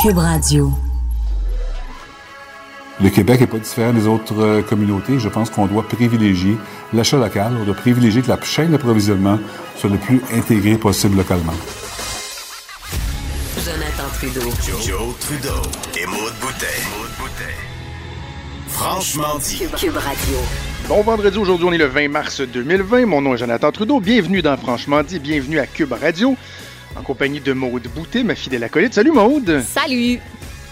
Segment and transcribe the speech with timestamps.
[0.00, 0.70] Cube Radio.
[3.00, 5.18] Le Québec n'est pas différent des autres euh, communautés.
[5.18, 6.56] Je pense qu'on doit privilégier
[6.92, 7.56] l'achat local.
[7.60, 9.40] On doit privilégier que la chaîne d'approvisionnement
[9.76, 11.54] soit le plus intégrée possible localement.
[13.56, 14.50] Jonathan Trudeau.
[14.80, 15.62] Joe, Trudeau
[16.00, 16.66] et Maude Boutet.
[18.68, 19.58] Franchement dit.
[19.58, 20.36] Cube, Cube Radio.
[20.86, 23.06] Bon vendredi, aujourd'hui on est le 20 mars 2020.
[23.06, 23.98] Mon nom est Jonathan Trudeau.
[23.98, 26.36] Bienvenue dans Franchement dit, bienvenue à Cube Radio,
[26.98, 28.94] en compagnie de Maude Boutet, ma fidèle acolyte.
[28.94, 29.62] Salut Maude!
[29.66, 30.18] Salut!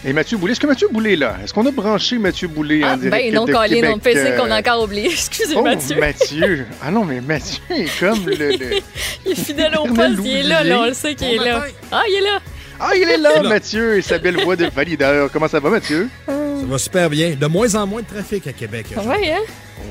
[0.04, 1.36] Et Mathieu Boulay, est-ce que Mathieu Boulay est là?
[1.42, 3.98] Est-ce qu'on a branché Mathieu Boulay en Ah, direct ben non, de Colin, Québec, on
[3.98, 5.06] PC euh, qu'on a encore oublié.
[5.10, 5.96] Excusez, Oh, Mathieu.
[5.98, 6.66] Mathieu!
[6.82, 8.34] Ah non, mais Mathieu est comme le...
[8.34, 8.56] le-
[9.26, 11.64] Il est fidèle au poste, il est là, là, on le sait qu'il est là.
[11.90, 12.38] Ah, il est là!
[12.78, 15.30] Ah, il est là, Mathieu, et sa belle voix de valideur.
[15.32, 16.08] Comment ça va, Mathieu?
[16.60, 17.34] Ça va super bien.
[17.34, 18.86] De moins en moins de trafic à Québec.
[18.96, 19.40] Ouais, hein?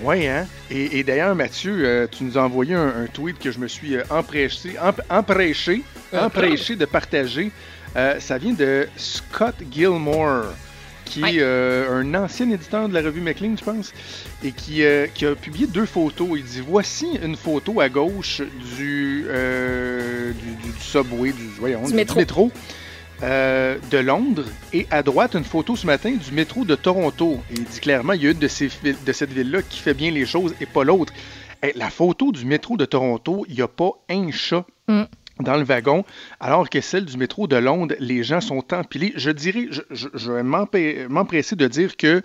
[0.04, 0.48] Oui, hein?
[0.72, 3.68] Et, et d'ailleurs, Mathieu, euh, tu nous as envoyé un, un tweet que je me
[3.68, 7.52] suis euh, empressé, emp- empressé, empressé de partager.
[7.96, 10.46] Euh, ça vient de Scott Gilmore,
[11.06, 11.36] qui Ouais.
[11.36, 13.94] est euh, un ancien éditeur de la revue McLean, je pense,
[14.44, 16.30] et qui, euh, qui a publié deux photos.
[16.36, 18.42] Il dit Voici une photo à gauche
[18.76, 22.52] du, euh, du, du- du subway, du, voyons, Du métro.
[23.24, 27.40] Euh, de Londres et à droite une photo ce matin du métro de Toronto.
[27.52, 29.80] Et il dit clairement il y a une de, ces, vil- de cette ville-là qui
[29.80, 31.14] fait bien les choses et pas l'autre.
[31.64, 34.66] Eh, la photo du métro de Toronto, il n'y a pas un chat.
[34.88, 35.04] Mm.
[35.42, 36.06] Dans le wagon,
[36.40, 39.12] alors que celle du métro de Londres, les gens sont empilés.
[39.18, 42.22] Je dirais, je, je- je vais m'empresser de dire que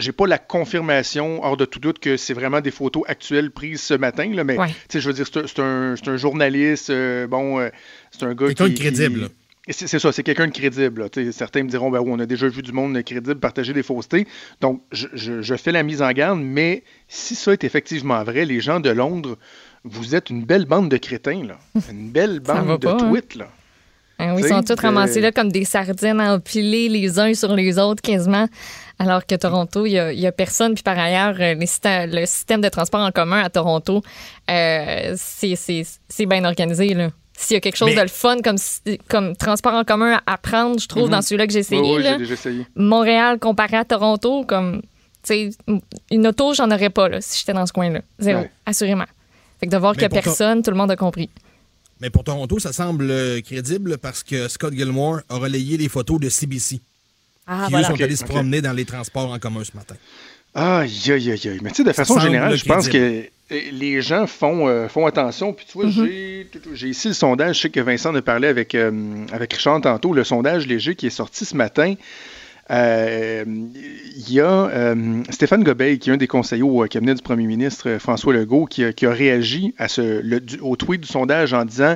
[0.00, 3.82] j'ai pas la confirmation, hors de tout doute, que c'est vraiment des photos actuelles prises
[3.82, 4.66] ce matin, là, mais Ouais.
[4.66, 7.68] tu sais, je veux dire, c'est un, journaliste, euh, bon, euh,
[8.10, 8.74] c'est un gars Quelqu'un qui...
[8.74, 9.34] de crédible, qui-
[9.68, 11.02] C'est ça, c'est quelqu'un de crédible.
[11.02, 11.32] là.
[11.32, 14.26] Certains me diront, ben oui, on a déjà vu du monde crédible partager des faussetés.
[14.60, 18.44] Donc, je, je- je fais la mise en garde, mais si ça est effectivement vrai,
[18.46, 19.36] les gens de Londres,
[19.84, 21.58] vous êtes une belle bande de crétins, là.
[21.90, 22.96] Une belle bande de pas, hein?
[23.10, 23.48] tweets, là.
[24.18, 27.78] Hein, oui, ils sont tous ramassés là comme des sardines empilées les uns sur les
[27.78, 28.48] autres quasiment.
[28.98, 30.74] Alors que Toronto, il n'y a, personne.
[30.74, 34.02] Puis par ailleurs, euh, le système de transport en commun à Toronto,
[34.50, 36.92] euh, c'est bien organisé.
[36.92, 37.08] là.
[37.42, 38.56] S'il y a quelque chose Mais- de le fun comme,
[39.08, 42.04] comme transport en commun à prendre, je trouve, dans celui-là que j'ai essayé, Oui,
[42.46, 42.64] oui.
[42.76, 44.82] Montréal comparé à Toronto, comme,
[45.22, 45.50] tu sais,
[46.10, 48.02] une auto, j'en aurais pas, là, si j'étais dans ce coin-là.
[48.18, 48.50] Zéro, Ouais.
[48.66, 49.06] assurément.
[49.58, 51.30] Fait que de voir Mais qu'il n'y a pourtant- personne, tout le monde a compris.
[52.02, 56.18] Mais pour Toronto, ça semble euh, crédible parce que Scott Gilmore a relayé les photos
[56.20, 56.80] de CBC
[57.46, 59.96] Ah, qui, eux, sont allés se promener dans les transports en commun ce matin.
[60.54, 61.58] Aïe, aïe, aïe, aïe.
[61.62, 62.96] Mais tu sais, de façon semble générale, je pense que
[63.52, 65.52] euh, les gens font, euh, font attention.
[65.52, 67.56] Puis tu vois, j'ai- j'ai ici le sondage.
[67.56, 68.90] Je sais que Vincent en a parlé avec, euh,
[69.32, 70.12] avec Richard tantôt.
[70.12, 71.94] Le sondage léger qui est sorti ce matin.
[72.70, 74.94] Euh, Il y a
[75.30, 78.84] Stéphane Gobeil, qui est un des conseillers au cabinet du premier ministre François Legault, qui
[78.84, 81.94] a, qui a réagi à ce, le- du- au tweet du sondage en disant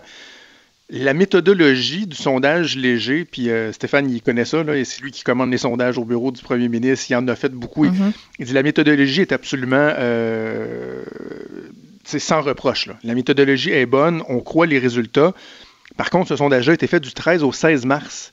[0.91, 5.11] la méthodologie du sondage léger, puis euh, Stéphane, il connaît ça, là, et c'est lui
[5.13, 7.85] qui commande les sondages au bureau du premier ministre, il en a fait beaucoup.
[7.85, 8.13] Mhm.
[8.39, 11.03] Il dit la méthodologie est absolument euh,
[12.05, 12.87] c'est sans reproche.
[12.87, 12.95] là.
[13.03, 15.33] La méthodologie est bonne, on croit les résultats.
[15.97, 18.33] Par contre, ce sondage-là a été fait du 13 au 16 mars.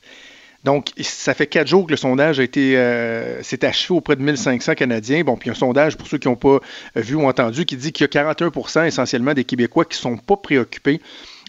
[0.64, 4.22] Donc, ça fait quatre jours que le sondage a été euh, s'est achevé auprès de
[4.22, 5.24] 1500 Canadiens.
[5.24, 6.60] Bon, puis un sondage, pour ceux qui n'ont pas
[6.94, 10.16] vu ou entendu, qui dit qu'il y a 41% essentiellement des Québécois qui ne sont
[10.18, 11.00] pas préoccupés.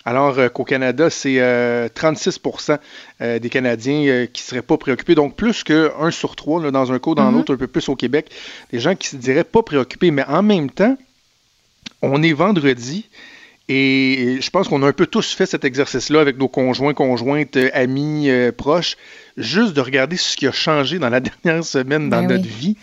[0.06, 2.78] Alors euh, qu'au Canada, c'est euh, 36%
[3.22, 5.16] euh, des Canadiens euh, qui ne seraient pas préoccupés.
[5.16, 7.38] Donc, plus que 1 sur 3, là, dans un cas ou dans Mhm.
[7.38, 8.30] l'autre, un peu plus au Québec,
[8.72, 10.12] des gens qui se diraient pas préoccupés.
[10.12, 10.98] Mais en même temps,
[12.02, 13.10] on est vendredi.
[13.70, 17.56] Et je pense qu'on a un peu tous fait cet exercice-là avec nos conjoints, conjointes,
[17.56, 18.98] euh, amis, euh, proches,
[19.38, 22.50] juste de regarder ce qui a changé dans la dernière semaine dans Ben notre oui.
[22.50, 22.78] vie.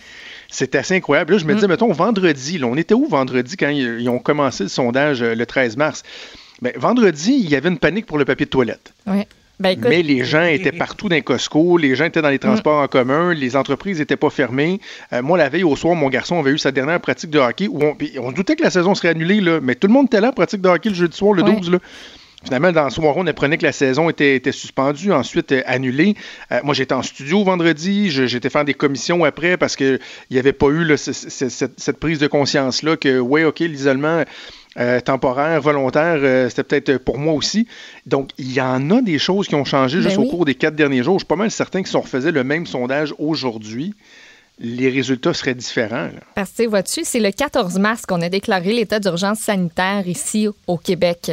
[0.49, 1.35] C'est assez incroyable.
[1.35, 4.19] Là, je me disais, mettons, vendredi, là, on était où vendredi quand ils, ils ont
[4.19, 6.03] commencé le sondage euh, le 13 mars?
[6.63, 8.93] Ben, vendredi, il y avait une panique pour le papier de toilette.
[9.07, 9.27] Ouais.
[9.59, 12.81] Ben, écoute, Mais les gens étaient partout dans Costco, les gens étaient dans les transports
[12.83, 14.81] en commun, les entreprises n'étaient pas fermées.
[15.13, 17.69] Euh, moi, la veille au soir, mon garçon avait eu sa dernière pratique de hockey
[17.69, 20.23] où on, on doutait que la saison serait annulée, là, mais tout le monde était
[20.23, 21.53] là, pratique de hockey le jeudi soir, le Ouais.
[21.57, 21.73] 12.
[21.73, 21.79] Là.
[22.43, 26.15] Finalement, dans le soir, on apprenait que la saison était, était suspendue, ensuite euh, annulée.
[26.53, 30.55] Euh, moi, j'étais en studio vendredi, j'étais faire des commissions après parce qu'il n'y avait
[30.55, 34.25] pas eu là, ce- ce- cette, cette prise de conscience-là que, ouais, OK, l'isolement
[34.79, 37.67] euh, temporaire, volontaire, euh, c'était peut-être pour moi aussi.
[38.07, 40.27] Donc, il y en a des choses qui ont changé Ben juste oui.
[40.27, 41.15] au cours des quatre derniers jours.
[41.15, 43.95] Je suis pas mal certain que si on refaisait le même sondage aujourd'hui,
[44.61, 46.05] les résultats seraient différents.
[46.05, 46.21] là.
[46.35, 50.77] Parce que, vois-tu, c'est le 14 mars qu'on a déclaré l'état d'urgence sanitaire ici au
[50.77, 51.33] Québec.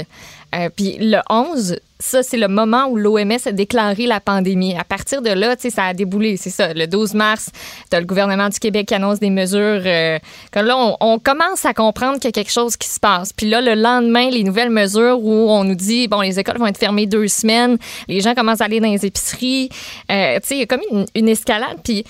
[0.55, 4.77] Euh, Puis le 11, ça, c'est le moment où l'OMS a déclaré la pandémie.
[4.77, 6.73] À partir de là, ça a déboulé, c'est ça.
[6.73, 7.49] Le 12 mars,
[7.91, 9.81] tu le gouvernement du Québec qui annonce des mesures.
[9.85, 10.19] euh,
[10.53, 13.33] là, on, commence à comprendre qu'il y a quelque chose qui se passe.
[13.33, 16.67] Puis là, le lendemain, les nouvelles mesures où on nous dit, bon, les écoles vont
[16.67, 17.77] être fermées deux semaines,
[18.07, 19.69] les gens commencent à aller dans les épiceries.
[20.11, 20.81] Euh, tu sais, il y a comme
[21.15, 21.79] une, escalade.
[21.83, 22.05] Puis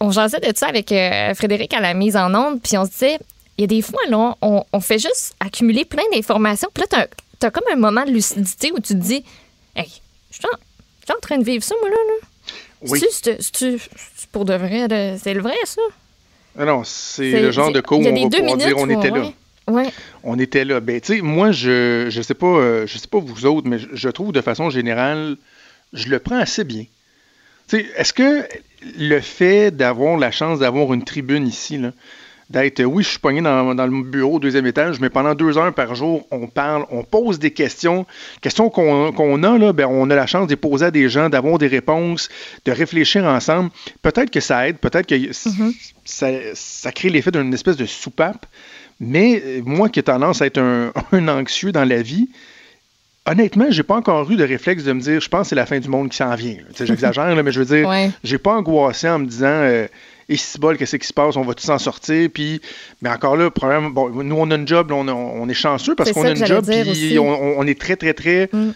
[0.00, 2.90] on jasait de ça avec euh, Frédéric à la mise en onde, puis on se
[2.90, 3.18] disait,
[3.58, 7.06] il y a des fois, là, on, on fait juste accumuler plein d'informations, puis là,
[7.38, 9.24] t'as as comme un moment de lucidité où tu te dis,
[9.74, 9.90] hey,
[10.30, 11.96] je suis en, train de vivre ça, moi, là.
[11.96, 12.26] là.
[12.82, 13.02] Oui.
[13.18, 14.86] C'est pour de vrai,
[15.18, 15.82] c'est le vrai, ça?
[16.58, 19.30] Ah non, c'est le genre de cours où on va pouvoir dire on était là.
[19.68, 19.88] Ouais.
[20.22, 20.80] On était là.
[20.80, 23.78] Ben, tu sais, moi, je je sais pas, euh, je sais pas vous autres, mais
[23.78, 25.36] je, je trouve de façon générale,
[25.92, 26.84] je le prends assez bien.
[27.68, 28.46] Tu sais, est-ce que
[28.98, 31.92] le fait d'avoir la chance d'avoir une tribune ici, là,
[32.48, 35.58] d'être, oui, je suis pogné dans, dans le bureau au deuxième étage, mais pendant deux
[35.58, 38.06] heures par jour, on parle, on pose des questions,
[38.40, 41.28] questions qu'on a, là, ben, on a la chance de les poser à des gens,
[41.28, 42.28] d'avoir des réponses,
[42.64, 43.70] de réfléchir ensemble.
[44.02, 48.46] Peut-être que ça aide, peut-être que ça, ça crée l'effet d'une espèce de soupape,
[49.00, 52.28] mais euh, moi qui ai tendance à être un, un anxieux dans la vie,
[53.28, 55.66] honnêtement, j'ai pas encore eu de réflexe de me dire, je pense que c'est la
[55.66, 56.58] fin du monde qui s'en vient.
[56.78, 58.10] J'exagère, mais je veux dire, Ouais.
[58.22, 59.86] j'ai pas angoissé en me disant, euh,
[60.28, 62.28] et si bol, qu'est-ce qui se passe, on va tous s'en sortir.
[62.32, 62.60] Puis,
[63.02, 65.54] mais encore là, probablement, bon, nous on a une job, là, on, a- on est
[65.54, 68.48] chanceux parce qu'on a une job, puis on, on- est très, très, très.
[68.52, 68.70] Mm.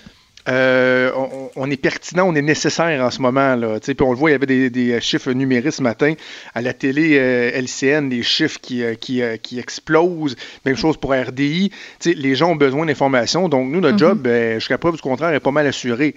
[0.49, 3.55] euh, on, on est pertinent, on est nécessaire en ce moment.
[3.57, 5.83] Là, Tu sais, puis on le voit, il y avait des, des chiffres numériques ce
[5.83, 6.15] matin
[6.55, 10.37] à la télé euh, LCN, des chiffres qui, euh, qui, euh, qui explosent.
[10.65, 11.71] Même chose pour RDI.
[12.01, 13.49] Tu sais, les gens ont besoin d'informations.
[13.49, 13.99] Donc, nous, notre Mhm.
[13.99, 16.15] job, ben, jusqu'à preuve du contraire, est pas mal assuré.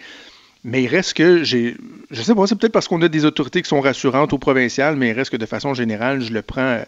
[0.65, 1.75] Mais il reste que j'ai.
[2.09, 4.95] Je sais pas, c'est peut-être parce qu'on a des autorités qui sont rassurantes au provincial,
[4.95, 6.81] mais il reste que de façon générale, je le prends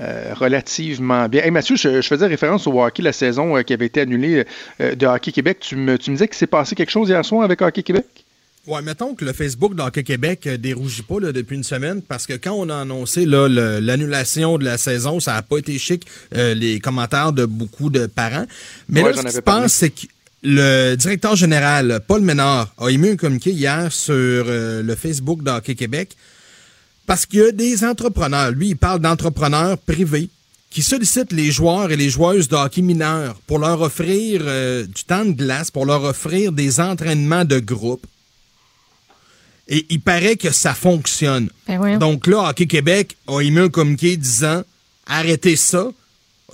[0.00, 1.42] euh, relativement bien.
[1.44, 4.44] Hey, Mathieu, je, je faisais référence au hockey, la saison euh, qui avait été annulée
[4.80, 5.58] euh, de Hockey Québec.
[5.60, 8.06] Tu me, tu me disais qu'il s'est passé quelque chose hier soir avec Hockey Québec?
[8.66, 12.26] Ouais, mettons que le Facebook d'Hockey Québec euh, dérougit pas là, depuis une semaine parce
[12.26, 16.80] que quand on a annoncé l'annulation de la saison, ça n'a pas été chic, les
[16.80, 18.46] commentaires de beaucoup de parents.
[18.88, 20.06] Mais Ouais, là, ce qui se passe, c'est que
[20.42, 25.74] le directeur général, Paul Ménard, a émis un communiqué hier sur euh, le Facebook d'Hockey
[25.74, 26.16] Québec
[27.06, 30.28] parce qu'il y a des entrepreneurs, lui, il parle d'entrepreneurs privés
[30.70, 35.04] qui sollicitent les joueurs et les joueuses de hockey mineurs pour leur offrir euh, du
[35.04, 38.06] temps de glace, pour leur offrir des entraînements de groupe.
[39.68, 41.50] Et il paraît que ça fonctionne.
[41.68, 41.98] Ben.
[41.98, 44.62] Donc là, Hockey Québec a émis un communiqué disant
[45.06, 45.90] arrêtez ça.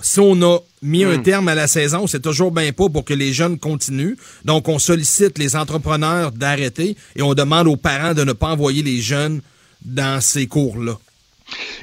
[0.01, 3.13] Si on a mis un terme à la saison, c'est toujours bien pas pour que
[3.13, 4.15] les jeunes continuent.
[4.45, 8.81] Donc, on sollicite les entrepreneurs d'arrêter et on demande aux parents de ne pas envoyer
[8.81, 9.41] les jeunes
[9.83, 10.97] dans ces cours-là.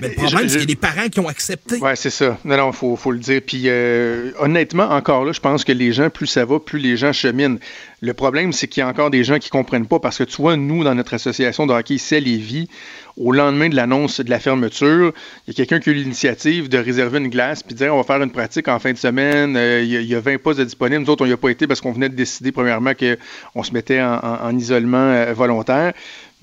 [0.01, 1.79] Mais le problème, c'est qu'il y a des parents qui ont accepté.
[1.79, 2.39] Ouais, c'est ça.
[2.45, 3.41] Non, non, faut, faut le dire.
[3.47, 6.97] Puis euh, honnêtement, encore là, je pense que les gens, plus ça va, plus les
[6.97, 7.59] gens cheminent.
[8.03, 10.37] Le problème, c'est qu'il y a encore des gens qui comprennent pas parce que tu
[10.37, 12.69] vois, nous, dans notre association de hockey ici à Lévis,
[13.17, 15.15] au lendemain de l'annonce de la fermeture,
[15.47, 17.95] il y a quelqu'un qui a eu l'initiative de réserver une glace puis de dire
[17.95, 19.57] on va faire une pratique en fin de semaine.
[19.57, 21.03] Euh, il, y a, il y a 20 postes disponibles.
[21.03, 23.73] Nous autres, on n'y a pas été parce qu'on venait de décider, premièrement, qu'on se
[23.73, 25.95] mettait en, en- en isolement euh, volontaire.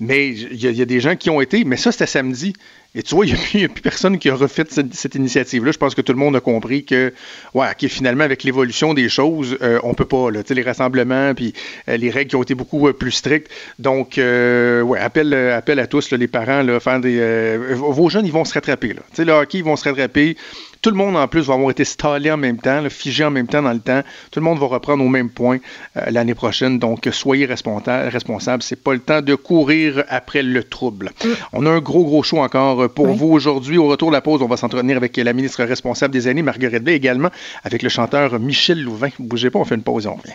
[0.04, 2.52] Mais il y, a, des gens qui ont été, mais ça, c'était samedi.
[2.94, 5.72] Et tu vois, il n'y a, plus- personne qui a refait cette, initiative-là.
[5.72, 7.12] Je pense que tout le monde a compris que,
[7.54, 11.54] ouais, ok, finalement, avec l'évolution des choses, euh, on peut pas, là, les rassemblements, puis
[11.88, 13.50] euh, les règles qui ont été beaucoup euh, plus strictes.
[13.78, 18.54] Donc, euh, ouais, appel, à tous, les parents, faire des, vos jeunes, ils vont se
[18.54, 19.44] rattraper, là.
[19.52, 20.36] Ils vont se rattraper.
[20.84, 23.30] Tout le monde, en plus, va avoir été stallé en même temps, là, figé en
[23.30, 24.02] même temps dans le temps.
[24.30, 25.56] Tout le monde va reprendre au même point
[25.96, 26.78] euh, l'année prochaine.
[26.78, 28.62] Donc, soyez responsa- responsables.
[28.62, 31.10] C'est pas le temps de courir après le trouble.
[31.54, 33.16] On a un gros, gros show encore euh, pour Oui.
[33.16, 33.78] vous aujourd'hui.
[33.78, 36.84] Au retour de la pause, on va s'entretenir avec la ministre responsable des années, Marguerite
[36.84, 37.30] Blais, également
[37.62, 39.08] avec le chanteur Michel Louvain.
[39.18, 40.34] Bougez pas, on fait une pause et on revient.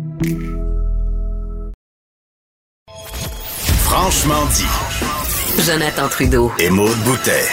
[3.91, 5.63] Franchement dit.
[5.65, 6.49] Jonathan Trudeau.
[6.59, 7.43] Et Maude Boutet.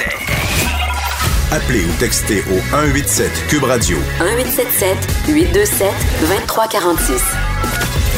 [1.50, 3.98] Appelez ou textez au 187 Cube Radio.
[4.20, 7.22] 1877 827 2346.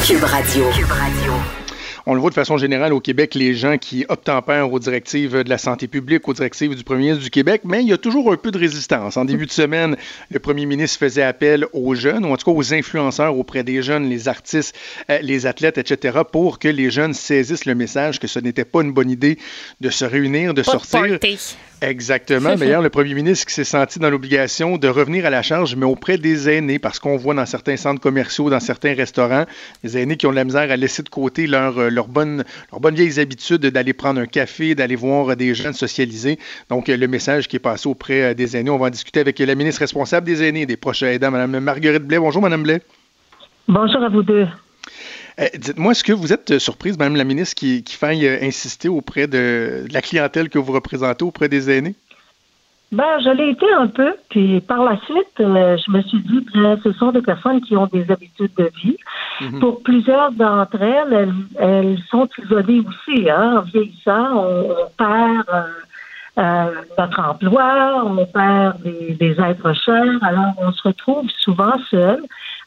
[0.05, 0.69] Cube Radio.
[0.69, 1.60] Cube Radio.
[2.05, 5.49] On le voit de façon générale au Québec, les gens qui obtempèrent aux directives de
[5.49, 8.31] la santé publique, aux directives du premier ministre du Québec, mais il y a toujours
[8.31, 9.17] un peu de résistance.
[9.17, 9.95] En début de semaine,
[10.29, 13.81] le premier ministre faisait appel aux jeunes, ou en tout cas aux influenceurs auprès des
[13.81, 14.75] jeunes, les artistes,
[15.09, 18.81] euh, les athlètes, etc., pour que les jeunes saisissent le message que ce n'était pas
[18.81, 19.37] une bonne idée
[19.79, 21.19] de se réunir, de Pas sortir.
[21.81, 22.55] Exactement.
[22.55, 25.85] D'ailleurs, le premier ministre qui s'est senti dans l'obligation de revenir à la charge, mais
[25.85, 29.45] auprès des aînés, parce qu'on voit dans certains centres commerciaux, dans certains restaurants,
[29.83, 32.43] les aînés qui ont de la misère à laisser de côté leur, euh, leur, bonne,
[32.71, 36.37] leur bonne vieilles habitudes d'aller prendre un café, d'aller voir des jeunes socialiser.
[36.69, 39.19] Donc, euh, le message qui est passé auprès euh, des aînés, on va en discuter
[39.19, 42.19] avec la ministre responsable des aînés et des proches aidants, Mme Marguerite Blais.
[42.19, 42.81] Bonjour, Mme Blais.
[43.67, 44.47] Bonjour à vous deux.
[45.39, 48.37] Euh, Dites-moi, est-ce que vous êtes euh, surprise, Mme la ministre, qui, qui faille euh,
[48.41, 51.95] insister auprès de, de la clientèle que vous représentez auprès des aînés?
[52.91, 56.45] Ben, je l'ai été un peu, puis par la suite, euh, je me suis dit
[56.53, 58.97] que ce sont des personnes qui ont des habitudes de vie.
[59.61, 63.29] Pour plusieurs d'entre elles, elles, elles sont isolées aussi.
[63.29, 63.59] Hein.
[63.59, 65.63] En vieillissant, on, on perd euh,
[66.37, 72.21] euh, notre emploi, on perd des, des êtres chers, alors on se retrouve souvent seul.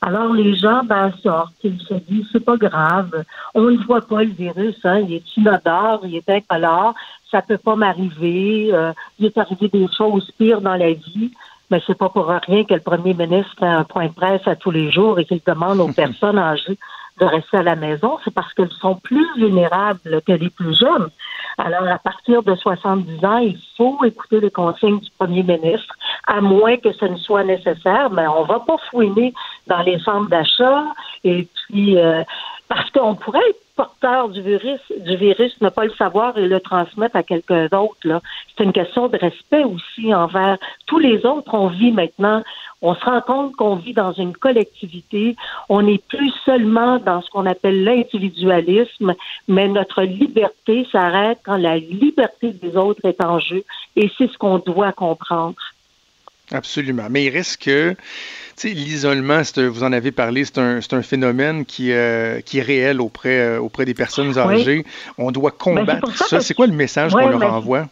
[0.06, 4.23] Alors les gens ben, sortent, ils se disent c'est pas grave, on ne voit pas
[4.23, 6.92] le virus, hein, il est inodore, il est incolore,
[7.30, 11.32] ça peut pas m'arriver, euh, il est arrivé des choses pires dans la vie.
[11.70, 14.56] Mais c'est pas pour rien que le premier ministre fait un point de presse à
[14.56, 16.78] tous les jours et qu'il demande aux personnes âgées
[17.21, 21.09] de rester à la maison, c'est parce qu'elles sont plus vulnérables que les plus jeunes.
[21.59, 25.94] Alors, à partir de 70 ans, il faut écouter les consignes du premier ministre,
[26.26, 29.33] à moins que ce ne soit nécessaire, mais on va pas fouiner
[29.68, 30.85] dans les centres d'achat
[31.23, 32.25] et puis euh,
[32.68, 36.61] parce qu'on pourrait être porteur du virus, du virus, ne pas le savoir et le
[36.61, 38.21] transmettre à quelqu'un d'autre.
[38.57, 41.52] C'est une question de respect aussi envers tous les autres.
[41.54, 42.43] On vit maintenant,
[42.83, 45.37] on se rend compte qu'on vit dans une collectivité.
[45.69, 49.14] On n'est plus seulement dans ce qu'on appelle l'individualisme,
[49.49, 53.64] mais notre liberté s'arrête quand la liberté des autres est en jeu.
[53.97, 55.57] Et c'est ce qu'on doit comprendre.
[56.52, 57.06] Absolument.
[57.10, 57.96] Mais il reste que, tu
[58.56, 63.00] sais, l'isolement, vous en avez parlé, c'est un, un phénomène qui, euh, qui est réel
[63.00, 64.84] auprès, euh, auprès des personnes âgées.
[65.18, 66.36] On doit combattre pour ça ça.
[66.38, 67.86] que- C'est quoi le message Ouais, qu'on leur mais- envoie?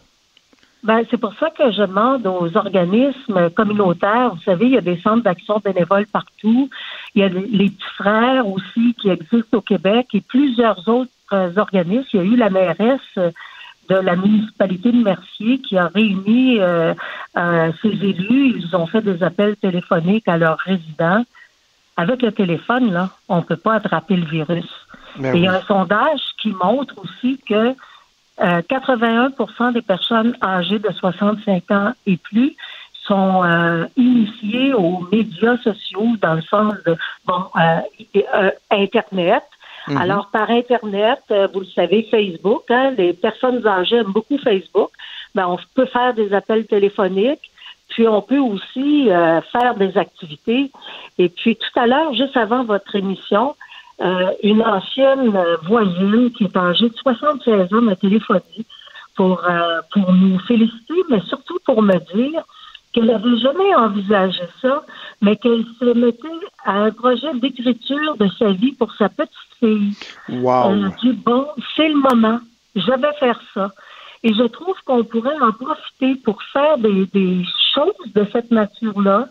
[0.83, 4.81] Ben, c'est pour ça que je demande aux organismes communautaires, vous savez, il y a
[4.81, 6.69] des centres d'action bénévole partout,
[7.15, 11.09] il y a les petits frères aussi qui existent au Québec et plusieurs autres
[11.55, 12.05] organismes.
[12.13, 12.99] Il y a eu la mairesse
[13.89, 16.93] de la municipalité de Mercier qui a réuni euh,
[17.37, 18.55] euh, ses élus.
[18.57, 21.23] Ils ont fait des appels téléphoniques à leurs résidents.
[21.95, 24.69] Avec le téléphone, là, on ne peut pas attraper le virus.
[25.17, 27.75] Ben Et il y a un sondage qui montre aussi que
[28.41, 32.55] euh, 81% des personnes âgées de 65 ans et plus
[33.05, 37.81] sont euh, initiées aux médias sociaux dans le sens de bon euh,
[38.15, 38.25] et,
[39.87, 39.97] Mhm.
[39.97, 44.91] Alors par Internet, euh, vous le savez, Facebook, hein, les personnes âgées aiment beaucoup Facebook.
[45.35, 47.51] Ben, on peut faire des appels téléphoniques.
[47.89, 50.71] Puis on peut aussi euh, faire des activités.
[51.19, 53.55] Et puis tout à l'heure, juste avant votre émission,
[54.01, 58.41] euh, une ancienne euh, voisine qui est âgée de 76 ans m'a téléphoné
[59.15, 62.43] pour, euh, pour nous féliciter, mais surtout pour me dire
[62.93, 64.83] qu'elle n'avait jamais envisagé ça,
[65.21, 66.27] mais qu'elle se mettait
[66.63, 69.93] à un projet d'écriture de sa vie pour sa petite fille.
[70.29, 70.71] Wow.
[70.71, 72.39] Elle a dit, bon, c'est le moment,
[72.75, 73.71] je vais faire ça.
[74.23, 79.27] Et je trouve qu'on pourrait en profiter pour faire des, des choses de cette nature-là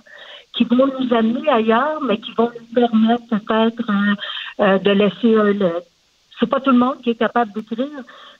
[0.52, 4.14] qui vont nous amener ailleurs, mais qui vont nous permettre peut-être euh,
[4.61, 5.45] euh, de laisser un...
[5.54, 5.81] le-
[6.38, 7.87] C'est pas tout le monde qui est capable d'écrire,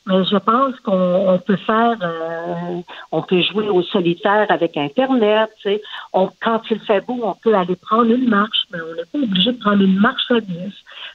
[0.07, 2.81] mais je pense qu'on on peut faire, euh,
[3.13, 5.51] on peut jouer au solitaire avec Internet.
[5.57, 5.83] tu sais.
[6.13, 9.19] On, quand il fait beau, on peut aller prendre une marche, mais on n'est pas
[9.19, 10.73] obligé de prendre une marche à 10.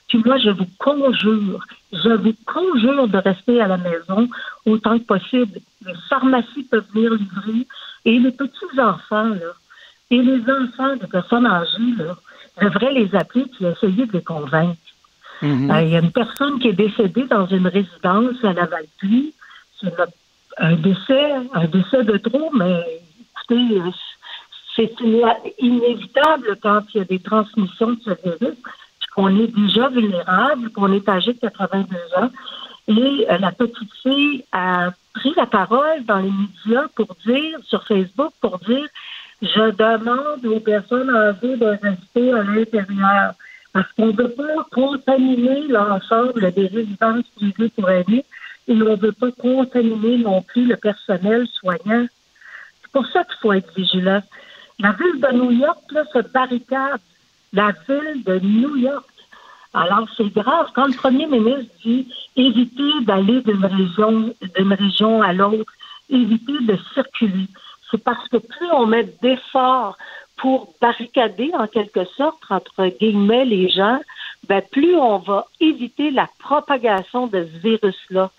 [0.07, 4.29] Puis moi, je vous conjure, je vous conjure de rester à la maison
[4.65, 5.59] autant que possible.
[5.85, 7.67] Les pharmacies peuvent venir livrer
[8.05, 9.51] et les petits-enfants, là,
[10.11, 12.15] et les enfants de personnes âgées, là,
[12.61, 14.77] devraient les appeler et essayer de les convaincre.
[15.41, 15.71] Mhm.
[15.71, 19.33] Euh, Il y a une personne qui est décédée dans une résidence à Lavaltrie.
[19.79, 19.93] C'est
[20.57, 22.83] un décès, un décès de trop, mais
[23.49, 23.81] écoutez,
[24.75, 24.91] c'est
[25.59, 28.57] inévitable quand il y a des transmissions de ce virus,
[29.15, 32.29] qu'on est déjà vulnérable, qu'on est âgé de 82 ans.
[32.87, 37.83] Et euh, la petite fille a pris la parole dans les médias pour dire, sur
[37.85, 38.87] Facebook, pour dire
[39.41, 43.33] je demande aux personnes âgées de rester à l'intérieur.
[43.77, 48.25] Parce qu'on ne veut pas contaminer l'ensemble des résidences privées pour aînés
[48.67, 52.07] et on ne veut pas contaminer non plus le personnel soignant.
[52.81, 54.23] C'est pour ça qu'il faut être vigilant.
[54.79, 57.01] La ville de New York, là, se barricade.
[57.53, 59.05] La ville de New York.
[59.75, 60.71] Alors, c'est grave.
[60.73, 65.71] Quand le premier ministre dit éviter d'aller d'une région, d'une région à l'autre,
[66.09, 67.45] éviter de circuler,
[67.91, 69.99] c'est parce que plus on met d'efforts
[70.37, 73.99] pour barricader, en quelque sorte, entre guillemets, les gens,
[74.47, 78.31] ben, plus on va éviter la propagation de ce virus-là.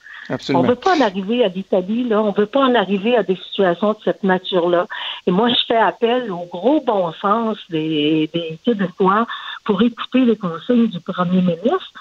[0.54, 2.22] On ne veut pas en arriver à l'Italie, là.
[2.22, 4.86] On ne veut pas en arriver à des situations de cette nature-là.
[5.26, 9.26] Et moi, je fais appel au gros bon sens des, des Québécois
[9.64, 11.92] pour écouter les consignes du premier ministre,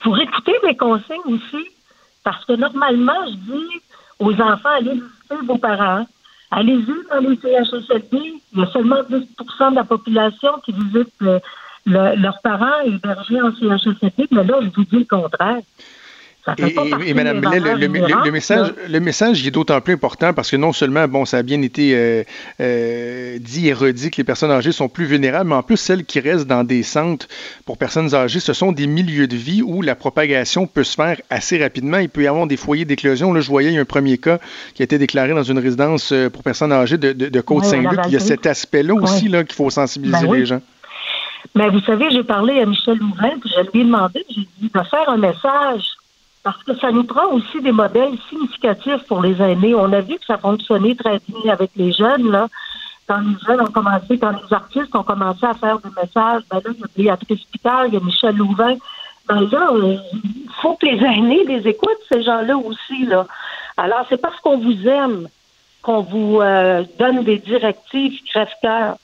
[0.00, 1.66] pour écouter les consignes aussi.
[2.22, 3.80] Parce que normalement, je dis
[4.20, 6.06] aux enfants, allez visiter vos parents.
[6.56, 8.40] Allez-y dans les CHSLD.
[8.52, 11.40] Il y a seulement 10% de la population qui visite euh,
[11.84, 14.28] leurs parents hébergés en CHSLD.
[14.30, 15.62] Mais là, je vous dis le contraire.
[16.58, 17.88] Et, Mme Blais, le,
[18.30, 21.42] message, le message il est d'autant plus important parce que non seulement, bon, ça a
[21.42, 22.22] bien été euh,
[22.60, 26.04] euh, dit et redit que les personnes âgées sont plus vulnérables, mais en plus, celles
[26.04, 27.28] qui restent dans des centres
[27.64, 31.18] pour personnes âgées, ce sont des milieux de vie où la propagation peut se faire
[31.30, 31.96] assez rapidement.
[31.96, 33.32] Il peut y avoir des foyers d'éclosion.
[33.32, 34.38] Là, je voyais, il y a un premier cas
[34.74, 38.00] qui a été déclaré dans une résidence euh, pour personnes âgées de, de, Côte-Saint-Luc.
[38.06, 40.60] il y a cet aspect-là aussi là, qu'il faut sensibiliser ben les gens.
[41.54, 44.70] Mais vous savez, j'ai parlé à Michel Louvain, puis je lui ai demandé, j'ai dit
[44.74, 45.94] de faire un message
[46.44, 49.74] parce que ça nous prend aussi des modèles significatifs pour les aînés.
[49.74, 52.48] On a vu que ça fonctionnait très bien avec les jeunes, là.
[53.08, 56.60] Quand les jeunes ont commencé, quand les artistes ont commencé à faire des messages, ben
[56.64, 58.76] là, il y a Béatrice Picard, il y a Michel Louvain.
[59.26, 63.26] Ben là, euh, il faut que les aînés les écoutent, ces gens-là aussi, là.
[63.78, 65.28] Alors, c'est parce qu'on vous aime
[65.82, 68.96] qu'on vous euh, donne des directives crève-cœur.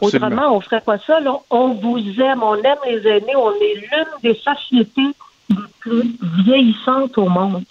[0.00, 1.20] Autrement, on ferait pas ça.
[1.20, 1.36] Là?
[1.50, 5.14] On vous aime, on aime les aînés, on est l'une des sociétés
[5.50, 7.64] les plus vieillissantes au monde.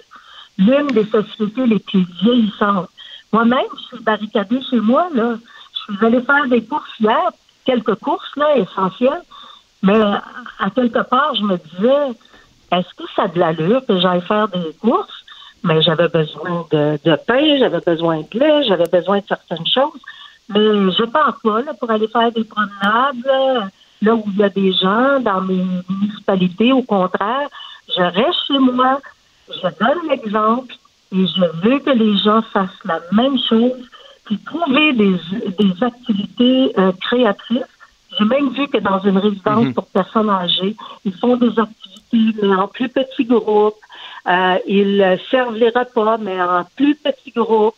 [0.58, 2.90] L'une des sociétés les plus vieillissantes.
[3.32, 5.36] Moi-même, je suis barricadée chez moi, là.
[5.74, 7.30] Je suis allée faire des courses hier,
[7.66, 9.22] quelques courses, là, essentielles.
[9.84, 12.18] Mais à quelque part, je me disais,
[12.72, 15.24] est-ce que ça a de l'allure que j'aille faire des courses?
[15.64, 20.02] Mais j'avais besoin de, de pain, j'avais besoin de lait, j'avais besoin de certaines choses.
[20.50, 23.70] Mais je pense pas, là, pour aller faire des promenades,
[24.06, 26.72] où il y a des gens dans mes municipalités.
[26.72, 27.50] Au contraire,
[27.96, 29.00] je reste chez moi,
[29.50, 30.74] je donne l'exemple
[31.12, 33.90] et je veux que les gens fassent la même chose,
[34.26, 35.16] puis trouver des,
[35.58, 37.64] des activités euh, créatrices.
[38.18, 39.74] J'ai même vu que dans une résidence mhm.
[39.74, 43.76] pour personnes âgées, ils font des activités, mais en plus petits groupes.
[44.28, 47.76] Euh, ils servent les repas, mais en plus petits groupes.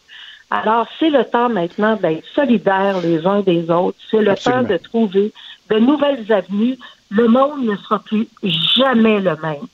[0.50, 4.00] Alors, c'est le temps maintenant d'être solidaires les uns des autres.
[4.10, 5.32] C'est le temps de trouver
[5.70, 6.78] de nouvelles avenues.
[7.10, 8.28] Le monde ne sera plus
[8.76, 9.66] jamais le même.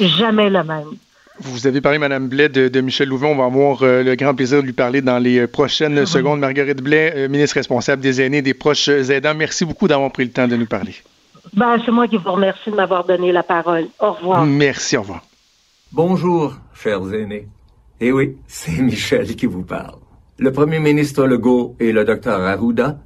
[0.00, 0.96] Jamais le même.
[1.40, 3.28] Vous avez parlé, Mme Blais, de, Michel Louvain.
[3.28, 6.06] On va avoir euh, le grand plaisir de lui parler dans les euh, prochaines ah
[6.06, 6.40] secondes.
[6.40, 10.30] Marguerite Blais, euh, ministre responsable des aînés, des proches aidants, merci beaucoup d'avoir pris le
[10.30, 10.94] temps de nous parler.
[11.54, 13.86] Ben, c'est moi qui vous remercie de m'avoir donné la parole.
[13.98, 14.44] Au revoir.
[14.46, 15.22] Merci, au revoir.
[15.90, 17.48] Bonjour, chers aînés.
[18.00, 19.96] Eh oui, c'est Michel qui vous parle.
[20.38, 22.98] Le premier ministre Legault et le docteur Arruda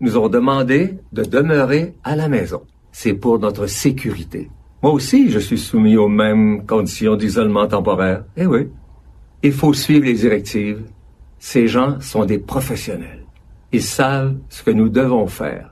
[0.00, 2.62] nous ont demandé de demeurer à la maison.
[2.92, 4.50] C'est pour notre sécurité.
[4.82, 8.24] Moi aussi, je suis soumis aux mêmes conditions d'isolement temporaire.
[8.36, 8.68] Eh oui.
[9.42, 10.82] Il faut suivre les directives.
[11.38, 13.26] Ces gens sont des professionnels.
[13.72, 15.69] Ils savent ce que nous devons faire.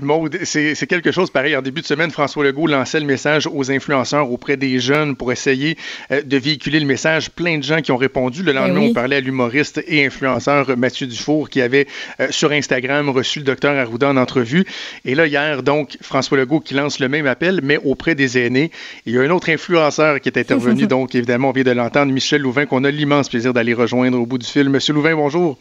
[0.00, 1.56] Maud, c'est quelque chose pareil.
[1.56, 5.32] En début de semaine, François Legault lançait le message aux influenceurs auprès des jeunes pour
[5.32, 5.76] essayer
[6.10, 7.30] euh, de véhiculer le message.
[7.30, 8.42] Plein de gens qui ont répondu.
[8.42, 11.86] Le lendemain, ben on parlait à l'humoriste et influenceur Mathieu Dufour qui avait
[12.20, 14.64] euh, sur Instagram reçu le docteur Arruda en entrevue.
[15.04, 18.70] Et là, hier, donc, François Legault qui lance le même appel, mais auprès des aînés.
[19.06, 22.12] Il y a un autre influenceur qui est intervenu, donc évidemment, on vient de l'entendre,
[22.12, 24.68] Michel Louvain, qu'on a l'immense plaisir d'aller rejoindre au bout du fil.
[24.68, 25.58] Monsieur Louvain, bonjour.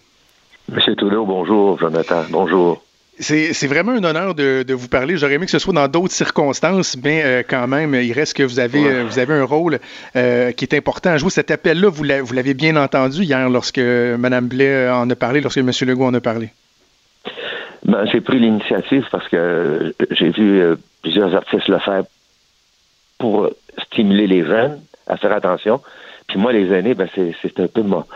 [0.70, 1.80] Monsieur Touleau, bonjour.
[1.80, 2.85] Jonathan, bonjour.
[3.20, 5.18] C'est vraiment un honneur de, vous parler.
[5.18, 8.44] J'aurais aimé que ce soit dans d'autres circonstances, mais euh, quand même, il reste que
[8.44, 9.80] vous avez, euh, vous avez un rôle
[10.16, 11.30] euh, qui est important à jouer.
[11.30, 15.72] Cet appel-là, vous l'avez bien entendu hier lorsque Mme Blais en a parlé, lorsque M.
[15.82, 16.50] Legault en a parlé.
[17.86, 20.62] Ben, j'ai pris l'initiative parce que j'ai vu
[21.02, 22.04] plusieurs artistes le faire
[23.18, 23.50] pour
[23.84, 25.80] stimuler les jeunes à faire attention.
[26.28, 28.08] Puis moi, les aînés, ben, c'est un peu moi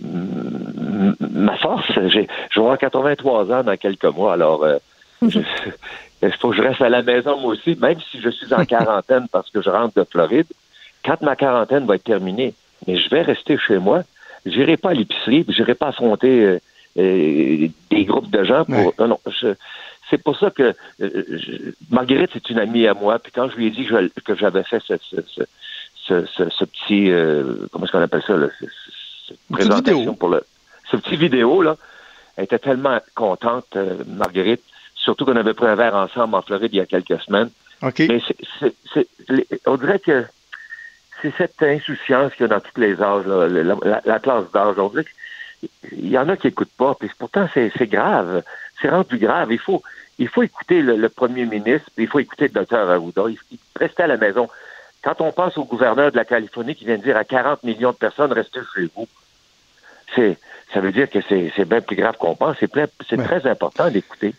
[0.00, 1.90] ma force.
[2.08, 4.78] J'ai, je vais avoir 83 ans dans quelques mois, alors euh,
[5.22, 8.64] il faut que je reste à la maison moi aussi, même si je suis en
[8.66, 10.46] quarantaine parce que je rentre de Floride.
[11.04, 12.54] Quand ma quarantaine va être terminée,
[12.86, 14.02] mais je vais rester chez moi.
[14.46, 16.58] J'irai pas à l'épicerie, j'irai pas affronter euh,
[16.98, 18.94] euh, des groupes de gens pour.
[18.98, 19.18] Non, non.
[20.10, 20.74] c'est pour ça que
[21.90, 23.18] Marguerite c'est une amie à moi.
[23.18, 23.86] Puis quand je lui ai dit
[24.24, 27.10] que, j'avais fait ce, ce, ce, petit
[27.70, 28.48] comment est-ce qu'on appelle ça là,
[29.50, 30.44] présentation pour le
[30.90, 31.76] ce petit vidéo là.
[32.36, 34.62] Elle était tellement contente, euh, Marguerite,
[34.94, 37.50] surtout qu'on avait pris un verre ensemble en Floride il y a quelques semaines.
[38.08, 39.06] Mais c'est, c'est,
[39.66, 40.24] on dirait que
[41.20, 44.78] c'est cette insouciance qu'il y a dans tous les âges, la, classe d'âge.
[44.78, 45.04] On dirait
[45.88, 48.42] qu'il y en a qui n'écoutent pas, puis pourtant c'est, grave.
[48.80, 49.52] C'est rendu grave.
[49.52, 49.82] Il faut,
[50.18, 53.24] il faut écouter le, premier ministre, puis il faut écouter le docteur Arruda.
[53.28, 54.48] Il, il restait à la maison.
[55.02, 57.90] Quand on pense au gouverneur de la Californie qui vient de dire à 40 millions
[57.90, 59.08] de personnes, restez chez vous,
[60.14, 60.38] c'est,
[60.72, 62.56] ça veut dire que c'est, c'est bien plus grave qu'on pense.
[62.60, 62.70] C'est,
[63.08, 64.34] c'est très important d'écouter.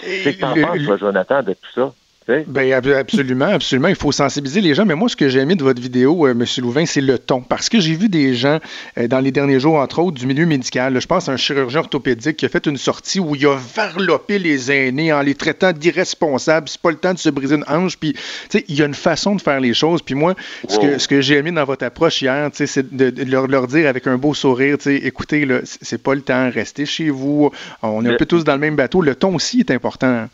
[0.00, 1.92] Qu'est-ce que tu en penses, toi, Jonathan, de tout ça?
[2.28, 3.88] Ben, absolument, absolument.
[3.88, 4.84] Il faut sensibiliser les gens.
[4.84, 6.44] Mais moi, ce que j'ai aimé de votre vidéo, euh, M.
[6.58, 7.40] Louvain, c'est le ton.
[7.40, 8.58] Parce que j'ai vu des gens
[8.98, 11.00] euh, dans les derniers jours, entre autres, du milieu médical.
[11.00, 14.38] je pense à un chirurgien orthopédique qui a fait une sortie où il a varlopé
[14.38, 16.68] les aînés en les traitant d'irresponsables.
[16.68, 17.96] C'est pas le temps de se briser une hanche.
[17.96, 20.02] Puis, tu sais, il y a une façon de faire les choses.
[20.02, 20.34] Puis moi,
[20.68, 23.66] ce que, ce que j'ai aimé dans votre approche hier, tu sais, c'est de, leur,
[23.66, 27.08] dire avec un beau sourire, tu sais, écoutez, là, c'est pas le temps, restez chez
[27.08, 27.50] vous.
[27.82, 29.00] On est un peu tous dans le même bateau.
[29.00, 30.28] Le ton aussi est important.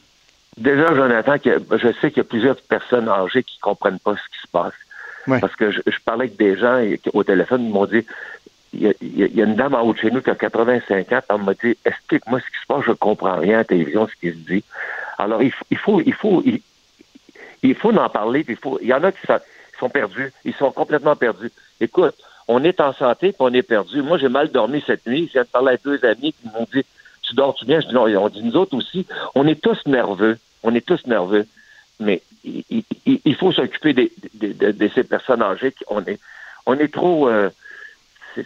[0.56, 4.42] Déjà, Jonathan, je sais qu'il y a plusieurs personnes âgées qui comprennent pas ce qui
[4.42, 4.74] se passe.
[5.26, 6.82] Parce que je, parlais avec des gens
[7.14, 8.04] au téléphone, ils m'ont dit
[8.74, 11.36] il y, a, une dame en haut de chez nous qui a 85 ans, elle
[11.38, 14.30] m'a dit Explique-moi ce qui se passe, je comprends rien à la télévision, ce qui
[14.30, 14.64] se dit.
[15.16, 16.42] Alors, il, il faut, il faut,
[17.62, 18.78] il, faut en parler, puis il faut.
[18.82, 19.20] Il y en a qui
[19.78, 21.52] sont, perdus, ils sont complètement perdus.
[21.80, 22.14] Écoute,
[22.48, 24.02] on est en santé, puis on est perdu.
[24.02, 25.30] Moi, j'ai mal dormi cette nuit.
[25.32, 26.84] J'ai parlé à deux amis qui m'ont dit
[27.22, 27.80] tu dors-tu bien?
[27.80, 30.36] Je dis non, on dit nous autres aussi, on est tous nerveux.
[30.64, 31.46] On est tous nerveux.
[32.00, 35.72] Mais il, faut s'occuper de, ces personnes âgées.
[35.88, 36.18] On est,
[36.66, 37.28] on est trop.
[37.28, 37.50] Euh,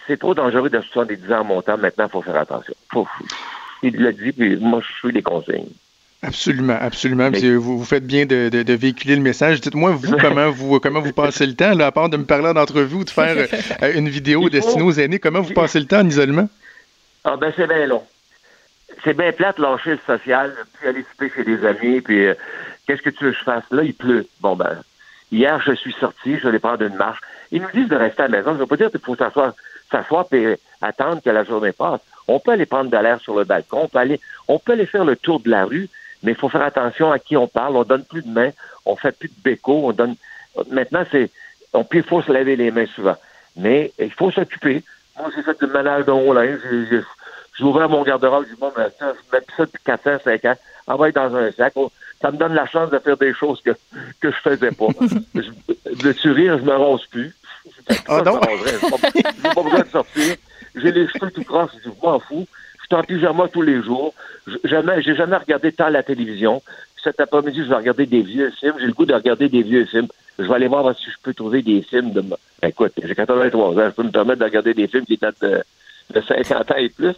[0.06, 1.78] c'est trop dangereux de 70 ans en montant.
[1.78, 2.74] Maintenant, il faut faire attention.
[3.82, 5.70] il l'a dit, puis moi, je suis les consignes.
[6.22, 7.30] Absolument, absolument.
[7.30, 9.60] Vous, vous, faites bien de, véhiculer le message.
[9.60, 12.52] Dites-moi, vous, comment vous comment vous passez le temps, là, à part de me parler
[12.52, 13.46] d'entrevue ou de faire
[13.82, 16.48] euh, une vidéo destinée aux aînés, comment vous passez le temps en isolement?
[17.24, 18.02] Ah ben c'est bien long
[19.04, 22.34] c'est bien plate lâcher le social, puis aller souper chez des amis, puis euh,
[22.86, 23.64] qu'est-ce que tu veux que je fasse?
[23.70, 24.26] Là, il pleut.
[24.40, 24.82] Bon ben,
[25.30, 27.20] hier, je suis sorti, je vais prendre une marche.
[27.50, 28.50] Ils nous disent de rester à la maison.
[28.50, 29.54] Je ne veux pas dire qu'il faut s'asseoir,
[29.90, 32.00] s'asseoir et attendre que la journée passe.
[32.26, 34.86] On peut aller prendre de l'air sur le balcon, on peut aller, on peut aller
[34.86, 35.88] faire le tour de la rue,
[36.22, 37.76] mais il faut faire attention à qui on parle.
[37.76, 38.50] On donne plus de mains,
[38.84, 40.16] on fait plus de béco, on donne.
[40.70, 41.30] Maintenant, c'est,
[41.72, 43.16] on il faut se laver les mains souvent,
[43.56, 44.82] mais il faut s'occuper.
[45.18, 47.00] Moi, j'ai fait du ménage de haut linge, j'ai
[47.64, 50.54] ouvert mon garde-robe, j'ai dit, bon, ça, je mets ça depuis 4 ans, 5 ans,
[50.86, 51.72] envoie dans un sac.
[51.76, 51.90] Oh,
[52.20, 53.70] ça me donne la chance de faire des choses que,
[54.20, 54.86] que je faisais pas.
[55.34, 57.34] je, de tu rire, je me ronce plus.
[58.08, 58.40] Ah non?
[58.64, 60.36] J'ai pas, pas besoin de sortir.
[60.74, 62.46] J'ai les cheveux tout croches, je m'en fous.
[62.80, 64.14] Je suis en pyjama tous les jours.
[64.64, 66.62] Jamais, j'ai jamais regardé tant la télévision.
[67.02, 68.74] Cet après-midi, je vais regarder des vieux films.
[68.78, 70.08] J'ai le goût de regarder des vieux films.
[70.38, 72.22] Je vais aller voir si je peux trouver des films de...
[72.62, 75.62] Écoute, j'ai 83 ans, je peux me permettre de regarder des films qui datent de
[76.14, 77.14] de 50 ans et plus.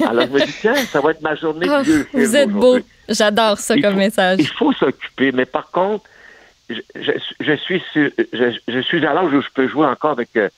[0.00, 2.50] Alors, je me dis, tiens, ça va être ma journée de oh, vieux Vous êtes
[2.50, 2.78] beau.
[3.08, 4.38] J'adore ça comme message.
[4.40, 6.04] Il faut s'occuper, mais par contre,
[6.68, 6.80] je,
[7.40, 10.48] je, suis je, suis à l'âge où je peux jouer encore avec euh,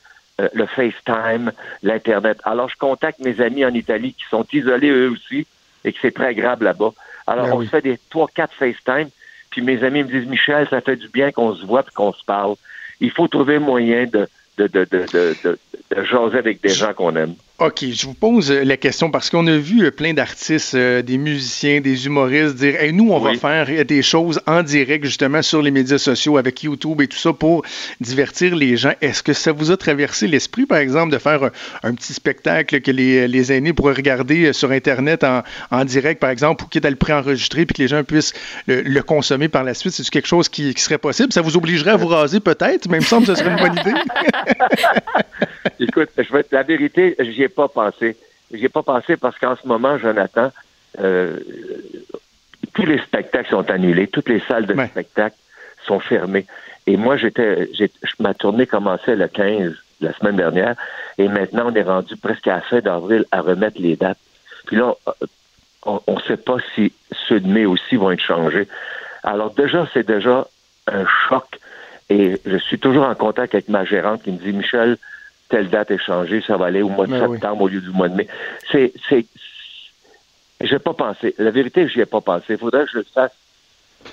[0.40, 1.52] euh, le FaceTime,
[1.82, 2.38] l'Internet.
[2.44, 5.46] Alors, je contacte mes amis en Italie qui sont isolés eux aussi
[5.84, 6.92] et que c'est très grave là-bas.
[7.26, 9.08] Alors, ben on se fait des 3-4 FaceTime,
[9.50, 12.12] puis mes amis me disent, Michel, ça fait du bien qu'on se voit et qu'on
[12.12, 12.56] se parle.
[13.00, 14.28] Il faut trouver moyen de,
[14.58, 15.58] de, de, de, de,
[15.90, 17.34] de jaser avec des gens qu'on aime.
[17.60, 21.18] OK, je vous pose la question parce qu'on a vu euh, plein d'artistes, euh, des
[21.18, 25.60] musiciens, des humoristes dire hey, nous, on va faire des choses en direct justement sur
[25.60, 27.62] les médias sociaux avec YouTube et tout ça pour
[28.00, 28.94] divertir les gens.
[29.02, 31.50] Est-ce que ça vous a traversé l'esprit, par exemple, de faire
[31.82, 36.18] un, petit spectacle que les, les, aînés pourraient regarder euh, sur Internet en, en direct,
[36.18, 38.32] par exemple, ou quitte à le préenregistrer puis que les gens puissent
[38.68, 39.92] le, consommer par la suite?
[39.92, 41.30] C'est quelque chose qui, qui, serait possible?
[41.30, 43.58] Ça vous obligerait à vous raser peut-être, mais il me semble que ce serait une
[43.58, 43.92] bonne idée.
[45.78, 48.16] Écoute, je vais, la vérité, j'y ai pas pensé.
[48.52, 50.50] J'y ai pas pensé parce qu'en ce moment, Jonathan,
[50.98, 51.38] euh,
[52.74, 55.36] tous les spectacles sont annulés, toutes les salles de spectacle
[55.86, 56.46] sont fermées.
[56.86, 57.68] Et moi, j'étais,
[58.18, 60.76] ma tournée commençait le 15 la semaine dernière,
[61.18, 64.18] et maintenant on est rendu presque à la fin d'avril à remettre les dates.
[64.66, 64.94] Puis là,
[65.84, 66.92] on ne sait pas si
[67.28, 68.66] ceux de mai aussi vont être changés.
[69.22, 70.46] Alors déjà, c'est déjà
[70.86, 71.44] un choc.
[72.08, 74.96] Et je suis toujours en contact avec ma gérante qui me dit, Michel,
[75.50, 77.90] telle date est changée, ça va aller au mois de ben septembre au lieu du
[77.90, 78.28] mois de mai.
[78.70, 79.26] C'est, c'est,
[80.60, 81.34] j'ai pas pensé.
[81.38, 82.44] La vérité, j'y ai pas pensé.
[82.50, 83.32] Il faudrait que je le fasse,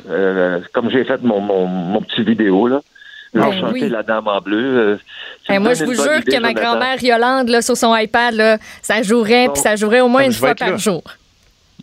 [0.09, 2.81] euh, comme j'ai fait mon, mon, mon petit vidéo, là.
[3.33, 4.77] Ben chanter la dame en bleu.
[4.77, 4.97] Euh,
[5.49, 9.01] ben, moi, je vous jure que ma grand-mère Yolande, là, sur son iPad, là, ça
[9.01, 11.03] jouerait, puis ça jouerait au moins une fois par jour.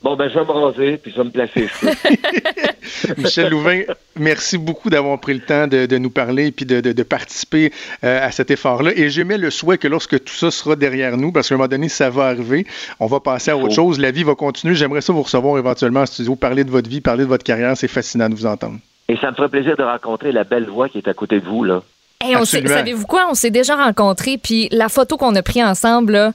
[0.05, 1.67] Bon, ben, je vais me raser, puis je vais me placer.
[3.17, 3.81] Michel Louvain,
[4.17, 7.73] merci beaucoup d'avoir pris le temps de, de nous parler puis de, de, de participer
[8.05, 8.91] euh, à cet effort-là.
[8.95, 11.69] Et j'émets le souhait que lorsque tout ça sera derrière nous, parce qu'à un moment
[11.69, 12.67] donné, ça va arriver,
[13.01, 13.75] on va passer à autre Oh.
[13.75, 13.99] chose.
[13.99, 14.75] La vie va continuer.
[14.75, 17.75] J'aimerais ça vous recevoir éventuellement en studio, parler de votre vie, parler de votre carrière.
[17.75, 18.77] C'est fascinant de vous entendre.
[19.09, 21.47] Et ça me ferait plaisir de rencontrer la belle voix qui est à côté de
[21.47, 21.83] vous, là.
[22.21, 22.75] Hey, Absolument.
[22.75, 23.27] savez-vous quoi?
[23.31, 26.33] On s'est déjà rencontrés, puis la photo qu'on a prise ensemble, là,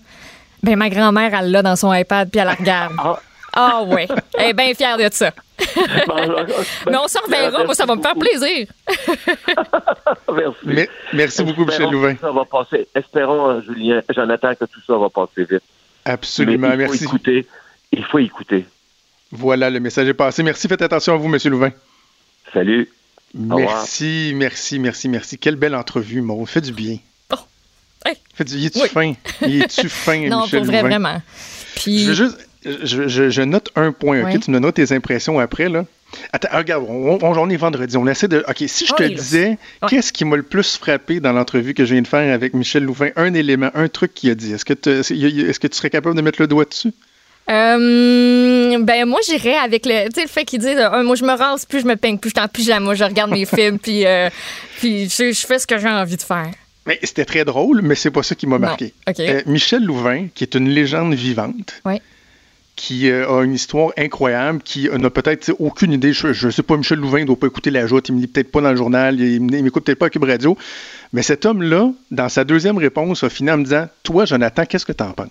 [0.64, 2.94] ben, ma grand-mère, elle l'a dans son iPad, puis elle la regarde.
[2.98, 3.20] Ah
[3.88, 4.08] ouais,
[4.38, 5.32] elle est bien fière de ça.
[6.88, 8.68] Mais on s'en reverra, moi, ça va me faire plaisir.
[10.34, 10.58] Merci.
[10.64, 12.16] Mais- merci beaucoup, Michel Louvain.
[12.20, 12.88] Ça va passer.
[12.96, 15.64] Espérons, euh, Julien, Jonathan, que tout ça va passer vite.
[16.06, 17.04] Absolument, Mais il faut merci.
[17.04, 17.48] écouter.
[17.92, 18.66] Il faut écouter.
[19.32, 20.44] Voilà, le message est passé.
[20.44, 21.72] Merci, faites attention à vous, Monsieur Louvain.
[22.54, 22.90] Salut.
[23.34, 25.38] Merci, merci, merci, merci.
[25.38, 26.48] Quelle belle entrevue, Maud.
[26.48, 26.98] Fait du bien.
[28.06, 28.16] Hey.
[28.34, 28.56] Fait du...
[28.56, 28.88] Il est-tu Oui.
[28.90, 29.14] fin?
[29.42, 30.88] Il est-tu fin, non, Michel pour vrai, Louvain?
[30.90, 31.22] vraiment.
[31.76, 32.49] Puis, Je veux juste.
[32.66, 34.40] Je, je- je note un point, OK?
[34.42, 35.86] Tu me notes tes impressions après, là.
[36.34, 37.96] Attends, regarde, on, on, on est vendredi.
[37.96, 38.44] On essaie de.
[38.50, 41.86] OK, si je te Oui, disais, qu'est-ce qui m'a le plus frappé dans l'entrevue que
[41.86, 43.10] je viens de faire avec Michel Louvain?
[43.16, 44.52] Un élément, un truc qu'il a dit.
[44.52, 46.92] Est-ce que, tu- est-ce que tu serais capable de mettre le doigt dessus?
[47.50, 51.24] euh, ben moi, j'irais avec le, tu sais, le fait qu'il dit, euh, moi, je
[51.24, 53.80] me rase, plus je me peigne, plus je suis en pyjama, je regarde mes films,
[53.80, 54.30] puis, euh,
[54.78, 56.50] puis je, je fais ce que j'ai envie de faire.
[57.04, 58.94] C'était très drôle, mais c'est pas ça qui m'a marqué.
[59.20, 62.02] Euh, Michel Louvain, qui est une légende vivante, Ouais.
[62.80, 66.14] Qui euh, a une histoire incroyable, qui euh, n'a peut-être tu aucune idée.
[66.14, 68.28] Je, je sais pas, Michel Louvain ne doit pas écouter la joute, il me lit
[68.28, 70.58] peut-être pas dans le journal, il, il m'écoute peut-être pas à Cube Radio.
[71.12, 74.86] Mais cet homme-là, dans sa deuxième réponse, a fini en me disant Toi, Jonathan, qu'est-ce
[74.86, 75.28] que t'en penses?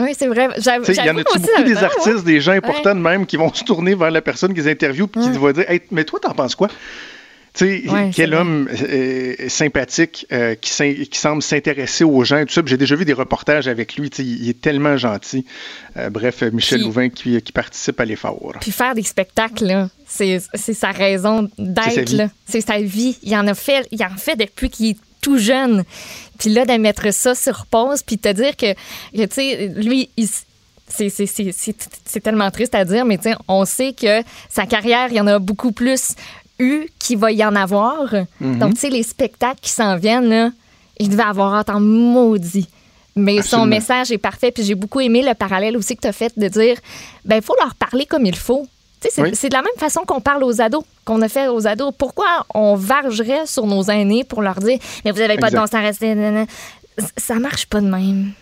[0.00, 0.48] Oui, c'est vrai.
[0.56, 1.84] Tu Il y en a-tu aussi, beaucoup des ouais.
[1.84, 5.08] artistes, des gens importants de même qui vont se tourner vers la personne qu'ils interviewent
[5.08, 6.68] puis qui vont dire Hey, Mais toi, t'en penses quoi?
[7.58, 10.70] Tu sais, Ouais, quel homme euh, sympathique euh, qui,
[11.18, 12.62] semble s'intéresser aux gens et tout ça.
[12.64, 14.10] J'ai déjà vu des reportages avec lui.
[14.10, 15.44] tu sais, Il est tellement gentil.
[15.96, 18.54] Euh, bref, euh, Michel Puis- Louvain qui, qui participe à l'effort.
[18.60, 22.30] Puis faire des spectacles, c'est sa raison d'être.
[22.46, 23.18] C'est sa vie.
[23.22, 25.82] Il en a fait, il en fait depuis qu'il est tout jeune.
[26.38, 30.08] Puis là, de mettre ça sur pause, puis te dire que, que, tu sais, lui,
[30.16, 30.28] il
[30.88, 35.38] c'est- tellement triste à dire, mais on sait que sa carrière, il y en a
[35.38, 36.14] beaucoup plus
[36.58, 38.14] eu qu'il va y en avoir.
[38.40, 38.58] Mhm.
[38.58, 40.50] Donc, tu sais, les spectacles qui s'en viennent, là,
[40.98, 42.68] il devait avoir hâte en maudit.
[43.16, 44.52] Mais son message est parfait.
[44.52, 46.76] Puis j'ai beaucoup aimé le parallèle aussi que tu as fait de dire
[47.24, 48.66] ben il faut leur parler comme il faut.
[49.00, 49.48] Tu sais, C'est Oui.
[49.48, 51.92] de la même façon qu'on parle aux ados, qu'on a fait aux ados.
[51.98, 55.66] Pourquoi on vargerait sur nos aînés pour leur dire Mais vous n'avez pas de bon
[55.66, 56.46] sens, nanana.
[57.16, 58.32] Ça marche pas de même.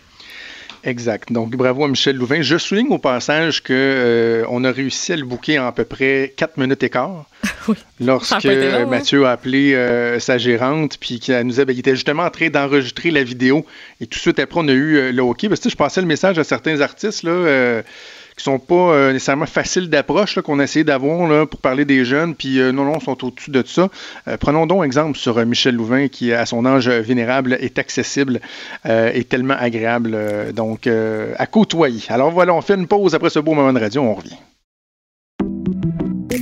[0.87, 1.33] Exact.
[1.33, 2.41] Donc, bravo à Michel Louvain.
[2.41, 5.83] Je souligne au passage que euh, on a réussi à le bouquer en à peu
[5.83, 7.25] près 4 minutes et quart.
[7.43, 8.85] Ça Lorsque euh, hein?
[8.85, 12.29] Mathieu a appelé euh, sa gérante, puis qui nous a, ben, il était justement en
[12.29, 13.65] train d'enregistrer la vidéo.
[13.99, 15.49] Et tout de suite après, on a eu euh, le OK.
[15.49, 17.81] Parce que je passais le message à certains artistes là,
[18.37, 22.35] qui sont pas euh, nécessairement faciles d'approche, qu'on a essayé d'avoir pour parler des jeunes.
[22.35, 23.89] Puis euh, non, non, sont au-dessus de ça.
[24.27, 28.39] Euh, prenons donc exemple sur euh, Michel Louvain, qui, à son âge vénérable, est accessible
[28.85, 30.15] euh, et tellement agréable.
[30.53, 32.03] donc, à côtoyer.
[32.09, 34.01] Alors voilà, on fait une pause après ce beau moment de radio.
[34.01, 34.37] On revient.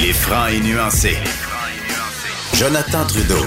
[0.00, 1.16] Il est franc et nuancé.
[2.54, 3.44] Jonathan Trudeau.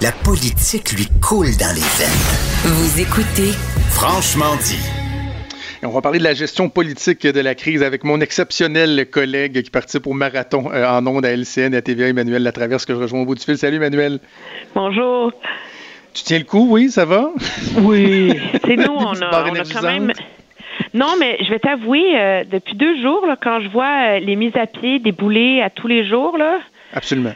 [0.00, 2.72] La politique lui coule dans les veines.
[2.72, 3.50] Vous écoutez
[3.90, 4.78] Franchement dit.
[5.82, 9.60] Et on va parler de la gestion politique de la crise avec mon exceptionnel collègue
[9.60, 12.94] qui participe au marathon euh, en ondes à LCN et à TVA, Emmanuel Latraverse, que
[12.94, 13.58] je rejoins au bout du fil.
[13.58, 14.20] Salut, Emmanuel.
[14.72, 15.32] Bonjour.
[16.14, 17.30] Tu tiens le coup, oui, ça va?
[17.78, 18.38] Oui.
[18.64, 20.12] C'est nous, on a, on a quand même.
[20.94, 24.36] Non, mais je vais t'avouer, euh, depuis deux jours, là, quand je vois euh, les
[24.36, 26.58] mises à pied débouler à tous les jours, là,
[26.92, 27.32] Absolument.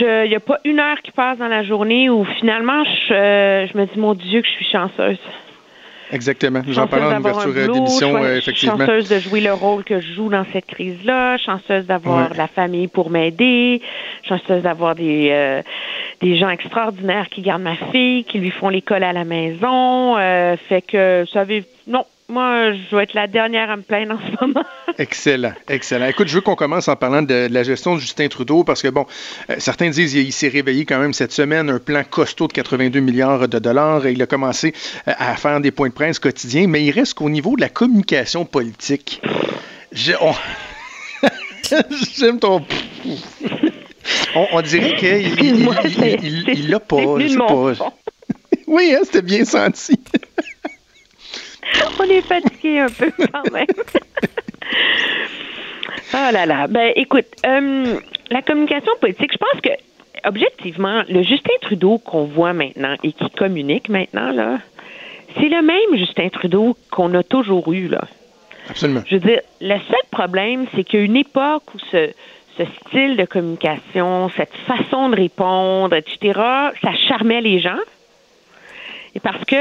[0.00, 3.66] il n'y a pas une heure qui passe dans la journée où finalement je, euh,
[3.66, 5.18] je me dis, mon Dieu, que je suis chanceuse.
[6.12, 6.62] Exactement.
[6.68, 8.76] J'en parlais en ouverture euh, d'émission, euh, effectivement.
[8.78, 12.36] Chanceuse de jouer le rôle que je joue dans cette crise-là, chanceuse d'avoir Ouais.
[12.36, 13.80] la famille pour m'aider,
[14.22, 15.62] chanceuse d'avoir des euh,
[16.20, 20.16] des gens extraordinaires qui gardent ma fille, qui lui font l'école à la maison.
[20.18, 24.14] euh, fait que, vous savez, non, moi, je vais être la dernière à me plaindre
[24.14, 24.64] en ce moment.
[24.98, 26.06] excellent, excellent.
[26.06, 28.88] Écoute, je veux qu'on commence en parlant de, la gestion de Justin Trudeau parce que,
[28.88, 29.04] bon,
[29.50, 33.00] euh, certains disent qu'il s'est réveillé quand même cette semaine, un plan costaud de 82
[33.00, 34.06] milliards de dollars.
[34.06, 34.72] Et il a commencé
[35.06, 37.68] euh, à faire des points de presse quotidiens, mais il reste qu'au niveau de la
[37.68, 39.20] communication politique.
[39.92, 40.16] J'aime
[42.40, 42.64] ton.
[44.34, 45.66] On, dirait qu'il
[46.68, 46.96] l'a pas.
[46.96, 47.92] Je pas.
[48.66, 49.98] oui, hein, c'était bien senti.
[52.00, 53.66] On est fatigué un peu quand même.
[56.14, 56.66] oh là là.
[56.66, 59.70] Ben, écoute, euh, la communication politique, je pense que,
[60.28, 64.58] objectivement, le Justin Trudeau qu'on voit maintenant et qui communique maintenant, là,
[65.36, 68.02] c'est le même Justin Trudeau qu'on a toujours eu, là.
[68.68, 69.02] Absolument.
[69.06, 72.10] Je veux dire, le seul problème, c'est qu'il y a une époque où ce,
[72.56, 76.40] ce style de communication, cette façon de répondre, etc.,
[76.82, 77.78] ça charmait les gens.
[79.16, 79.56] Et parce que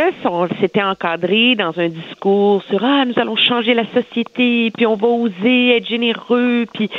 [0.59, 5.07] c'était encadré dans un discours sur ah nous allons changer la société, puis on va
[5.07, 6.89] oser être généreux, puis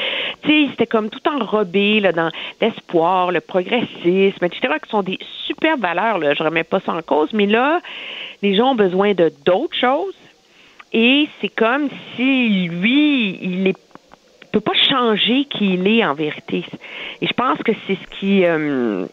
[0.42, 4.74] tu sais c'était comme tout enrobé là dans l'espoir, le progressisme, etc.
[4.82, 6.34] qui sont des super valeurs là.
[6.34, 7.80] Je remets pas ça en cause, mais là
[8.42, 10.14] les gens ont besoin de d'autres choses.
[10.92, 13.76] Et c'est comme si lui, il est
[14.54, 16.64] peut pas changer qui il est en vérité.
[17.20, 19.06] Et je pense que c'est ce qui euh,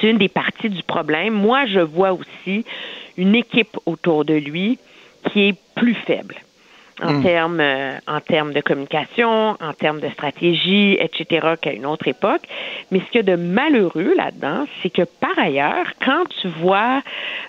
[0.00, 1.34] c'est une des parties du problème.
[1.34, 2.64] Moi, je vois aussi
[3.16, 4.78] une équipe autour de lui
[5.30, 6.36] qui est plus faible
[7.02, 7.22] en hmm.
[7.22, 11.54] termes euh, en termes de communication, en termes de stratégie, etc.
[11.60, 12.42] qu'à une autre époque.
[12.90, 17.02] Mais ce qu'il y a de malheureux là-dedans, c'est que par ailleurs, quand tu vois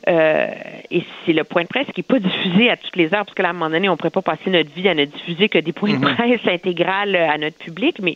[0.07, 0.47] euh,
[0.91, 3.35] et c'est le point de presse qui n'est pas diffusé à toutes les heures, parce
[3.35, 5.05] que là, à un moment donné, on ne pourrait pas passer notre vie à ne
[5.05, 6.15] diffuser que des points de hmm.
[6.15, 8.15] presse intégrales à notre public, mais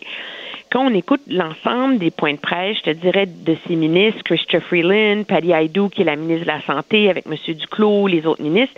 [0.71, 4.63] quand on écoute l'ensemble des points de presse, je te dirais de ces ministres, Christopher
[4.63, 7.35] Freeland, Patty Aydou, qui est la ministre de la Santé, avec M.
[7.55, 8.75] Duclos, les autres ministres,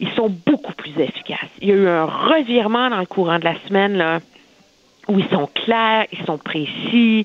[0.00, 1.48] ils sont beaucoup plus efficaces.
[1.60, 4.20] Il y a eu un revirement dans le courant de la semaine, là,
[5.08, 7.24] où ils sont clairs, ils sont précis,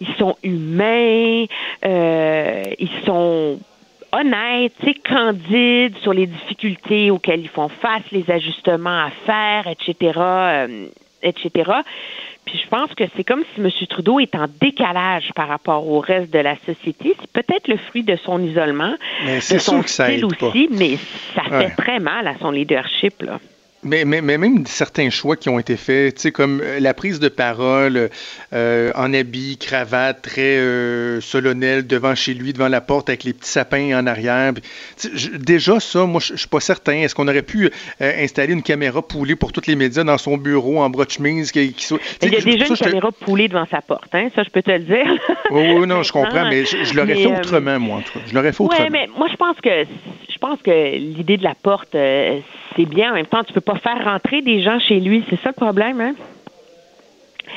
[0.00, 1.46] ils sont humains,
[1.84, 3.58] euh, ils sont
[4.12, 4.72] honnêtes,
[5.08, 10.86] candides sur les difficultés auxquelles ils font face, les ajustements à faire, etc., euh,
[11.22, 11.70] etc.
[12.46, 13.70] Puis je pense que c'est comme si M.
[13.88, 17.16] Trudeau est en décalage par rapport au reste de la société.
[17.20, 20.96] C'est peut-être le fruit de son isolement, mais de son style aussi, mais
[21.34, 23.20] ça fait très mal à son leadership.
[23.22, 23.40] Là.
[23.86, 26.92] Mais, mais, mais, même certains choix qui ont été faits, tu sais, comme euh, la
[26.92, 28.10] prise de parole
[28.52, 33.32] euh, en habit, cravate, très euh, solennel devant chez lui, devant la porte avec les
[33.32, 34.52] petits sapins en arrière.
[35.34, 36.94] déjà, ça, moi, je suis pas certain.
[36.94, 37.70] Est-ce qu'on aurait pu
[38.00, 41.52] installer une caméra poulée pour tous les médias dans son bureau en bras de chemise?
[41.52, 41.76] Qui,
[42.22, 44.28] Il y a déjà une caméra poulée devant sa porte, hein?
[44.34, 45.06] ça, je peux te le dire.
[45.50, 48.02] oui, oui, non, je comprends, ah, mais je, l'aurais fait autrement, moi.
[48.26, 48.84] Je l'aurais fait autrement.
[48.84, 49.84] Oui, mais moi, je pense que
[50.28, 51.92] je pense que l'idée de la porte,
[52.76, 53.12] c'est bien.
[53.12, 55.24] En même temps, tu peux pas faire rentrer des gens chez lui.
[55.30, 56.14] C'est ça le problème, hein?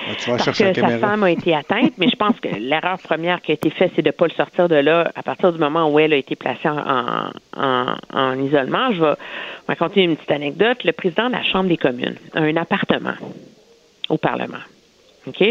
[0.07, 3.51] Ah, Parce que sa femme a été atteinte, mais je pense que l'erreur première qui
[3.51, 5.89] a été faite, c'est de ne pas le sortir de là à partir du moment
[5.89, 8.91] où elle a été placée en, en, isolement.
[8.91, 9.13] Je vais
[9.67, 10.83] raconter une petite anecdote.
[10.83, 13.15] Le président de la Chambre des communes a un appartement
[14.09, 14.57] au Parlement.
[15.27, 15.43] OK?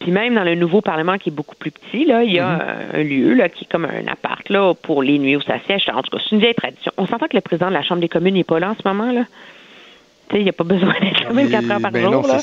[0.00, 2.56] Puis même dans le nouveau Parlement qui est beaucoup plus petit, là, il y a
[2.56, 2.96] mm-hmm.
[2.96, 5.88] un lieu là, qui est comme un appart là, pour les nuits où ça siège.
[5.92, 6.92] En tout cas, c'est une vieille tradition.
[6.96, 8.88] On s'entend que le président de la Chambre des communes n'est pas là en ce
[8.88, 9.24] moment, là.
[10.38, 12.26] Il n'y a pas besoin d'être là même quatre heures par ben jour.
[12.26, 12.38] là.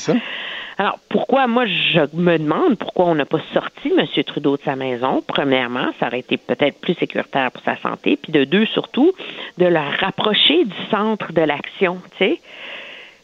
[0.78, 4.06] Alors, pourquoi, moi, je me demande pourquoi on n'a pas sorti M.
[4.24, 5.22] Trudeau de sa maison?
[5.26, 8.16] Premièrement, ça aurait été peut-être plus sécuritaire pour sa santé.
[8.16, 9.12] Puis de deux, surtout,
[9.58, 12.40] de le rapprocher du centre de l'action, tu sais.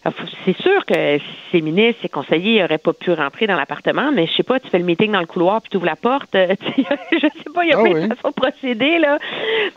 [0.04, 0.10] Ah,
[0.44, 1.18] c'est sûr que
[1.50, 4.68] ces ministres, ces conseillers n'auraient pas pu rentrer dans l'appartement, mais je sais pas, tu
[4.68, 6.28] fais le meeting dans le couloir puis tu ouvres la porte.
[6.36, 9.18] je sais pas, il y a ah plein de façons de procéder, là.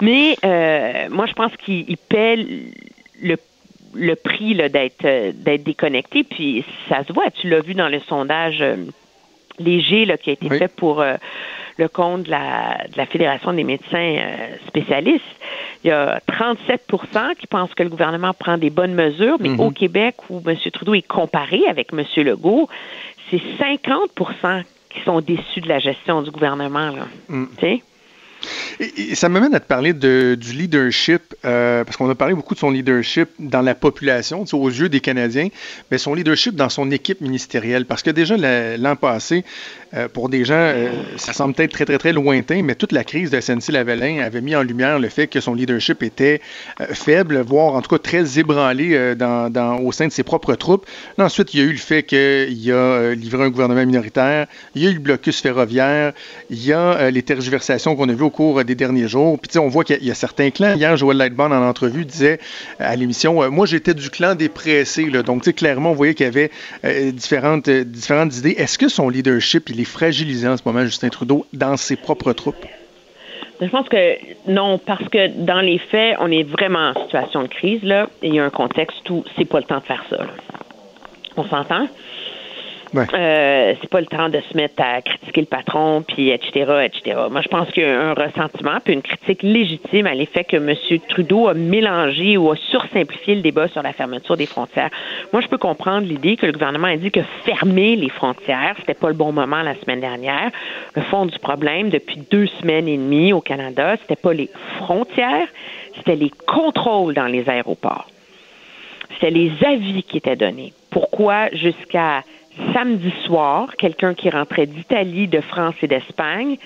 [0.01, 2.45] Mais euh, moi, je pense qu'il paie
[3.21, 3.37] le
[3.93, 6.23] le prix d'être d'être déconnecté.
[6.23, 8.75] Puis ça se voit, tu l'as vu dans le sondage euh,
[9.59, 11.15] léger là, qui a été fait pour euh,
[11.77, 14.17] le compte de la, de la Fédération des médecins
[14.67, 15.23] spécialistes.
[15.83, 19.59] Il y a 37% qui pensent que le gouvernement prend des bonnes mesures, mais mhm.
[19.61, 20.57] au Québec, où M.
[20.73, 22.03] Trudeau est comparé avec M.
[22.17, 22.67] Legault,
[23.29, 26.89] c'est 50% qui sont déçus de la gestion du gouvernement.
[26.89, 27.07] Là.
[27.29, 27.45] Mm.
[28.79, 32.59] Et, ça m'amène à te parler du leadership, euh, parce qu'on a parlé beaucoup de
[32.59, 35.49] son leadership dans la population, aux yeux des Canadiens,
[35.91, 37.85] mais son leadership dans son équipe ministérielle.
[37.85, 38.37] Parce que déjà
[38.77, 39.43] l'an passé,
[39.93, 43.03] euh, pour des gens, euh, ça semble peut-être très, très, très lointain, mais toute la
[43.03, 46.41] crise de SNC-Lavalin avait mis en lumière le fait que son leadership était
[46.91, 49.15] faible, voire en tout cas très ébranlé
[49.81, 50.85] au sein de ses propres troupes.
[51.17, 54.87] ensuite, il y a eu le fait qu'il a livré un gouvernement minoritaire, il y
[54.87, 56.13] a eu le blocus ferroviaire,
[56.49, 59.37] il y a les tergiversations qu'on a vues au cours cours des derniers jours.
[59.39, 60.75] Puis, on voit qu'il y, a certains clans.
[60.75, 62.39] Hier, Joël Lightbond, en entrevue, disait
[62.79, 65.09] à l'émission Moi, j'étais du clan des pressés.
[65.09, 65.23] Là.
[65.23, 66.51] Donc, clairement, on voyait qu'il y avait
[67.11, 68.55] différentes, différentes idées.
[68.57, 72.33] Est-ce que son leadership, il est fragilisé en ce moment, Justin Trudeau, dans ses propres
[72.33, 72.65] troupes?
[73.61, 74.15] Je pense que
[74.47, 78.33] non, parce que dans les faits, on est vraiment en situation de crise, là, il
[78.33, 80.27] y a un contexte où c'est pas le temps de faire ça.
[81.35, 81.87] On s'entend?
[82.95, 87.17] Euh, c'est pas le temps de se mettre à critiquer le patron, puis etc., etc.
[87.29, 90.57] Moi, je pense qu'il y a un ressentiment, puis une critique légitime à l'effet que
[90.57, 90.75] M.
[91.09, 94.89] Trudeau a mélangé ou a sursimplifié le débat sur la fermeture des frontières.
[95.33, 98.93] Moi, je peux comprendre l'idée que le gouvernement a dit que fermer les frontières, c'était
[98.93, 100.51] pas le bon moment la semaine dernière.
[100.95, 105.47] Le fond du problème, depuis deux semaines et demie au Canada, c'était pas les frontières,
[105.97, 108.07] c'était les contrôles dans les aéroports.
[109.13, 110.73] C'était les avis qui étaient donnés.
[110.91, 112.23] Pourquoi jusqu'à
[112.73, 116.57] samedi soir, quelqu'un qui rentrait d'Italie, de France et d'Espagne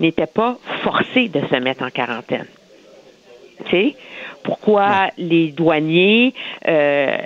[0.00, 2.46] n'était pas forcé de se mettre en quarantaine.
[3.64, 3.96] Tu sais?
[4.44, 6.32] Pourquoi les douaniers
[6.66, 7.16] euh,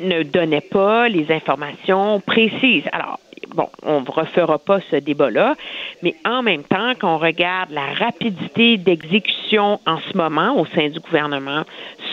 [0.00, 2.84] ne donnaient pas les informations précises?
[2.92, 3.20] Alors,
[3.54, 5.54] bon, on ne refera pas ce débat-là,
[6.02, 10.88] mais en même temps, quand on regarde la rapidité d'exécution en ce moment au sein
[10.88, 11.62] du gouvernement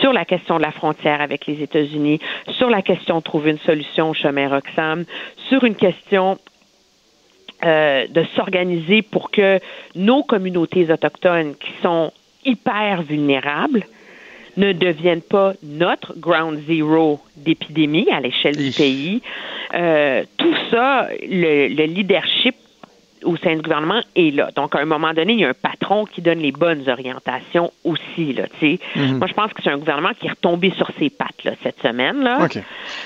[0.00, 2.20] sur la question de la frontière avec les États-Unis,
[2.50, 5.04] sur la question de trouver une solution au chemin Roxham,
[5.48, 6.38] sur une question
[7.64, 9.60] euh, de s'organiser pour que
[9.94, 12.12] nos communautés autochtones qui sont
[12.44, 13.84] hyper vulnérables,
[14.56, 19.22] ne deviennent pas notre ground zero d'épidémie à l'échelle du pays.
[19.74, 22.56] Euh, tout ça, le, le leadership
[23.24, 24.50] au sein du gouvernement est là.
[24.56, 27.72] Donc, à un moment donné, il y a un patron qui donne les bonnes orientations
[27.84, 28.32] aussi.
[28.32, 31.44] Là, mm Moi, je pense que c'est un gouvernement qui est retombé sur ses pattes
[31.44, 32.22] là, cette semaine.
[32.22, 32.48] Là.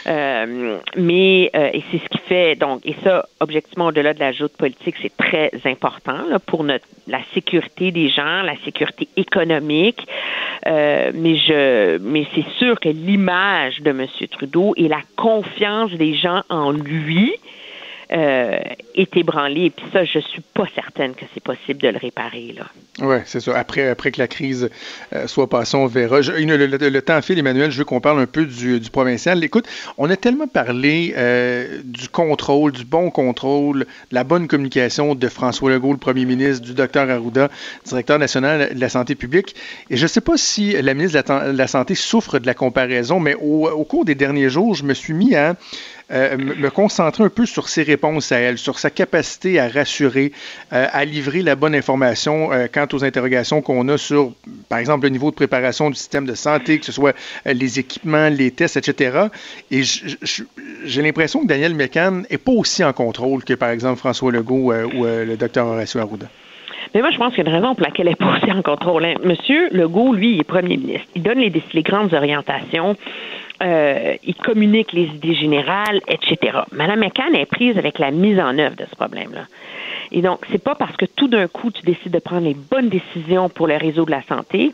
[0.07, 4.33] Euh, mais, euh, et c'est ce qui fait, donc, et ça, objectivement, au-delà de la
[4.33, 10.07] joute politique, c'est très important là, pour notre, la sécurité des gens, la sécurité économique.
[10.67, 14.07] Euh, mais je, mais c'est sûr que l'image de M.
[14.31, 17.33] Trudeau et la confiance des gens en lui,
[18.13, 18.59] euh,
[18.95, 19.17] est.
[19.17, 22.55] Et puis ça, je suis pas certaine que c'est possible de le réparer.
[23.01, 23.57] Oui, c'est ça.
[23.57, 24.71] Après, après que la crise
[25.13, 26.21] euh, soit passée, on verra.
[26.21, 29.43] le, temps file, Emmanuel, je veux qu'on parle un peu du, provincial.
[29.43, 29.67] Écoute,
[29.99, 35.29] on a tellement parlé euh, du contrôle, du bon contrôle, de la bonne communication de
[35.29, 37.51] François Legault, le premier ministre, du docteur Arruda,
[37.85, 39.55] directeur national de la santé publique.
[39.91, 43.19] Et je ne sais pas si la ministre de la, Santé souffre de la comparaison,
[43.19, 45.57] mais au, au cours des derniers jours, je me suis mis à
[46.11, 50.33] euh, me concentrer un peu sur ses réponses à elle, sur sa capacité à rassurer,
[50.73, 54.33] euh, à livrer la bonne information euh, quant aux interrogations qu'on a sur,
[54.69, 58.29] par exemple, le niveau de préparation du système de santé, que ce soit les équipements,
[58.29, 59.29] les tests, etc.
[59.71, 64.31] Et j'ai l'impression que Daniel Mécan n'est pas aussi en contrôle que, par exemple, François
[64.31, 66.27] Legault ou le docteur Horacio Arruda.
[66.95, 68.53] Mais moi, je pense qu'il y a une raison pour laquelle elle n'est pas aussi
[68.53, 69.05] en contrôle.
[69.05, 69.15] Hein.
[69.25, 71.09] Monsieur Legault, lui, est premier ministre.
[71.17, 72.97] Il donne les grandes orientations.
[73.63, 76.59] Euh, il communique les idées générales, etc.
[76.73, 79.45] Madame McCann est prise avec la mise en œuvre de ce problème-là.
[80.11, 82.89] Et donc, c'est pas parce que tout d'un coup, tu décides de prendre les bonnes
[82.89, 84.73] décisions pour le réseau de la santé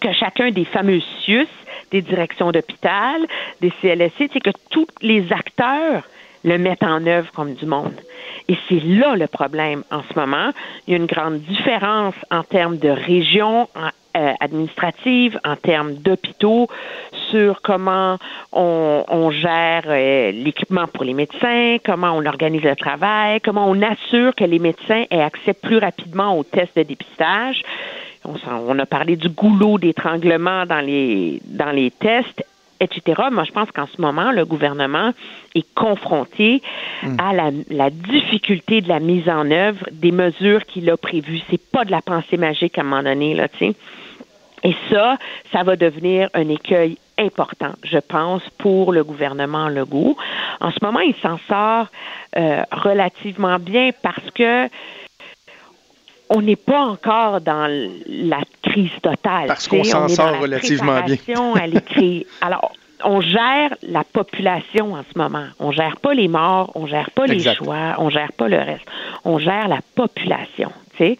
[0.00, 1.46] que chacun des fameux CIUS,
[1.90, 3.26] des directions d'hôpital,
[3.60, 6.02] des CLSC, c'est que tous les acteurs
[6.44, 7.94] le mettent en œuvre comme du monde.
[8.48, 10.50] Et c'est là le problème en ce moment.
[10.86, 13.68] Il y a une grande différence en termes de région,
[14.16, 16.68] euh, administrative, en termes d'hôpitaux,
[17.30, 18.18] sur comment
[18.52, 24.34] on, gère euh, l'équipement pour les médecins, comment on organise le travail, comment on assure
[24.34, 27.62] que les médecins aient accès plus rapidement aux tests de dépistage.
[28.24, 28.34] On,
[28.68, 32.44] on a parlé du goulot d'étranglement dans les dans les tests
[32.80, 33.22] etc.
[33.30, 35.12] Moi, je pense qu'en ce moment, le gouvernement
[35.54, 36.62] est confronté
[37.02, 37.16] hmm.
[37.18, 37.32] à
[37.70, 41.40] la, difficulté de la mise en œuvre des mesures qu'il a prévues.
[41.50, 43.74] C'est pas de la pensée magique à un moment donné, là, tu sais.
[44.64, 45.18] Et ça,
[45.52, 50.16] ça va devenir un écueil important, je pense, pour le gouvernement Legault.
[50.60, 51.88] En ce moment, il s'en sort
[52.36, 54.68] euh, relativement bien parce que
[56.30, 57.68] on n'est pas encore dans
[58.08, 59.46] la crise totale.
[59.46, 61.16] Parce qu'on s'en sort relativement bien.
[61.62, 61.82] elle
[62.40, 62.72] Alors,
[63.04, 65.46] on gère la population en ce moment.
[65.60, 68.86] On gère pas les morts, on gère pas les choix, on gère pas le reste.
[69.24, 71.18] On gère la population, tu sais,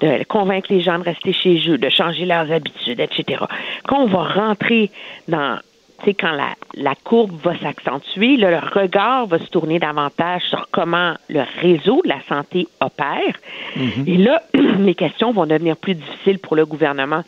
[0.00, 3.44] de convaincre les gens de rester chez eux, de changer leurs habitudes, etc.
[3.86, 4.90] Quand on va rentrer
[5.28, 5.58] dans
[6.04, 11.14] sais, quand la, la, courbe va s'accentuer, le regard va se tourner davantage sur comment
[11.28, 13.34] le réseau de la santé opère.
[13.76, 14.08] Mm-hmm.
[14.08, 17.22] Et là, les questions vont devenir plus difficiles pour le gouvernement.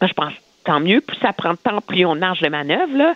[0.00, 0.32] Moi, je pense
[0.70, 1.00] tant mieux.
[1.00, 3.14] Plus ça prend de temps, plus on marge de manœuvre, là.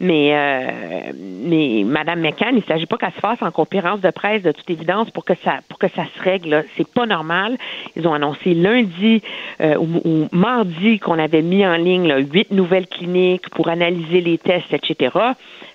[0.00, 4.10] Mais, euh, mais Mme McCann, il ne s'agit pas qu'elle se fasse en conférence de
[4.10, 6.64] presse, de toute évidence, pour que ça, pour que ça se règle.
[6.76, 7.56] C'est pas normal.
[7.96, 9.22] Ils ont annoncé lundi
[9.60, 14.72] euh, ou, mardi qu'on avait mis en ligne huit nouvelles cliniques pour analyser les tests,
[14.72, 15.16] etc.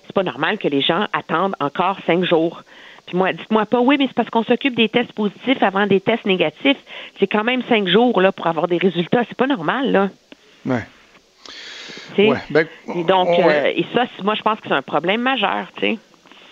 [0.06, 2.62] C'est pas normal que les gens attendent encore cinq jours.
[3.06, 6.00] Puis moi, dites-moi pas, oui, mais c'est parce qu'on s'occupe des tests positifs avant des
[6.00, 6.78] tests négatifs.
[7.18, 9.22] C'est quand même cinq jours là, pour avoir des résultats.
[9.26, 10.10] C'est pas normal, là.
[10.66, 10.84] Ouais.
[12.16, 15.80] Ben, et donc, euh, et ça, moi, je pense que c'est un problème majeur, tu
[15.80, 15.98] sais.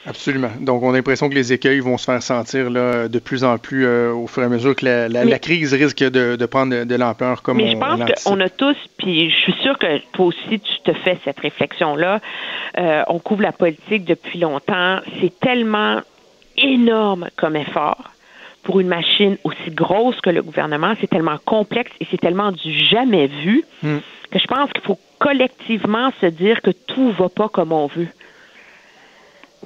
[0.06, 0.50] Absolument.
[0.60, 3.58] Donc, on a l'impression que les écueils vont se faire sentir là, de plus en
[3.58, 7.42] plus euh, au fur et à mesure que la, crise risque de, prendre de, l'ampleur
[7.42, 10.80] comme Mais je pense qu'on a tous, puis je suis sûre que toi aussi, tu
[10.84, 12.20] te fais cette réflexion-là.
[12.78, 15.00] Euh, on couvre la politique depuis longtemps.
[15.20, 16.00] C'est tellement
[16.56, 18.12] énorme comme effort
[18.62, 20.94] pour une machine aussi grosse que le gouvernement.
[21.00, 23.98] C'est tellement complexe et c'est tellement du jamais vu hmm.
[24.30, 28.08] que je pense qu'il faut collectivement se dire que tout va pas comme on veut.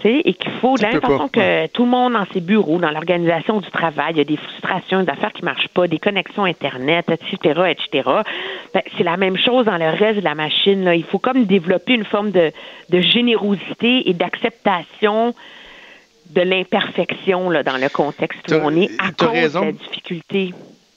[0.02, 2.90] Et qu'il faut, de la même façon que tout le monde dans ses bureaux, dans
[2.90, 6.44] l'organisation du travail, il y a des frustrations, des affaires qui marchent pas, des connexions
[6.44, 8.08] Internet, etc., etc.
[8.72, 10.84] Ben, c'est la même chose dans le reste de la machine.
[10.84, 10.94] Là.
[10.94, 12.50] Il faut comme développer une forme de,
[12.88, 15.34] de générosité et d'acceptation
[16.30, 20.54] de l'imperfection dans le contexte où on est à cause de la difficulté.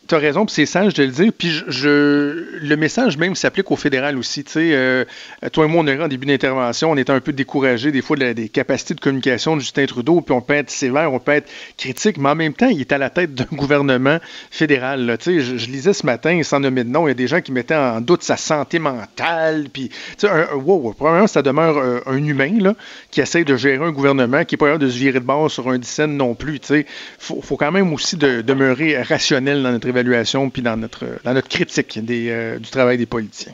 [0.07, 1.31] Tu as raison, puis c'est sage de le dire.
[1.37, 4.43] Puis je, le message même s'applique au fédéral aussi.
[4.57, 5.05] Euh,
[5.51, 8.17] toi et moi, on est en début d'intervention, on était un peu découragés des fois
[8.17, 11.49] des capacités de communication de Justin Trudeau, puis on peut être sévère, on peut être
[11.77, 14.17] critique, mais en même temps, il est à la tête d'un gouvernement
[14.51, 15.17] fédéral.
[15.25, 17.75] Je, lisais ce matin, sans nommer de nom, il y a des gens qui mettaient
[17.75, 22.51] en doute sa santé mentale, puis tu un, wow, probablement ça demeure euh, un, humain
[22.59, 22.75] là,
[23.11, 25.49] qui essaie de gérer un gouvernement qui n'est pas capable de se virer de bord
[25.49, 26.59] sur un dixaine non plus.
[26.59, 26.85] Tu sais,
[27.19, 31.33] faut, faut quand même aussi de, demeurer rationnel dans notre évaluation puis dans notre, dans
[31.33, 33.53] notre critique des, euh, du travail des politiciens.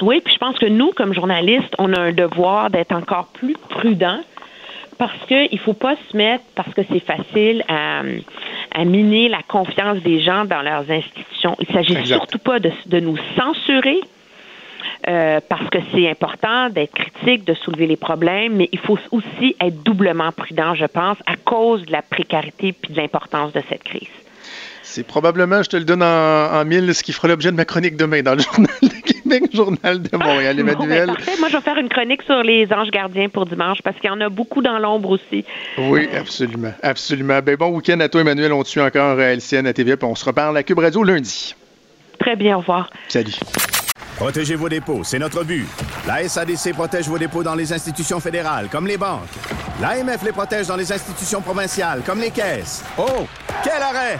[0.00, 3.56] Oui, puis je pense que nous, comme journalistes, on a un devoir d'être encore plus
[3.68, 4.20] prudents
[4.98, 8.02] parce qu'il ne faut pas se mettre, parce que c'est facile à,
[8.72, 11.56] à, miner la confiance des gens dans leurs institutions.
[11.60, 14.00] Il ne s'agit surtout pas de, de nous censurer,
[15.08, 19.56] euh, parce que c'est important d'être critique, de soulever les problèmes, mais il faut aussi
[19.60, 23.82] être doublement prudent, je pense, à cause de la précarité puis de l'importance de cette
[23.82, 24.08] crise.
[24.82, 27.96] C'est probablement, je te le donne en, mille, ce qui fera l'objet de ma chronique
[27.96, 31.06] demain dans le Journal de Québec, Journal de Montréal, ben, Emmanuel.
[31.40, 34.12] Moi, je vais faire une chronique sur les anges gardiens pour dimanche parce qu'il y
[34.12, 35.44] en a beaucoup dans l'ombre aussi.
[35.78, 36.72] Oui, absolument.
[36.82, 37.40] Absolument.
[37.42, 38.52] Ben, bon week-end à toi, Emmanuel.
[38.52, 41.02] On te suit encore à LCN, à TV, puis on se reparle à Cube Radio
[41.02, 41.54] lundi.
[42.20, 42.90] Très bien, au revoir.
[43.08, 43.34] Salut.
[44.16, 45.66] Protégez vos dépôts, c'est notre but.
[46.06, 49.22] La SADC protège vos dépôts dans les institutions fédérales, comme les banques.
[49.80, 52.84] L'AMF les protège dans les institutions provinciales, comme les caisses.
[52.96, 53.26] Oh,
[53.62, 54.18] quel arrêt!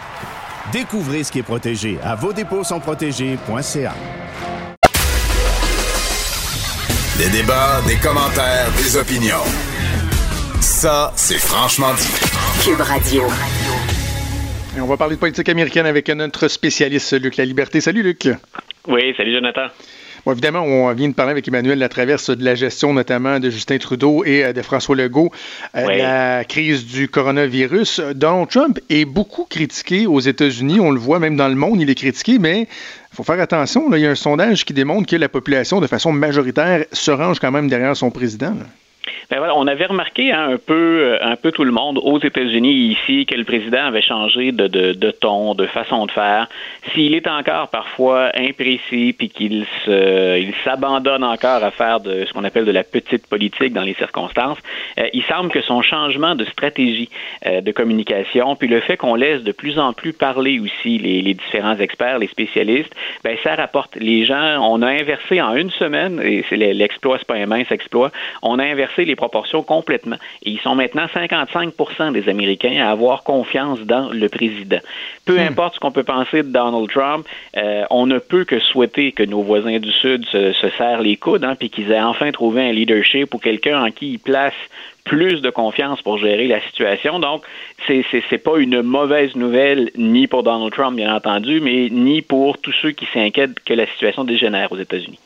[0.71, 3.93] Découvrez ce qui est protégé à vos dépôts sont protégés.ca.
[7.17, 9.43] Des débats, des commentaires, des opinions.
[10.59, 12.09] Ça, c'est franchement dit.
[12.63, 13.23] Cube Radio.
[14.75, 17.79] Et on va parler de politique américaine avec notre spécialiste Luc La Liberté.
[17.79, 18.27] Salut Luc.
[18.87, 19.67] Oui, salut Jonathan
[20.31, 23.77] évidemment, on vient de parler avec Emmanuel la traverse de la gestion notamment de Justin
[23.77, 25.31] Trudeau et euh, de François Legault,
[25.75, 28.01] euh, la crise du coronavirus.
[28.15, 31.89] Donald Trump est beaucoup critiqué aux États-Unis, on le voit même dans le monde, il
[31.89, 35.15] est critiqué, mais il faut faire attention, il y a un sondage qui démontre que
[35.15, 38.55] la population, de façon majoritaire, se range quand même derrière son président.
[39.29, 42.19] Ben voilà, on avait remarqué hein, un peu, euh, un peu tout le monde aux
[42.19, 46.47] États-Unis ici que le président avait changé de, de, de ton, de façon de faire.
[46.93, 52.33] S'il est encore parfois imprécis puis qu'il se, il s'abandonne encore à faire de ce
[52.33, 54.57] qu'on appelle de la petite politique dans les circonstances,
[54.99, 57.09] euh, il semble que son changement de stratégie
[57.45, 61.21] euh, de communication puis le fait qu'on laisse de plus en plus parler aussi les,
[61.21, 62.93] les différents experts, les spécialistes,
[63.23, 63.95] ben ça rapporte.
[63.95, 67.71] Les gens, on a inversé en une semaine et c'est l'exploit, c'est pas un mince
[67.71, 68.11] exploit.
[68.41, 70.17] On a inversé les proportions complètement.
[70.43, 74.79] Et ils sont maintenant 55 des Américains à avoir confiance dans le président.
[75.25, 75.47] Peu hmm.
[75.47, 77.27] importe ce qu'on peut penser de Donald Trump,
[77.57, 81.43] euh, on ne peut que souhaiter que nos voisins du Sud se, serrent les coudes,
[81.43, 84.53] hein, puis qu'ils aient enfin trouvé un leadership ou quelqu'un en qui ils placent
[85.03, 87.19] plus de confiance pour gérer la situation.
[87.19, 87.43] Donc,
[87.87, 92.57] c'est c'est pas une mauvaise nouvelle ni pour Donald Trump, bien entendu, mais ni pour
[92.57, 95.19] tous ceux qui s'inquiètent que la situation dégénère aux États-Unis.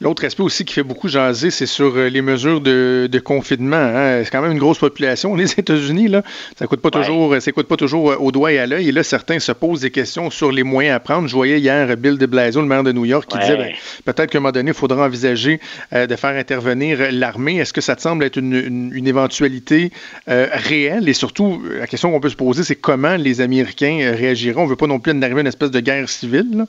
[0.00, 3.76] L'autre aspect aussi qui fait beaucoup jaser, c'est sur euh, les mesures de, confinement.
[3.76, 4.22] Hein.
[4.24, 5.34] C'est quand même une grosse population.
[5.42, 6.22] Les États-Unis, là,
[6.58, 8.88] ça coûte pas toujours, ça coûte pas toujours euh, au doigt et à l'œil.
[8.88, 11.28] Et là, certains se posent des questions sur les moyens à prendre.
[11.28, 13.72] Je voyais hier Bill de Blasio, le maire de New York, qui disait ben,
[14.04, 15.60] peut-être qu'à un moment donné, il faudra envisager
[15.92, 17.58] euh, de faire intervenir l'armée.
[17.58, 19.92] Est-ce que ça te semble être une, éventualité
[20.26, 21.08] réelle?
[21.08, 24.62] Et surtout, la question qu'on peut se poser, c'est comment les Américains réagiront.
[24.62, 26.66] On ne veut pas non plus en arriver à une espèce de guerre civile.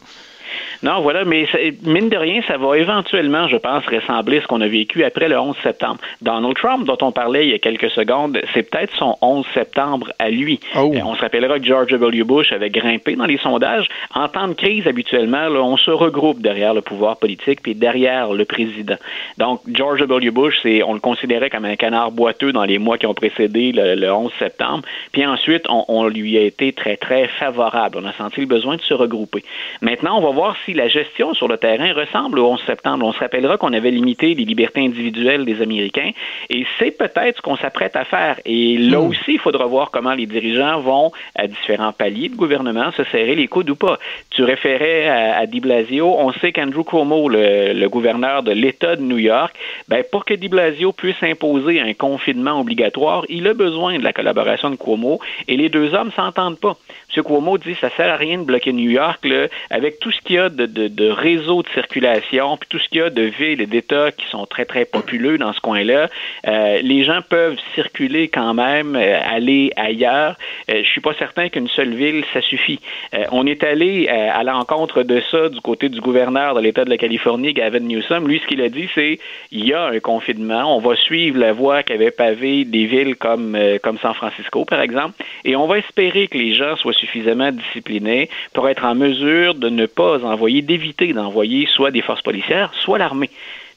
[0.83, 1.47] Non, voilà, mais
[1.83, 5.29] mine de rien, ça va éventuellement, je pense, ressembler à ce qu'on a vécu après
[5.29, 5.99] le 11 septembre.
[6.21, 10.11] Donald Trump, dont on parlait il y a quelques secondes, c'est peut-être son 11 septembre
[10.19, 10.59] à lui.
[10.75, 12.25] Euh, on se rappellera que George W.
[12.25, 13.87] Bush avait grimpé dans les sondages.
[14.13, 18.33] En temps de crise, habituellement, là, on se regroupe derrière le pouvoir politique puis derrière
[18.33, 18.97] le président.
[19.37, 20.31] Donc, George W.
[20.31, 23.71] Bush, c'est, on le considérait comme un canard boiteux dans les mois qui ont précédé
[23.71, 24.83] le, le 11 septembre.
[25.13, 27.99] Puis ensuite, on, on lui a été très, très favorable.
[28.01, 29.45] On a senti le besoin de se regrouper.
[29.81, 33.05] Maintenant, on va voir si la gestion sur le terrain ressemble au 11 septembre.
[33.05, 36.11] On se rappellera qu'on avait limité les libertés individuelles des Américains
[36.49, 38.39] et c'est peut-être ce qu'on s'apprête à faire.
[38.45, 39.07] Et là Hmm.
[39.09, 43.35] aussi, il faudra voir comment les dirigeants vont, à différents paliers de gouvernement, se serrer
[43.35, 43.97] les coudes ou pas.
[44.29, 46.07] Tu référais à, à Di Blasio.
[46.17, 49.55] On sait qu'Andrew Cuomo, le, le gouverneur de l'État de New York,
[49.87, 54.13] ben, pour que Di Blasio puisse imposer un confinement obligatoire, il a besoin de la
[54.13, 56.75] collaboration de Cuomo et les deux hommes s'entendent pas.
[57.15, 57.23] M.
[57.23, 60.35] Cuomo dit ça sert à rien de bloquer New York là, avec tout ce qu'il
[60.35, 63.23] y a de, de, de réseaux de circulation, puis tout ce qu'il y a de
[63.23, 66.09] villes et d'États qui sont très, très populeux dans ce coin-là.
[66.47, 70.35] Euh, les gens peuvent circuler quand même, euh, aller ailleurs.
[70.69, 72.79] Euh, je suis pas certain qu'une seule ville, ça suffit.
[73.13, 76.89] Euh, on est allé à l'encontre de ça du côté du gouverneur de l'État de
[76.89, 78.27] la Californie, Gavin Newsom.
[78.27, 79.19] Lui, ce qu'il a dit, c'est
[79.51, 80.75] il y a un confinement.
[80.75, 85.23] On va suivre la voie qu'avaient pavé des villes comme, comme San Francisco, par exemple,
[85.45, 89.69] et on va espérer que les gens soient suffisamment disciplinés pour être en mesure de
[89.69, 93.29] ne pas envoyer, d'éviter d'envoyer soit des forces policières, soit l'armée.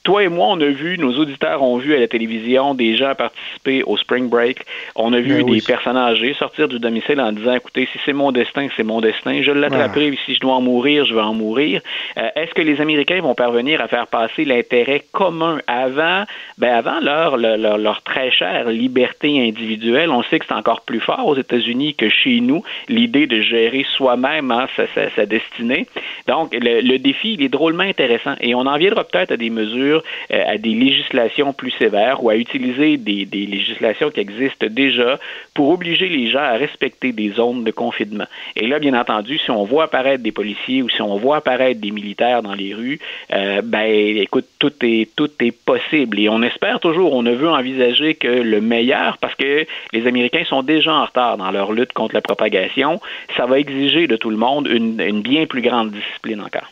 [0.06, 3.12] Toi et moi, on a vu, nos auditeurs ont vu à la télévision des gens
[3.16, 4.58] participer au Spring Break.
[4.94, 8.12] On a vu Ben des personnes âgées sortir du domicile en disant, écoutez, si c'est
[8.12, 9.42] mon destin, c'est mon destin.
[9.42, 10.16] Je l'attraperai.
[10.24, 11.80] Si je dois en mourir, je vais en mourir.
[12.18, 16.22] Euh, Est-ce que les Américains vont parvenir à faire passer l'intérêt commun avant,
[16.58, 20.10] ben avant leur, leur, leur- leur très chère liberté individuelle?
[20.10, 23.84] On sait que c'est encore plus fort aux États-Unis que chez nous, l'idée de gérer
[23.96, 25.86] soi-même hein, sa, sa- sa destinée.
[26.28, 28.34] Donc, le, le défi, il est drôlement intéressant.
[28.40, 29.95] Et on en viendra peut-être à des mesures,
[30.32, 35.18] euh, à des législations plus sévères ou à utiliser des, législations qui existent déjà
[35.54, 38.26] pour obliger les gens à respecter des zones de confinement.
[38.56, 41.80] Et là, bien entendu, si on voit apparaître des policiers ou si on voit apparaître
[41.80, 42.98] des militaires dans les rues,
[43.32, 46.18] euh, ben, écoute, tout est, tout est possible.
[46.20, 50.44] Et on espère toujours, on ne veut envisager que le meilleur parce que les Américains
[50.44, 53.00] sont déjà en retard dans leur lutte contre la propagation.
[53.36, 56.70] Ça va exiger de tout le monde une, une bien plus grande discipline encore.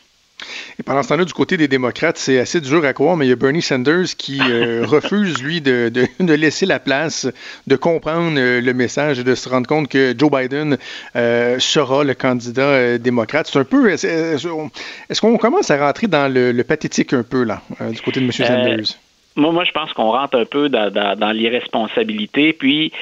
[0.79, 3.29] Et pendant ce temps-là, du côté des démocrates, c'est assez dur à croire, mais il
[3.29, 7.27] y a Bernie Sanders qui euh, refuse, lui, de, de- de laisser la place,
[7.67, 10.77] de comprendre euh, le message et de se rendre compte que Joe Biden
[11.17, 13.49] euh, sera le candidat démocrate.
[13.53, 13.91] C'est un peu.
[13.91, 18.25] Est-ce qu'on commence à rentrer dans le, le pathétique un peu, là, du côté de
[18.27, 18.33] M.
[18.33, 18.99] Sanders?
[19.37, 22.53] Moi, moi, je pense qu'on rentre un peu dans, dans, dans l'irresponsabilité.
[22.53, 22.93] Puis,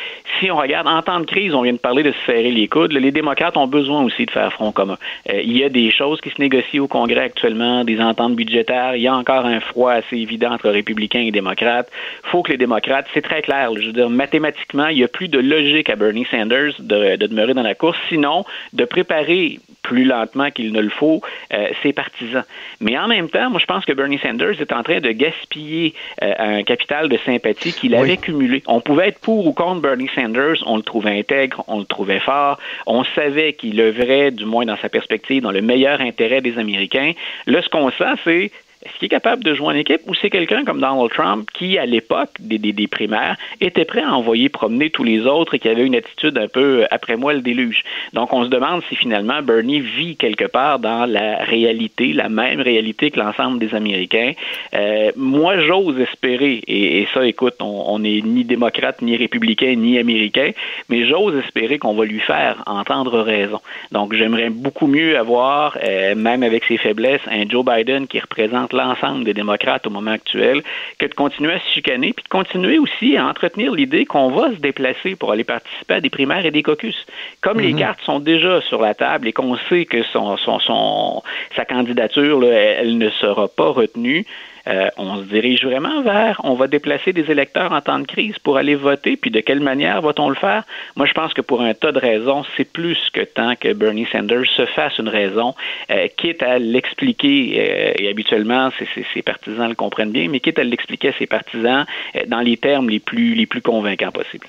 [0.41, 2.69] si on regarde, en temps de crise, on vient de parler de se serrer les
[2.69, 2.93] coudes.
[2.93, 4.97] Les démocrates ont besoin aussi de faire front commun.
[5.29, 8.97] Euh, il y a des choses qui se négocient au Congrès actuellement, des ententes budgétaires.
[8.97, 11.91] Il y a encore un froid assez évident entre républicains et démocrates.
[12.25, 13.71] faut que les démocrates, c'est très clair.
[13.77, 17.27] je veux dire, mathématiquement, il n'y a plus de logique à Bernie Sanders de, de
[17.27, 21.21] demeurer dans la course, sinon de préparer plus lentement qu'il ne le faut
[21.53, 22.45] euh, ses partisans.
[22.81, 25.95] Mais en même temps, moi, je pense que Bernie Sanders est en train de gaspiller
[26.23, 28.63] euh, un capital de sympathie qu'il avait cumulé.
[28.67, 32.21] On pouvait être pour ou contre Bernie Sanders, on le trouvait intègre, on le trouvait
[32.21, 36.59] fort, on savait qu'il œuvrait, du moins dans sa perspective, dans le meilleur intérêt des
[36.59, 37.13] Américains.
[37.47, 38.51] Là, ce qu'on sent, c'est
[38.85, 41.79] est-ce qu'il est capable de jouer en équipe ou c'est quelqu'un comme Donald Trump qui,
[41.79, 45.69] à l'époque des, des, primaires, était prêt à envoyer promener tous les autres et qui
[45.69, 47.83] avait une attitude un peu euh, après moi le déluge?
[48.13, 52.61] Donc on se demande si finalement Bernie vit quelque part dans la réalité, la même
[52.61, 54.33] réalité que l'ensemble des Américains.
[54.75, 59.99] Euh, moi, j'ose espérer, et, et ça, écoute, on n'est ni démocrate, ni républicain, ni
[59.99, 60.51] américain,
[60.89, 63.61] mais j'ose espérer qu'on va lui faire entendre raison.
[63.91, 68.72] Donc j'aimerais beaucoup mieux avoir, euh, même avec ses faiblesses, un Joe Biden qui représente
[68.77, 70.63] l'ensemble des démocrates au moment actuel,
[70.99, 74.51] que de continuer à se chicaner, puis de continuer aussi à entretenir l'idée qu'on va
[74.51, 77.07] se déplacer pour aller participer à des primaires et des caucus.
[77.41, 77.79] Comme les Mhm.
[77.79, 81.23] cartes sont déjà sur la table et qu'on sait que son, son, son,
[81.57, 84.27] sa candidature, là, elle, elle ne sera pas retenue,
[84.67, 88.39] euh, on se dirige vraiment vers, on va déplacer des électeurs en temps de crise
[88.39, 90.65] pour aller voter, puis de quelle manière va-t-on le faire?
[90.97, 94.07] Moi, je pense que pour un tas de raisons, c'est plus que temps que Bernie
[94.11, 95.55] Sanders se fasse une raison,
[95.91, 100.41] euh, quitte à l'expliquer, euh, et habituellement, ses, ses, ses partisans le comprennent bien, mais
[100.41, 101.85] quitte à l'expliquer à ses partisans
[102.27, 104.47] dans les termes les plus, les plus convaincants possibles.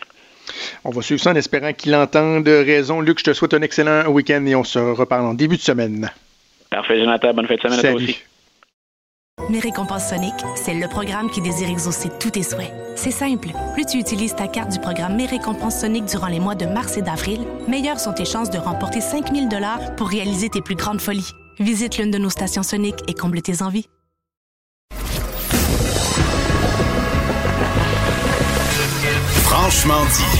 [0.83, 3.01] On va suivre ça en espérant qu'il entende raison.
[3.01, 6.11] Luc, je te souhaite un excellent week-end et on se reparle en début de semaine.
[6.69, 7.33] Parfait, Jonathan.
[7.33, 7.95] Bonne fête de semaine Salut.
[7.95, 8.23] à toi aussi.
[9.49, 12.71] Mes récompenses Sonic, c'est le programme qui désire exaucer tous tes souhaits.
[12.95, 13.49] C'est simple.
[13.73, 16.97] Plus tu utilises ta carte du programme Mes récompenses Sonic durant les mois de mars
[16.97, 21.01] et d'avril, meilleures sont tes chances de remporter 5000 dollars pour réaliser tes plus grandes
[21.01, 21.31] folies.
[21.59, 23.87] Visite l'une de nos stations Sonic et comble tes envies.
[29.43, 30.39] Franchement dit.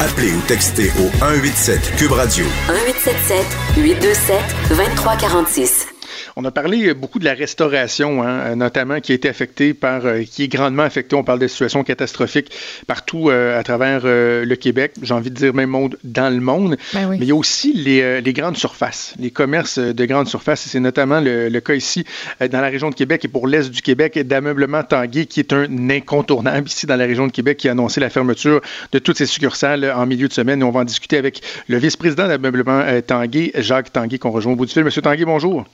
[0.00, 2.44] Appelez ou textez au 187 Cube Radio.
[2.68, 3.46] 1877
[3.76, 5.97] 827 2346.
[6.40, 10.22] On a parlé beaucoup de la restauration, hein, notamment qui a été affectée par, euh,
[10.22, 11.16] qui est grandement affectée.
[11.16, 12.52] On parle de situations catastrophiques
[12.86, 14.92] partout euh, à travers euh, le Québec.
[15.02, 16.76] J'ai envie de dire même monde dans le monde.
[16.94, 17.16] Ben oui.
[17.18, 20.60] Mais il y a aussi les, les, grandes surfaces, les commerces de grandes surfaces.
[20.60, 22.04] C'est notamment le, le, cas ici
[22.38, 25.90] dans la région de Québec et pour l'est du Québec d'ameublement Tanguay, qui est un
[25.90, 28.60] incontournable ici dans la région de Québec, qui a annoncé la fermeture
[28.92, 30.60] de toutes ses succursales en milieu de semaine.
[30.60, 34.56] Et on va en discuter avec le vice-président d'ameublement Tanguay, Jacques Tanguay, qu'on rejoint au
[34.56, 34.84] bout du fil.
[34.84, 35.66] Monsieur Tanguay, bonjour.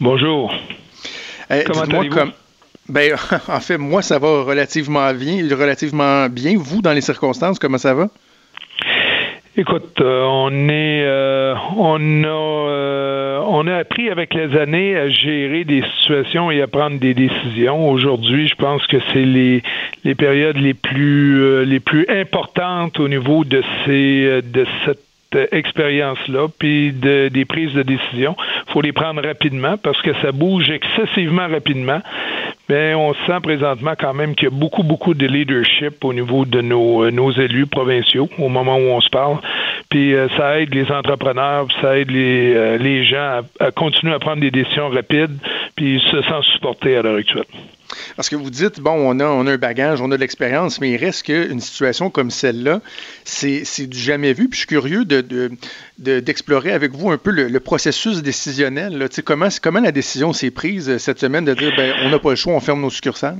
[0.00, 0.54] Bonjour.
[1.50, 2.14] Euh, Comment allez-vous?
[2.14, 2.32] Comme...
[2.88, 3.14] Ben,
[3.48, 6.54] en fait, moi, ça va relativement bien, relativement bien.
[6.56, 8.08] Vous, dans les circonstances, comment ça va?
[9.56, 15.08] Écoute, euh, on est, euh, on a, euh, on a appris avec les années à
[15.08, 17.90] gérer des situations et à prendre des décisions.
[17.90, 19.64] Aujourd'hui, je pense que c'est les,
[20.04, 25.07] les périodes les plus, les plus importantes au niveau de ces, de cette
[25.52, 28.36] expérience-là, puis de, des prises de décision.
[28.68, 32.00] Faut les prendre rapidement parce que ça bouge excessivement rapidement.
[32.68, 36.44] Mais on sent présentement quand même qu'il y a beaucoup, beaucoup de leadership au niveau
[36.44, 39.38] de nos, nos élus provinciaux au moment où on se parle.
[39.88, 44.12] Puis euh, ça aide les entrepreneurs, ça aide les, euh, les gens à, à, continuer
[44.12, 45.38] à prendre des décisions rapides,
[45.76, 47.44] puis se sentent supportés à l'heure actuelle.
[48.16, 50.90] Parce que vous dites, bon, on a, a un bagage, on a de l'expérience, mais
[50.90, 52.80] il reste qu'une situation comme celle-là,
[53.24, 54.48] c'est du jamais vu.
[54.48, 59.08] Puis je suis curieux d'explorer de, de, avec vous un peu le, processus décisionnel.
[59.24, 62.36] Comment, comment la décision s'est prise cette semaine de dire, ben, on n'a pas le
[62.36, 63.38] choix, on ferme nos succursales?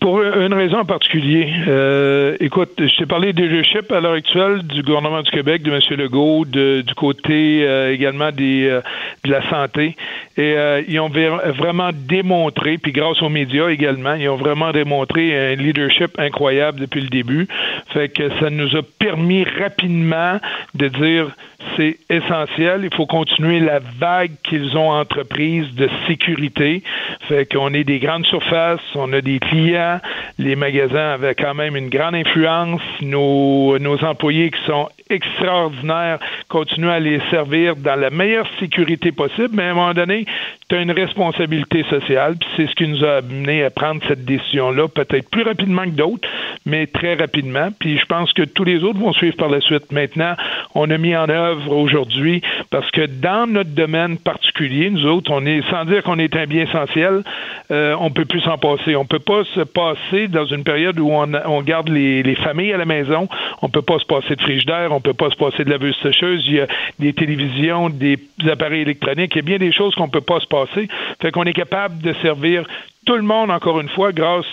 [0.00, 1.52] Pour une raison en particulier.
[1.68, 5.70] Euh, écoute, je t'ai parlé des leadership à l'heure actuelle du gouvernement du Québec, de
[5.70, 5.80] M.
[5.98, 8.80] Legault, de, du côté euh, également des, euh,
[9.24, 9.96] de la santé.
[10.36, 15.52] Et euh, ils ont vraiment démontré, puis grâce aux médias également, ils ont vraiment démontré
[15.52, 17.46] un leadership incroyable depuis le début.
[17.92, 20.38] Fait que ça nous a permis rapidement
[20.74, 21.30] de dire
[21.76, 22.82] c'est essentiel.
[22.84, 26.82] Il faut continuer la vague qu'ils ont entreprise de sécurité.
[27.28, 30.00] Fait qu'on est des grandes surfaces, on a des clients,
[30.38, 32.80] les magasins avaient quand même une grande influence.
[33.02, 39.50] Nos, nos employés qui sont extraordinaires continuent à les servir dans la meilleure sécurité possible,
[39.52, 40.26] mais à un moment donné,
[40.68, 44.24] tu as une responsabilité sociale, puis c'est ce qui nous a amené à prendre cette
[44.24, 46.28] décision-là, peut-être plus rapidement que d'autres,
[46.64, 47.68] mais très rapidement.
[47.78, 49.90] Puis je pense que tous les autres vont suivre par la suite.
[49.90, 50.34] Maintenant,
[50.74, 55.44] on a mis en œuvre aujourd'hui, parce que dans notre domaine particulier, nous autres, on
[55.46, 57.22] est, sans dire qu'on est un bien essentiel,
[57.70, 58.96] euh, on peut plus s'en passer.
[58.96, 62.72] On peut pas se passer dans une période où on, on garde les, les, familles
[62.72, 63.28] à la maison,
[63.62, 66.44] on peut pas se passer de frigidaire, on peut pas se passer de laveuse sécheuse,
[66.46, 66.66] il y a
[66.98, 68.18] des télévisions, des
[68.50, 70.88] appareils électroniques, il y a bien des choses qu'on peut pas se passer.
[71.20, 72.64] Fait qu'on est capable de servir
[73.06, 74.46] tout le monde, encore une fois, grâce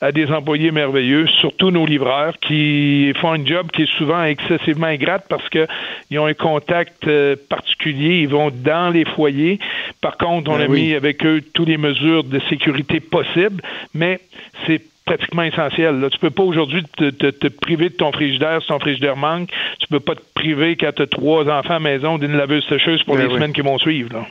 [0.00, 4.86] à des employés merveilleux, surtout nos livreurs, qui font un job qui est souvent excessivement
[4.86, 9.58] ingrate parce qu'ils ont un contact euh, particulier, ils vont dans les foyers.
[10.00, 10.82] Par contre, on ben a oui.
[10.82, 14.20] mis avec eux toutes les mesures de sécurité possibles, mais
[14.66, 16.00] c'est pratiquement essentiel.
[16.00, 16.10] Là.
[16.10, 19.50] Tu peux pas aujourd'hui te, te, te, priver de ton frigidaire si ton frigidaire manque.
[19.80, 23.02] Tu peux pas te priver quand tu as trois enfants à maison d'une laveuse sécheuse
[23.04, 23.34] pour ben les oui.
[23.34, 24.12] semaines qui vont suivre.
[24.12, 24.26] Là.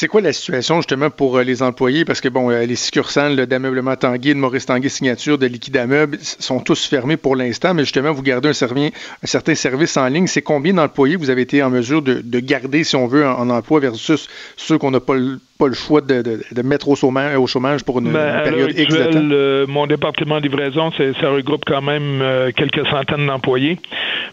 [0.00, 2.06] C'est quoi la situation justement pour euh, les employés?
[2.06, 6.16] Parce que bon, euh, les succursales d'ameublement Tanguy, de Maurice Tanguy Signature, de Liquide Ameuble
[6.22, 8.86] sont tous fermés pour l'instant, mais justement, vous gardez un, servi,
[9.22, 10.26] un certain service en ligne.
[10.26, 13.40] C'est combien d'employés vous avez été en mesure de, de garder, si on veut, en,
[13.40, 14.26] en emploi versus
[14.56, 17.46] ceux qu'on n'a pas le pas le choix de, de, de mettre au chômage, au
[17.46, 19.20] chômage pour une, ben, une période X de temps?
[19.30, 23.78] Euh, mon département de livraison, ça regroupe quand même euh, quelques centaines d'employés,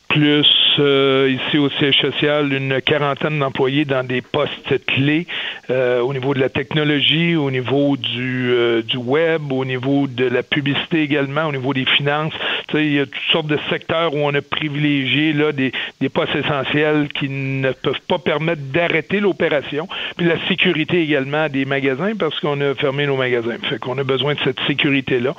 [0.08, 0.48] plus
[0.80, 5.28] euh, ici au siège social une quarantaine d'employés dans des postes clés
[5.70, 10.26] euh, au niveau de la technologie, au niveau du, euh, du web, au niveau de
[10.26, 12.34] la publicité également, au niveau des finances.
[12.74, 16.36] Il y a toutes sortes de secteurs où on a privilégié là, des, des postes
[16.36, 19.88] essentiels qui ne peuvent pas permettre d'arrêter l'opération.
[20.16, 23.58] Puis la sécurité également également des magasins parce qu'on a fermé nos magasins.
[23.70, 25.34] Fait qu'on a besoin de cette sécurité-là.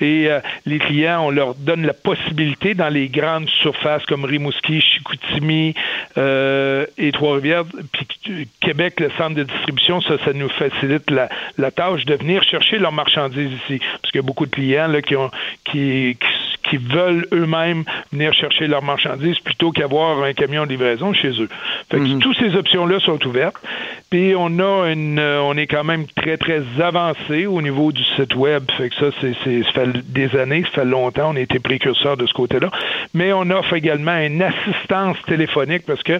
[0.00, 4.80] Et euh, les clients, on leur donne la possibilité dans les grandes surfaces comme Rimouski,
[4.80, 5.74] Chicoutimi
[6.18, 11.70] euh, et Trois-Rivières, puis Québec, le centre de distribution, ça, ça nous facilite la, la
[11.70, 13.80] tâche de venir chercher leurs marchandises ici.
[14.00, 15.30] Parce qu'il y a beaucoup de clients là, qui, ont,
[15.64, 21.12] qui, qui, qui veulent eux-mêmes venir chercher leurs marchandises plutôt qu'avoir un camion de livraison
[21.12, 21.48] chez eux.
[21.90, 22.18] Fait que mm -hmm.
[22.20, 23.60] toutes ces options-là sont ouvertes.
[24.08, 28.04] Puis on a une, euh, on est quand même très très avancé au niveau du
[28.14, 28.62] site web.
[28.76, 31.58] Fait que ça, c'est, c'est, ça fait des années, ça fait longtemps, on a été
[31.58, 32.70] précurseur de ce côté-là.
[33.18, 36.16] Mais on offre également une assistance téléphonique parce que,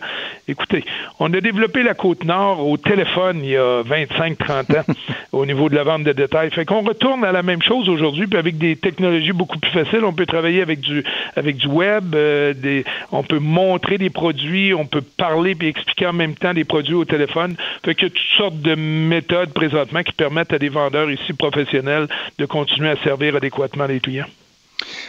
[0.48, 0.82] écoutez,
[1.18, 4.86] on a développé la côte nord au téléphone il y a 25-30 ans
[5.32, 6.50] au niveau de la vente de détails.
[6.50, 10.04] Fait qu'on retourne à la même chose aujourd'hui, puis avec des technologies beaucoup plus faciles,
[10.04, 11.04] on peut travailler avec du
[11.36, 16.12] avec du web, euh, on peut montrer des produits, on peut parler puis expliquer en
[16.12, 17.56] même temps des produits au téléphone.
[17.84, 22.46] Fait que toutes sortes de méthodes présentement qui permettent à des vendeurs ici professionnels de
[22.46, 24.26] continuer à servir adéquatement les clients.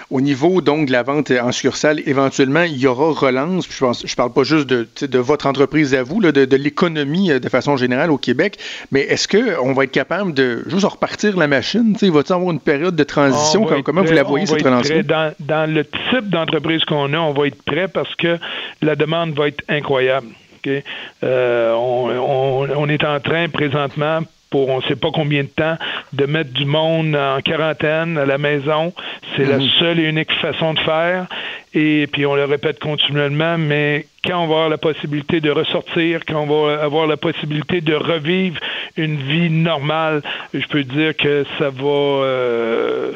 [0.10, 3.68] Au niveau donc de la vente en succursale, éventuellement, il y aura relance.
[3.70, 6.56] Je ne je parle pas juste de, de votre entreprise à vous, là, de, de
[6.56, 8.58] l'économie euh, de façon générale au Québec,
[8.92, 11.96] mais est-ce qu'on va être capable de juste repartir la machine?
[12.02, 13.66] Il va-t-il avoir une période de transition?
[13.66, 17.34] Comme, comment vous la voyez, cette relance dans, dans, le type d'entreprise qu'on a, on
[17.34, 18.38] va être prêt parce que
[18.82, 20.28] la demande va être incroyable.
[20.60, 20.84] Okay?
[21.24, 24.20] Euh, on, on, on est en train présentement
[24.54, 25.78] pour on ne sait pas combien de temps
[26.14, 28.94] de mettre du monde en quarantaine à la maison.
[29.36, 31.26] C'est la seule et unique façon de faire.
[31.74, 36.20] Et puis on le répète continuellement, mais quand on va avoir la possibilité de ressortir,
[36.28, 38.60] quand on va avoir la possibilité de revivre
[38.96, 40.22] une vie normale,
[40.54, 43.14] je peux dire que ça va euh,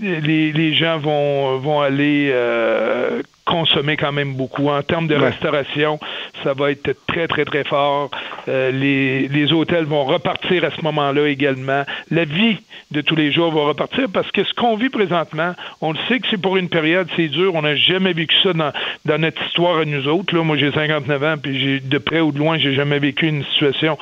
[0.00, 4.68] les, les gens vont vont aller euh, consommer quand même beaucoup.
[4.68, 5.28] En termes de Ouais.
[5.30, 5.98] restauration,
[6.44, 8.10] ça va être très, très, très fort.
[8.48, 11.84] Euh, les, les hôtels vont repartir à ce moment-là également.
[12.10, 12.58] La vie
[12.90, 16.18] de tous les jours va repartir parce que ce qu'on vit présentement, on le sait
[16.20, 17.54] que c'est pour une période, c'est dur.
[17.54, 18.72] On n'a jamais vécu ça dans,
[19.04, 20.34] dans notre histoire à nous autres.
[20.36, 23.26] Là, moi, j'ai 59 ans, puis j'ai de près ou de loin, j'ai jamais vécu
[23.28, 23.96] une situation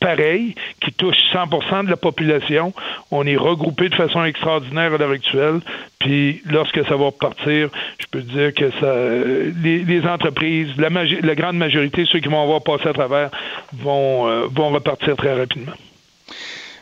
[0.00, 2.72] pareille qui touche 100% de la population.
[3.10, 5.60] On est regroupé de façon extraordinaire à l'heure actuelle.
[5.98, 7.68] Puis lorsque ça va repartir,
[7.98, 12.62] je peux dire que ça, euh, les, entreprises, la, grande majorité, ceux qui vont avoir
[12.62, 13.30] passé à travers,
[13.72, 15.72] vont, euh, vont repartir très rapidement.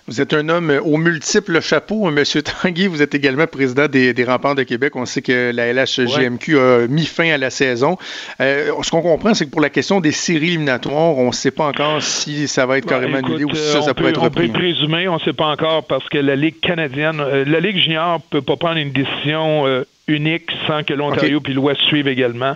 [0.09, 2.87] Vous êtes un homme aux multiples chapeaux, Monsieur Tanguy.
[2.87, 4.95] Vous êtes également président des, des Remparts de Québec.
[4.95, 7.99] On sait que la LHGMQ a mis fin à la saison.
[8.41, 11.51] Euh, ce qu'on comprend, c'est que pour la question des séries éliminatoires, on ne sait
[11.51, 14.11] pas encore si ça va être carrément Écoute, annulé ou si ça, ça peut, peut,
[14.11, 14.49] être on peut repris.
[14.49, 18.21] présumer, on ne sait pas encore parce que la Ligue canadienne, euh, la Ligue junior
[18.31, 22.55] peut pas prendre une décision euh, unique sans que l'Ontario puis l'Ouest suivent également.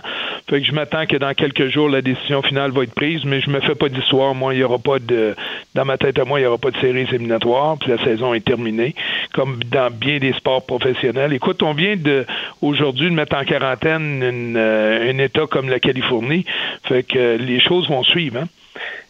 [0.51, 3.39] Fait que je m'attends que dans quelques jours, la décision finale va être prise, mais
[3.39, 4.35] je me fais pas d'histoire.
[4.35, 5.33] Moi, il y aura pas de,
[5.75, 8.33] dans ma tête à moi, il y aura pas de séries éliminatoires, puis la saison
[8.33, 8.93] est terminée,
[9.33, 11.31] comme dans bien des sports professionnels.
[11.31, 12.25] Écoute, on vient de,
[12.61, 16.43] aujourd'hui, de mettre en quarantaine une, euh, un État comme la Californie.
[16.83, 18.47] Fait que euh, les choses vont suivre, hein.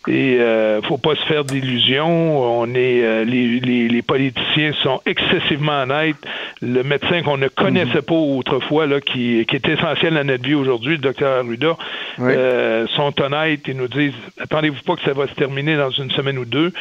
[0.07, 2.59] Et euh, faut pas se faire d'illusions.
[2.59, 6.15] On est euh, les, les, les politiciens sont excessivement honnêtes.
[6.61, 10.55] Le médecin qu'on ne connaissait pas autrefois, là, qui, qui est essentiel à notre vie
[10.55, 11.77] aujourd'hui, le docteur Arruda,
[12.19, 16.09] euh, sont honnêtes et nous disent attendez-vous pas que ça va se terminer dans une
[16.11, 16.73] semaine ou deux.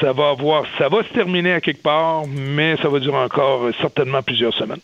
[0.00, 3.64] Ça va avoir ça va se terminer à quelque part, mais ça va durer encore
[3.64, 4.80] euh, certainement plusieurs semaines.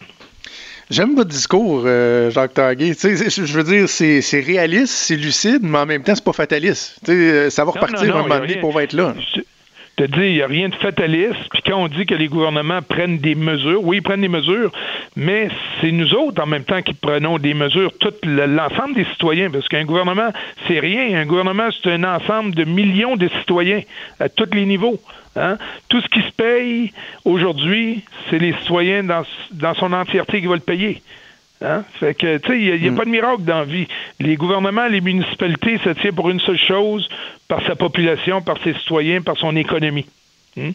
[0.93, 2.93] J'aime votre discours, euh, Jacques Tanguay.
[2.93, 6.99] Je veux dire, c'est c'est réaliste, c'est lucide, mais en même temps, c'est pas fataliste.
[7.09, 9.15] Euh, ça va Non, repartir non, non, un moment donné pour être là.
[9.97, 11.49] te dis, il n'y a rien de fataliste.
[11.51, 14.71] Puis quand on dit que les gouvernements prennent des mesures, oui, ils prennent des mesures,
[15.17, 15.49] mais
[15.81, 19.51] c'est nous autres en même temps qui prenons des mesures, tout le- l'ensemble des citoyens,
[19.51, 20.31] parce qu'un gouvernement,
[20.69, 21.19] c'est rien.
[21.19, 23.81] Un gouvernement, c'est un ensemble de millions de citoyens
[24.21, 25.01] à tous les niveaux.
[25.37, 25.57] Hein?
[25.89, 26.93] Tout ce qui se paye
[27.25, 29.23] aujourd'hui, c'est les citoyens dans,
[29.53, 31.03] dans son entièreté qui vont le payer.
[31.63, 31.85] Hein?
[32.01, 33.87] Fait que, tu sais, il n'y a, pas de miracle dans la vie.
[34.21, 37.09] Les gouvernements, les municipalités, ça tient pour une seule chose,
[37.49, 40.07] par sa population, par ses citoyens, par son économie.
[40.55, 40.73] Hmm?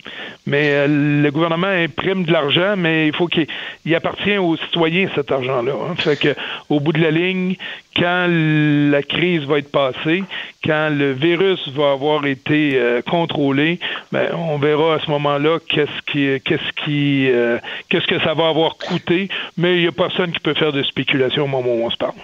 [0.48, 0.88] Mais euh,
[1.22, 3.46] le gouvernement imprime de l'argent, mais il faut qu'il
[3.86, 5.72] il appartient aux citoyens cet argent-là.
[5.74, 5.96] hein.
[5.98, 6.36] Fait que
[6.70, 7.56] au bout de la ligne,
[7.96, 10.24] quand la crise va être passée,
[10.66, 13.80] quand le virus va avoir été euh, contrôlé,
[14.12, 17.60] ben, on verra à ce moment-là qu'est-ce qui qu'est-ce qui euh,
[17.90, 20.82] qu'est-ce que ça va avoir coûté, mais il n'y a personne qui peut faire de
[20.82, 22.16] spéculation au moment où on se parle.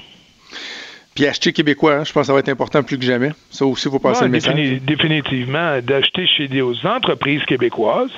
[1.15, 3.31] Puis acheter québécois, hein, je pense que ça va être important plus que jamais.
[3.51, 4.55] Ça aussi, il faut passer Ouais, le message.
[4.55, 8.11] défini- définitivement, d'acheter chez des entreprises québécoises,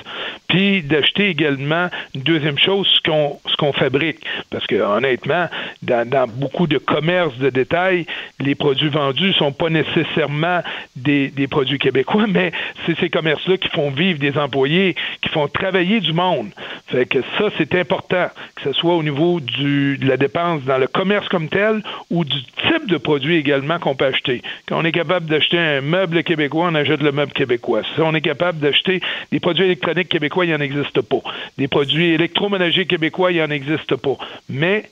[0.48, 4.20] puis d'acheter également une deuxième chose, ce qu'on ce qu'on fabrique.
[4.50, 5.48] Parce que honnêtement,
[5.82, 8.06] dans, dans beaucoup de commerces de détail,
[8.40, 10.62] les produits vendus sont pas nécessairement
[10.94, 12.52] des, des produits québécois, mais
[12.84, 16.48] c'est ces commerces-là qui font vivre des employés, qui font travailler du monde.
[16.88, 20.78] Fait que ça, c'est important, que ce soit au niveau du, de la dépense dans
[20.78, 24.42] le commerce comme tel ou du type de produit également qu'on peut acheter.
[24.68, 27.82] Quand on est capable d'acheter un meuble québécois, on achète le meuble québécois.
[27.94, 29.00] Si on est capable d'acheter
[29.32, 31.20] des produits électroniques québécois, il n'y en existe pas.
[31.58, 34.16] Des produits électroménagers québécois, il n'y en existe pas.
[34.48, 34.90] Mais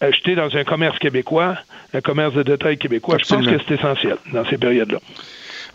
[0.00, 1.56] acheter dans un commerce québécois,
[1.94, 5.00] un commerce de détail québécois, je pense que c'est essentiel dans ces périodes-là.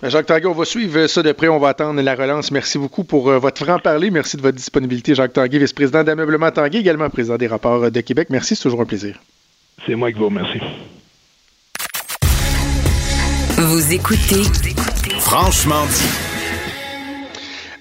[0.02, 1.48] Ben, Jacques Tanguay, on va suivre ça de près.
[1.48, 2.52] On va attendre la relance.
[2.52, 4.12] Merci beaucoup pour euh, votre franc-parler.
[4.12, 8.28] Merci de votre disponibilité, Jacques Tanguay, vice-président d'Ameublement Tanguay, également président des rapports de Québec.
[8.30, 9.18] Merci, c'est toujours un plaisir.
[9.86, 10.60] C'est moi qui vous remercie.
[13.66, 14.44] Vous écoutez
[15.20, 16.10] Franchement dit.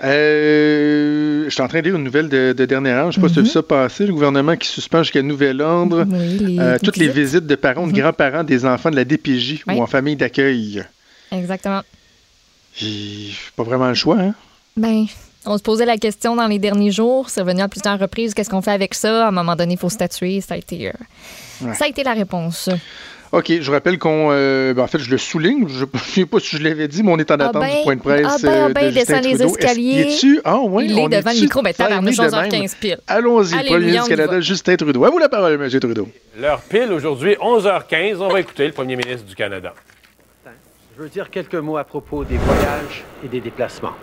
[0.04, 3.12] Euh, je suis en train de lire une nouvelle de, de dernière heure.
[3.12, 4.06] Je ne sais pas si tu as vu ça passer.
[4.06, 7.46] Le gouvernement qui suspend jusqu'à nouvel ordre Oui, les- euh, toutes les visites.
[7.46, 9.74] de parents ou de grands-parents des enfants de la DPJ Oui.
[9.76, 10.84] ou en famille d'accueil.
[11.30, 11.82] Exactement.
[12.74, 14.34] J'ai pas vraiment le choix, hein?
[14.76, 15.06] Ben,
[15.44, 17.28] on se posait la question dans les derniers jours.
[17.28, 18.34] C'est revenu à plusieurs reprises.
[18.34, 19.26] Qu'est-ce qu'on fait avec ça?
[19.26, 20.40] À un moment donné, il faut statuer.
[20.40, 20.92] Ça a été, euh,
[21.60, 21.74] Ouais.
[21.74, 22.68] ça a été la réponse.
[23.32, 24.28] OK, je rappelle qu'on.
[24.30, 25.66] euh, ben, en fait, je le souligne.
[25.66, 27.76] Je ne sais pas si je l'avais dit, mais on est en Ah attente ben,
[27.78, 28.26] du point de presse.
[28.28, 29.82] ah ben, ah euh, ben, de il descend les escaliers.
[29.82, 30.40] Il est-tu?
[30.44, 32.98] Ah, ouais, Il est on devant le micro, ben, tabarnouche, timé de 11h15 pile.
[33.06, 34.40] Allons-y, Premier ministre du Canada.
[34.40, 35.04] Justin Trudeau.
[35.04, 35.80] À vous la parole, M.
[35.80, 36.08] Trudeau.
[36.38, 38.16] L'heure pile aujourd'hui, 11h15.
[38.20, 39.72] On va écouter le premier ministre du Canada.
[40.94, 43.94] Je veux dire quelques mots à propos des voyages et des déplacements.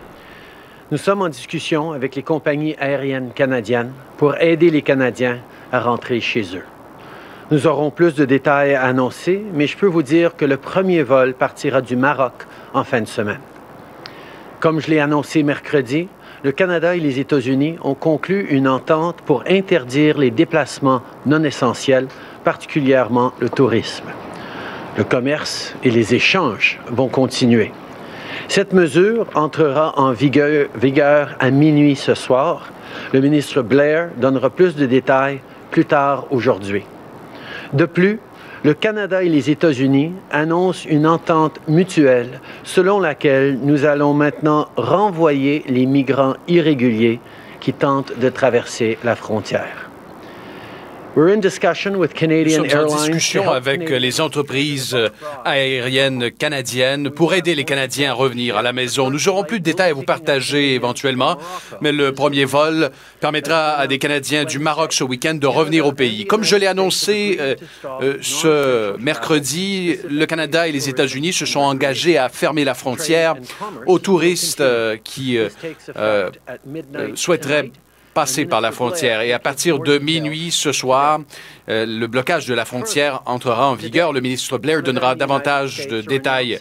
[0.90, 5.38] Nous sommes en discussion avec les compagnies aériennes canadiennes pour aider les Canadiens
[5.70, 6.64] à rentrer chez eux.
[7.50, 11.02] Nous aurons plus de détails à annoncer, mais je peux vous dire que le premier
[11.02, 13.40] vol partira du Maroc en fin de semaine.
[14.60, 16.06] Comme je l'ai annoncé mercredi,
[16.44, 22.06] le Canada et les États-Unis ont conclu une entente pour interdire les déplacements non essentiels,
[22.44, 24.06] particulièrement le tourisme.
[24.96, 27.72] Le commerce et les échanges vont continuer.
[28.46, 32.70] Cette mesure entrera en vigueur, à minuit ce soir.
[33.12, 35.40] Le ministre Blair donnera plus de détails
[35.72, 36.84] plus tard aujourd'hui.
[37.72, 38.18] De plus,
[38.64, 45.64] le Canada et les États-Unis annoncent une entente mutuelle selon laquelle nous allons maintenant renvoyer
[45.68, 47.20] les migrants irréguliers
[47.60, 49.62] qui tentent de traverser la frontière.
[49.62, 55.08] We're in discussion with Nous Canadian sommes en discussion avec les entreprises euh,
[55.44, 59.10] aériennes canadiennes pour aider les Canadiens à revenir à la maison.
[59.10, 61.36] Nous aurons plus de détails à vous partager éventuellement,
[61.80, 65.92] mais le premier vol permettra à des Canadiens du Maroc ce week-end de revenir au
[65.92, 66.26] pays.
[66.26, 67.56] Comme je l'ai annoncé euh,
[68.02, 73.34] euh, ce mercredi, le Canada et les États-Unis se sont engagés à fermer la frontière
[73.86, 75.38] aux touristes euh, qui
[77.16, 77.72] souhaiteraient
[78.20, 79.22] passer par la frontière.
[79.22, 81.20] Et à partir de minuit ce soir,
[81.70, 84.12] euh, le blocage de la frontière entrera en vigueur.
[84.12, 86.58] Le ministre Blair donnera davantage de détails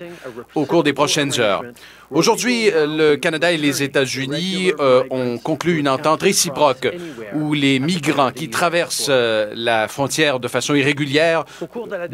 [0.56, 1.64] au cours des prochaines heures.
[2.12, 6.88] Aujourd'hui, euh, le Canada et les États-Unis euh, ont conclu une entente réciproque
[7.36, 11.44] où les migrants qui traversent euh, la frontière de façon irrégulière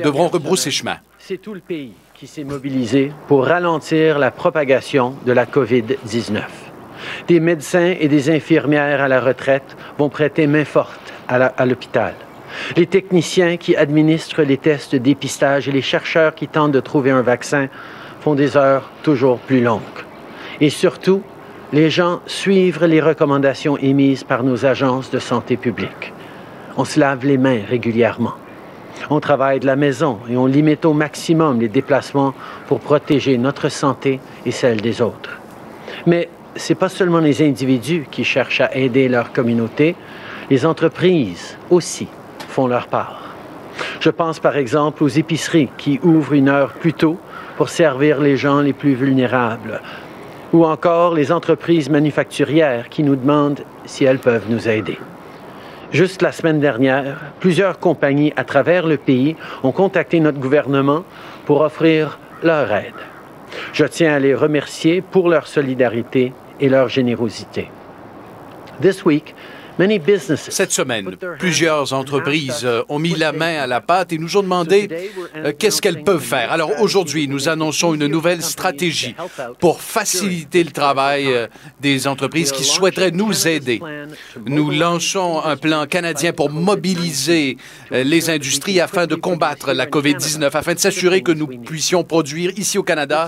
[0.04, 0.98] devront rebrousser chemin.
[1.20, 6.65] C'est tout le pays qui s'est mobilisé pour ralentir la propagation de la COVID-19.
[7.28, 12.14] Des médecins et des infirmières à la retraite vont prêter main forte à l'hôpital.
[12.78, 17.12] Les techniciens qui administrent les tests de dépistage et les chercheurs qui tentent de trouver
[17.12, 17.68] un vaccin
[18.22, 19.82] font des heures toujours plus longues.
[20.62, 21.22] Et surtout,
[21.74, 26.14] les gens suivent les recommandations émises par nos agences de santé publique.
[26.78, 28.36] On se lave les mains régulièrement.
[29.10, 32.34] On travaille de la maison et on limite au maximum les déplacements
[32.68, 35.40] pour protéger notre santé et celle des autres.
[36.06, 39.96] Mais ce n'est pas seulement les individus qui cherchent à aider leur communauté,
[40.50, 42.08] les entreprises aussi
[42.48, 43.22] font leur part.
[44.00, 47.18] Je pense par exemple aux épiceries qui ouvrent une heure plus tôt
[47.58, 49.82] pour servir les gens les plus vulnérables,
[50.54, 54.98] ou encore les entreprises manufacturières qui nous demandent si elles peuvent nous aider.
[55.92, 61.04] Juste la semaine dernière, plusieurs compagnies à travers le pays ont contacté notre gouvernement
[61.46, 62.94] pour offrir leur aide.
[63.74, 67.70] Je tiens à les remercier pour leur solidarité et leur générosité.
[68.82, 69.36] This week,
[70.38, 74.44] Cette semaine, plusieurs entreprises euh, ont mis la main à la pâte et nous ont
[74.44, 74.88] demandé
[75.36, 76.52] euh, qu'est-ce qu'elles peuvent faire.
[76.52, 79.16] Alors aujourd'hui, nous annonçons une nouvelle stratégie
[79.60, 81.48] pour faciliter le travail euh,
[81.82, 83.82] des entreprises qui souhaiteraient nous aider.
[84.46, 87.58] Nous lançons un plan canadien pour mobiliser
[87.92, 92.52] euh, les industries afin de combattre la COVID-19, afin de s'assurer que nous puissions produire
[92.58, 93.28] ici au Canada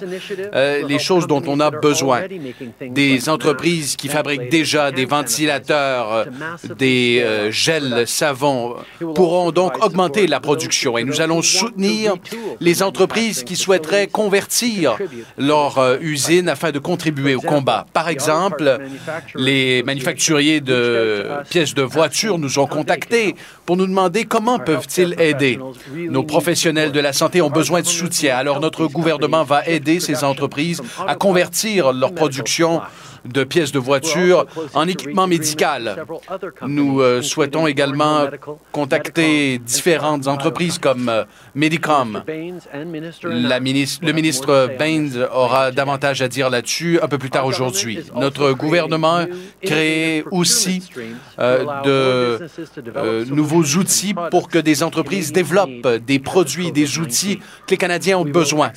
[0.54, 2.22] les choses dont on a besoin.
[2.82, 6.26] Des entreprises qui fabriquent déjà des ventilateurs,
[6.78, 8.76] des euh, gels savons
[9.16, 12.16] pourront donc augmenter la production et nous allons soutenir
[12.60, 14.98] les entreprises qui souhaiteraient convertir
[15.38, 17.86] leur euh, usine afin de contribuer au combat.
[17.94, 18.80] Par exemple,
[19.36, 23.36] les manufacturiers de pièces de voitures nous ont contactés
[23.66, 25.60] pour nous demander comment peuvent-ils aider.
[25.96, 30.24] Nos professionnels de la santé ont besoin de soutien, alors notre gouvernement va aider ces
[30.24, 32.82] entreprises à convertir leur production
[33.28, 36.06] de pièces de voiture en équipement médical.
[36.68, 38.28] Nous euh, souhaitons également
[38.72, 41.24] contacter différentes entreprises comme euh,
[41.56, 42.24] Medicom.
[42.28, 48.00] Le ministre Baines aura davantage à dire là-dessus un peu plus tard aujourd'hui.
[48.16, 49.26] Notre gouvernement
[49.62, 50.84] crée aussi
[51.40, 52.38] euh,
[52.80, 58.18] de nouveaux outils pour que des entreprises développent des produits, des outils que les Canadiens
[58.20, 58.72] ont besoin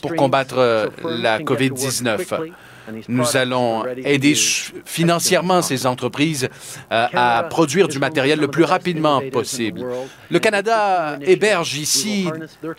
[0.00, 2.52] pour combattre la COVID-19.
[3.08, 4.34] Nous allons aider
[4.84, 6.48] financièrement ces entreprises
[6.92, 9.84] euh, à produire du matériel le plus rapidement possible.
[10.30, 12.28] Le Canada héberge ici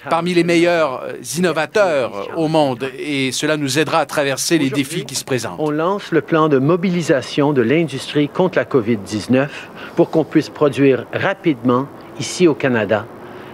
[0.10, 1.04] parmi les meilleurs
[1.38, 5.60] innovateurs au monde et cela nous aidera à traverser les défis qui se présentent.
[5.60, 9.48] On lance le plan de mobilisation de l'industrie contre la COVID-19
[9.96, 11.88] pour qu'on puisse produire rapidement,
[12.20, 13.06] ici au Canada,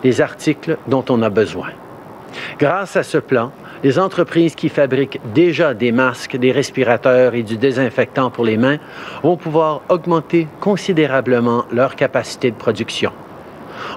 [0.03, 1.69] les articles dont on a besoin.
[2.59, 3.51] Grâce à ce plan,
[3.83, 8.77] les entreprises qui fabriquent déjà des masques, des respirateurs et du désinfectant pour les mains
[9.23, 13.11] vont pouvoir augmenter considérablement leur capacité de production.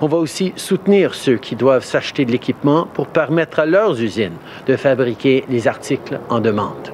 [0.01, 4.37] On va aussi soutenir ceux qui doivent s'acheter de l'équipement pour permettre à leurs usines
[4.67, 6.93] de fabriquer les articles en demande.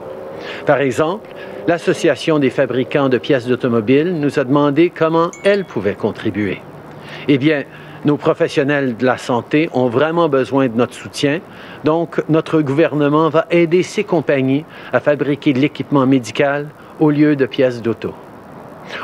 [0.67, 1.29] Par exemple,
[1.67, 6.61] l'Association des fabricants de pièces d'automobile nous a demandé comment elle pouvait contribuer.
[7.29, 7.65] Eh bien,
[8.05, 11.41] nos professionnels de la santé ont vraiment besoin de notre soutien.
[11.85, 16.69] Donc, notre gouvernement va aider ces compagnies à fabriquer de l'équipement médical
[17.01, 18.15] au lieu de pièces d'auto.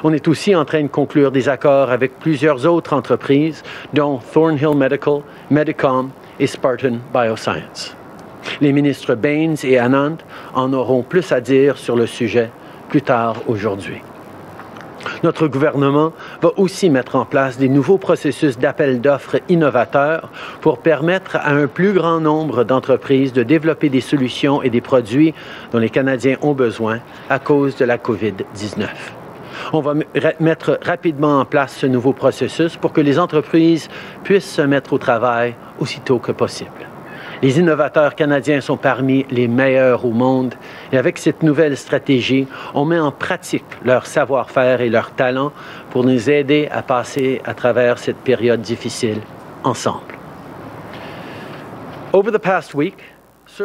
[0.04, 3.62] On est aussi en train de conclure des accords avec plusieurs autres entreprises,
[3.94, 5.20] dont Thornhill Medical,
[5.50, 7.96] Medicom et Spartan Bioscience.
[8.60, 10.18] Les ministres Baines et Anand
[10.54, 12.50] en auront plus à dire sur le sujet
[12.88, 14.02] plus tard aujourd'hui.
[15.22, 20.30] Notre gouvernement va aussi mettre en place des nouveaux processus d'appel d'offres innovateurs
[20.60, 25.34] pour permettre à un plus grand nombre d'entreprises de développer des solutions et des produits
[25.72, 28.86] dont les Canadiens ont besoin à cause de la COVID-19.
[29.72, 29.94] On va
[30.40, 33.88] mettre rapidement en place ce nouveau processus pour que les entreprises
[34.24, 36.89] puissent se mettre au travail aussitôt que possible.
[37.42, 40.54] Les innovateurs canadiens sont parmi les meilleurs au monde
[40.92, 45.52] et avec cette nouvelle stratégie, on met en pratique leur savoir-faire et leur talent
[45.90, 49.20] pour nous aider à passer à travers cette période difficile
[49.64, 50.14] ensemble.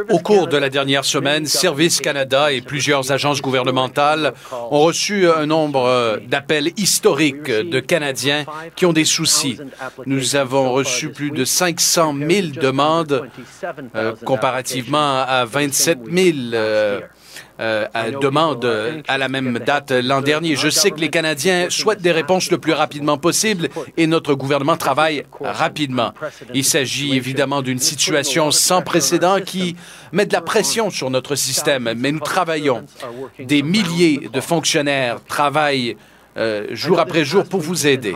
[0.09, 5.45] Au cours de la dernière semaine, Service Canada et plusieurs agences gouvernementales ont reçu un
[5.45, 9.57] nombre euh, d'appels historiques de Canadiens qui ont des soucis.
[10.05, 13.29] Nous avons reçu plus de 500 000 demandes
[13.95, 17.01] euh, comparativement à 27 000 euh,
[17.59, 17.87] euh,
[18.21, 18.65] demande
[19.07, 20.55] à la même date l'an dernier.
[20.55, 24.77] Je sais que les Canadiens souhaitent des réponses le plus rapidement possible et notre gouvernement
[24.77, 26.13] travaille rapidement.
[26.53, 29.75] Il s'agit évidemment d'une situation sans précédent qui
[30.11, 32.83] met de la pression sur notre système, mais nous travaillons.
[33.39, 35.95] Des milliers de fonctionnaires travaillent
[36.37, 38.13] euh, jour après jour pour vous aider.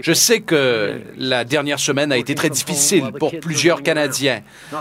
[0.00, 4.40] Je sais que la dernière semaine a été très difficile pour plusieurs Canadiens.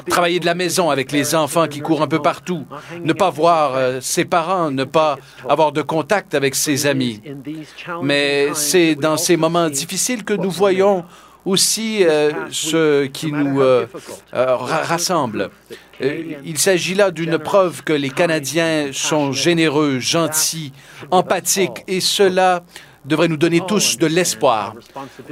[0.10, 2.66] Travailler de la maison avec les enfants qui courent un peu partout,
[3.04, 5.18] ne pas voir euh, ses parents, ne pas
[5.50, 7.22] avoir de contact avec ses amis.
[8.02, 11.04] Mais c'est dans ces moments difficiles que nous voyons
[11.46, 13.88] aussi euh, ce qui nous euh,
[14.34, 15.50] euh, rassemble.
[16.00, 20.72] Il s'agit là d'une preuve que les Canadiens sont généreux, gentils,
[21.10, 22.64] empathiques, et cela
[23.06, 24.76] devrait nous donner tous de l'espoir.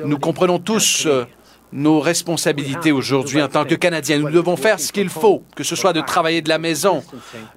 [0.04, 1.08] Nous comprenons tous
[1.76, 4.18] nos responsabilités aujourd'hui en tant que Canadiens.
[4.18, 7.04] Nous devons faire ce qu'il faut, que ce soit de travailler de la maison,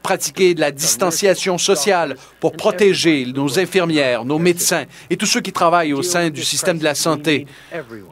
[0.02, 5.52] pratiquer de la distanciation sociale pour protéger nos infirmières, nos médecins et tous ceux qui
[5.52, 7.46] travaillent au sein du système de la santé.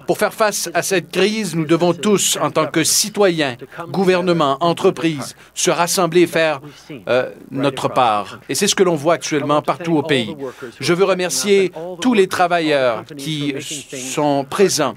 [0.07, 3.57] Pour faire face à cette crise, nous devons tous, en tant que citoyens,
[3.89, 6.61] gouvernements, entreprises, se rassembler et faire
[7.09, 8.39] euh, notre part.
[8.49, 10.37] Et c'est ce que l'on voit actuellement partout au pays.
[10.79, 14.95] Je veux remercier tous les travailleurs qui sont présents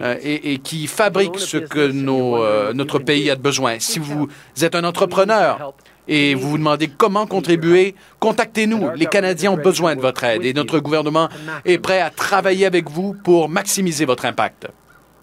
[0.00, 3.76] euh, et, et, qui fabriquent ce que euh, notre pays a de besoin.
[3.78, 4.28] Si vous
[4.60, 5.74] êtes un entrepreneur
[6.06, 8.90] et vous vous demandez comment contribuer, contactez-nous.
[8.94, 11.28] Les Canadiens ont besoin de votre aide et notre gouvernement
[11.64, 14.68] est prêt à travailler avec vous pour maximiser votre impact.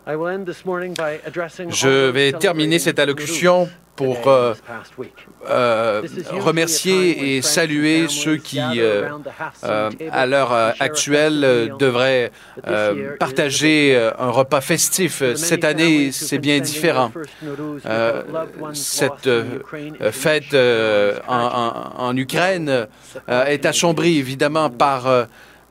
[0.07, 4.53] Je vais terminer cette allocution pour euh,
[5.49, 9.09] euh, remercier et saluer ceux qui, euh,
[10.11, 12.31] à l'heure actuelle, devraient
[13.19, 15.23] partager un repas festif.
[15.35, 17.11] Cette année, c'est bien différent.
[18.73, 19.29] cette
[20.11, 20.55] fête
[21.27, 22.87] en, en, Ukraine
[23.27, 25.27] est assombrie, évidemment, par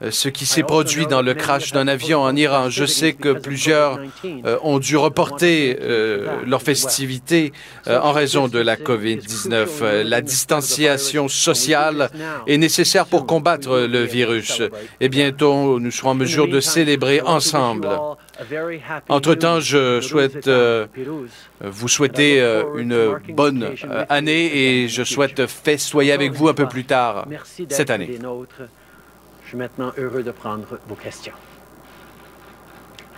[0.09, 2.71] ce qui s'est produit dans le crash d'un avion en Iran.
[2.71, 7.53] Je sais que plusieurs euh, ont dû reporter euh, leurs festivités
[7.87, 10.03] en raison de la COVID-19.
[10.03, 12.11] La distanciation sociale
[12.47, 14.63] est nécessaire pour combattre le virus.
[15.01, 17.89] Et bientôt, nous serons en mesure de célébrer ensemble.
[19.09, 20.51] Entre-temps, je souhaite
[21.61, 22.41] vous souhaiter
[22.77, 23.75] une bonne
[24.09, 27.27] année et je souhaite festoyer avec vous un peu plus tard
[27.69, 28.19] cette année.
[29.51, 31.33] Je suis maintenant heureux de prendre vos questions.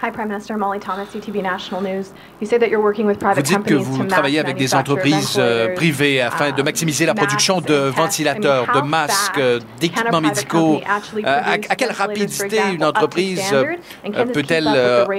[0.05, 2.07] Hi, Prime Minister Molly Thomas, CTV National News.
[2.41, 5.37] You say that you're working with private Vous dites que vous travaillez avec des entreprises
[5.39, 9.41] euh, privées afin de maximiser la production de ventilateurs, de masques,
[9.79, 10.81] d'équipements médicaux.
[11.19, 13.77] Euh, à, quelle rapidité une entreprise euh,
[14.35, 14.69] peut-elle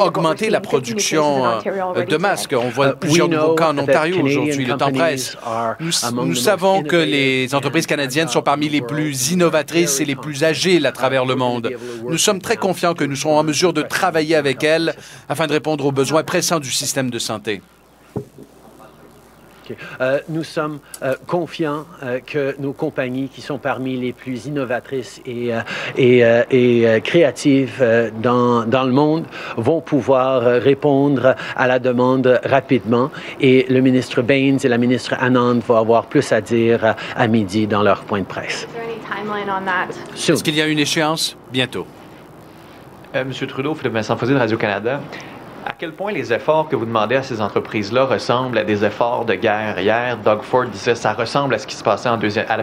[0.01, 2.53] augmenter la production de masques?
[2.53, 5.37] On voit plusieurs nouveaux cas en Ontario aujourd'hui, le temps presse.
[5.79, 10.43] Nous, nous savons que les entreprises canadiennes sont parmi les plus innovatrices et les plus
[10.43, 11.71] agiles à travers le monde.
[12.05, 14.72] Nous sommes très confiants que nous serons en mesure de travailler avec elles
[15.29, 17.61] afin de répondre aux besoins pressants du système de santé.
[20.01, 25.21] Euh, nous sommes euh, confiants euh, que nos compagnies, qui sont parmi les plus innovatrices
[25.25, 25.51] et,
[25.97, 27.83] et, et créatives
[28.21, 29.25] dans, dans, le monde,
[29.57, 33.11] vont pouvoir répondre à la demande rapidement.
[33.39, 37.67] Et le ministre Baines et la ministre Anand vont avoir plus à dire à midi
[37.67, 38.67] dans leur point de presse.
[40.27, 41.37] Est-ce qu'il y a une échéance?
[41.51, 41.87] Bientôt?
[43.15, 44.99] Euh, Monsieur Trudeau, Philippe Vincent Fossé de Radio-Canada.
[45.63, 49.25] À quel point les efforts que vous demandez à ces entreprises-là ressemblent à des efforts
[49.25, 49.79] de guerre?
[49.79, 52.09] Hier, Doug Ford disait ça ressemble à ce qui se passait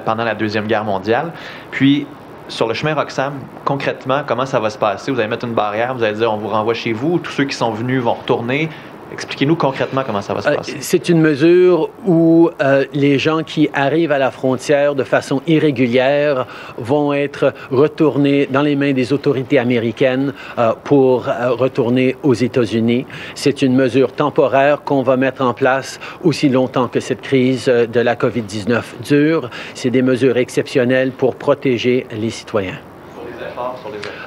[0.05, 1.31] pendant la Deuxième Guerre mondiale.
[1.71, 2.05] Puis,
[2.49, 5.13] sur le chemin Roxham, concrètement, comment ça va se passer?
[5.13, 7.45] Vous allez mettre une barrière, vous allez dire on vous renvoie chez vous, tous ceux
[7.45, 8.71] qui sont venus vont retourner.
[9.13, 10.77] Expliquez-nous concrètement comment ça va se euh, passer.
[10.81, 16.47] c'est une mesure où euh, les gens qui arrivent à la frontière de façon irrégulière
[16.79, 23.07] vont être retournés dans les mains des autorités américaines euh, pour retourner aux États-Unis.
[23.35, 28.01] C'est une mesure temporaire qu'on va mettre en place aussi longtemps que cette crise de
[28.01, 29.51] la COVID-19 dure.
[29.75, 32.79] C'est des mesures exceptionnelles pour protéger les citoyens.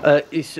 [0.06, 0.20] Euh,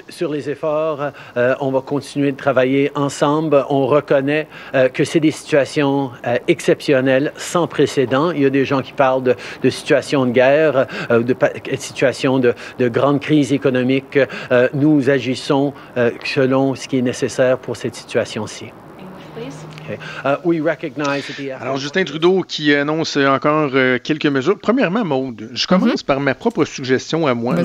[0.10, 3.66] sur les efforts, euh, on va continuer de travailler ensemble.
[3.70, 6.12] On reconnaît euh, que c'est des situations
[6.48, 8.32] exceptionnelles, sans précédent.
[8.32, 11.36] Il y a des gens qui parlent de, de situations de guerre, de
[11.78, 14.18] situations de, de grande crise économique.
[14.74, 15.74] nous agissons
[16.24, 18.66] selon ce qui est nécessaire pour cette situation-ci.
[21.60, 23.72] Alors, Justin Trudeau qui annonce encore
[24.04, 24.58] quelques mesures.
[24.60, 26.06] Premièrement, Maude, je commence mm-hmm.
[26.06, 27.56] par ma propre suggestion à moi.
[27.56, 27.64] Là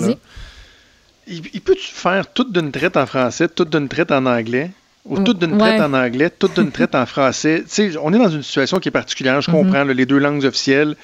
[1.29, 4.71] il, peut-tu faire toute d'une traite en français, toute d'une traite en anglais?
[5.05, 7.65] Ou toute d'une traite en anglais, toute d'une traite en français?
[7.69, 10.45] Tu sais, on est dans une situation qui est particulière, je comprends, les deux langues
[10.45, 10.97] officielles.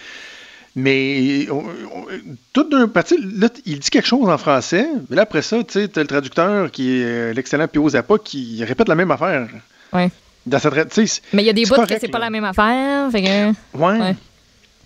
[0.77, 1.47] Mais
[2.53, 5.73] tout d'un parti, là, il dit quelque chose en français, mais là, après ça, tu
[5.73, 9.47] sais, as le traducteur qui est euh, l'excellent Pio Zappa qui répète la même affaire.
[9.93, 10.09] Oui.
[10.47, 10.75] Dans cette,
[11.33, 13.11] mais il y a des bouts que c'est pas la même affaire.
[13.11, 13.79] Fait que...
[13.79, 14.15] ouais.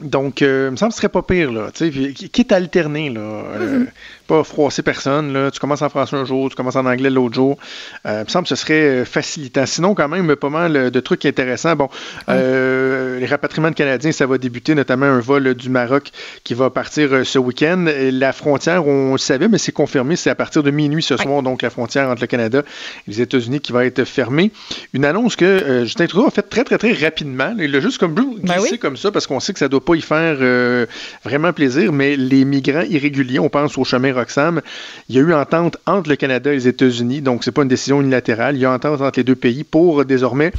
[0.01, 1.70] Donc, euh, il me semble que ce serait pas pire, là.
[1.74, 3.20] Tu sais, quitte à alterner, là.
[3.20, 3.89] Euh, mm-hmm.
[4.28, 5.50] Pas froisser personne, là.
[5.50, 7.59] Tu commences en français un jour, tu commences en anglais l'autre jour.
[8.06, 9.66] Euh, il me semble que ce serait euh, facilitant.
[9.66, 11.74] Sinon, quand même, pas mal de trucs intéressants.
[11.74, 11.88] Bon,
[12.28, 16.10] les rapatriements de Canadiens, ça va débuter, notamment un vol du Maroc
[16.44, 17.86] qui va partir ce week-end.
[18.12, 21.42] La frontière, on le savait, mais c'est confirmé, c'est à partir de minuit ce soir,
[21.42, 22.62] donc la frontière entre le Canada
[23.06, 24.52] et les États-Unis qui va être fermée.
[24.92, 27.55] Une annonce que Justin Trudeau a faite très, très, très rapidement.
[27.59, 29.94] Il l'a juste comme ben glissé comme ça parce qu'on sait que ça doit pas
[29.94, 30.86] y faire euh,
[31.24, 34.61] vraiment plaisir, mais les migrants irréguliers, on pense au chemin Roxham,
[35.09, 37.69] il y a eu entente entre le Canada et les États-Unis, donc c'est pas une
[37.69, 40.53] décision unilatérale, il y a entente entre les deux pays pour désormais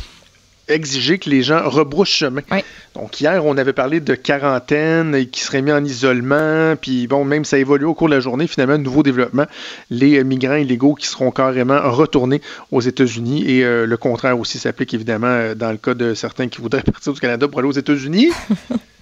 [0.69, 2.41] exiger que les gens rebroussent chemin.
[2.94, 7.26] Donc hier, on avait parlé de quarantaine et qui serait mis en isolement, puis bon,
[7.26, 9.45] même ça évolue au cours de la journée, finalement, nouveau développement,
[9.90, 12.41] les migrants illégaux qui seront carrément retournés
[12.72, 13.49] aux États-Unis.
[13.49, 16.84] Et euh, le contraire aussi s'applique évidemment euh, dans le cas de certains qui voudraient
[16.84, 18.30] partir du Canada pour aller aux États-Unis.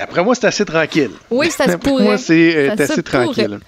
[0.00, 1.10] D'après moi, c'est assez tranquille.
[1.30, 2.04] Oui, ça se pourrait.
[2.04, 3.60] moi, c'est euh, assez tranquille.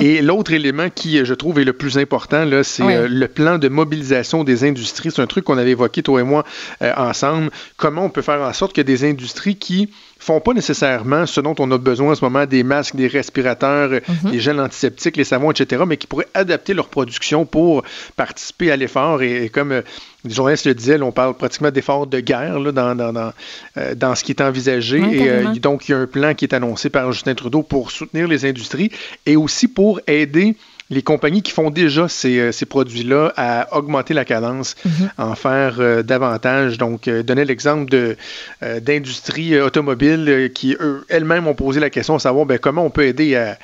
[0.00, 3.26] Et l'autre élément qui, euh, je trouve, est le plus important, là, c'est euh, le
[3.26, 5.10] plan de mobilisation des industries.
[5.10, 6.44] C'est un truc qu'on avait évoqué, toi et moi,
[6.82, 7.50] ensemble.
[7.78, 9.88] Comment on peut faire en sorte que des industries qui
[10.18, 13.90] font pas nécessairement ce dont on a besoin en ce moment, des masques, des respirateurs,
[13.90, 14.30] mhm.
[14.30, 17.82] des gels antiseptiques, les savons, etc., mais qui pourraient adapter leur production pour
[18.14, 19.22] participer à l'effort.
[19.22, 19.82] Et, comme
[20.24, 23.32] les journalistes le disaient, on parle pratiquement d'efforts de guerre là, dans, dans, dans,
[23.76, 24.98] euh, dans, ce qui est envisagé.
[24.98, 27.90] et euh, donc, il y a un plan qui est annoncé par Justin Trudeau pour
[27.90, 28.90] soutenir les industries
[29.26, 30.56] et aussi pour aider
[30.92, 35.10] les compagnies qui font déjà ces, euh, produits-là à augmenter la cadence, mhm.
[35.18, 36.78] en faire euh, davantage.
[36.78, 38.16] Donc, euh, donner l'exemple
[38.60, 40.76] d'industries automobiles qui,
[41.08, 43.58] elles-mêmes ont posé la question de savoir ben, comment on peut aider à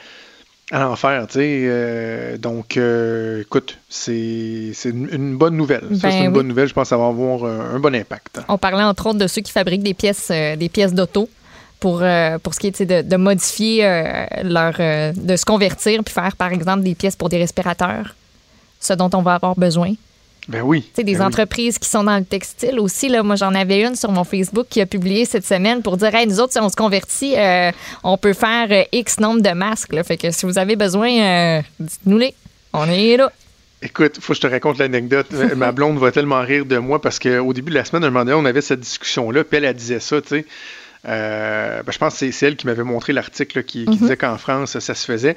[0.70, 1.60] à l'enfer, tu sais.
[1.64, 5.82] euh, donc, euh, écoute, c'est une, une bonne nouvelle.
[5.82, 6.32] ça, Ben c'est une oui.
[6.32, 6.68] bonne nouvelle.
[6.68, 8.40] Je pense que ça va avoir un, un bon impact.
[8.48, 11.28] On parlait entre autres de ceux qui fabriquent des pièces, euh, des pièces d'auto
[11.80, 14.74] pour, euh, pour ce qui est de, de modifier euh, leur.
[14.80, 18.14] euh, de se convertir puis faire, par exemple, des pièces pour des respirateurs,
[18.80, 19.94] ce dont on va avoir besoin.
[20.48, 20.82] Ben oui.
[20.82, 21.26] Tu sais, des ben oui.
[21.26, 23.08] entreprises qui sont dans le textile aussi.
[23.08, 26.14] Là, moi, j'en avais une sur mon Facebook qui a publié cette semaine pour dire
[26.14, 27.70] Hey, nous autres, si on se convertit, euh,
[28.02, 29.92] on peut faire euh, X nombre de masques.
[29.92, 30.02] là.
[30.02, 32.34] Fait que si vous avez besoin, euh, dites-nous-les.
[32.72, 33.30] On est là.
[33.82, 35.26] Écoute, faut que je te raconte l'anecdote.
[35.56, 38.24] Ma blonde va tellement rire de moi parce qu'au début de la semaine, un moment
[38.24, 40.46] donné, on avait cette discussion-là, puis elle, elle disait ça, tu sais.
[41.06, 43.94] Euh, ben, je pense que c'est- elle qui m'avait montré l'article qui, Mhm.
[43.96, 45.36] disait qu'en France, ça se faisait.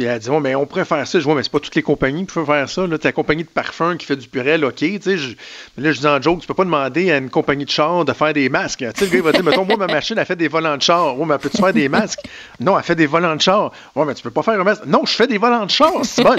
[0.00, 1.18] Puis elle a dit, mais on pourrait faire ça.
[1.20, 2.86] Je vois, mais c'est pas toutes les compagnies qui peuvent faire ça.
[2.86, 4.76] Là, t'as la compagnie de parfum qui fait du purel, OK.
[4.76, 5.34] Tu sais, je-
[5.76, 8.12] là, je dis en joke, tu peux pas demander à une compagnie de char de
[8.14, 8.78] faire des masques.
[8.78, 10.78] Tu sais, le gars, il va dire, mettons, moi, ma machine, elle fait des volants
[10.78, 11.18] de char.
[11.18, 12.20] Ouais, mais peux-tu faire des masques?
[12.60, 13.72] Non, elle fait des volants de char.
[13.94, 14.86] Ouais, mais tu peux pas faire un masque.
[14.86, 16.34] Non, je fais des volants de char, c'est bon.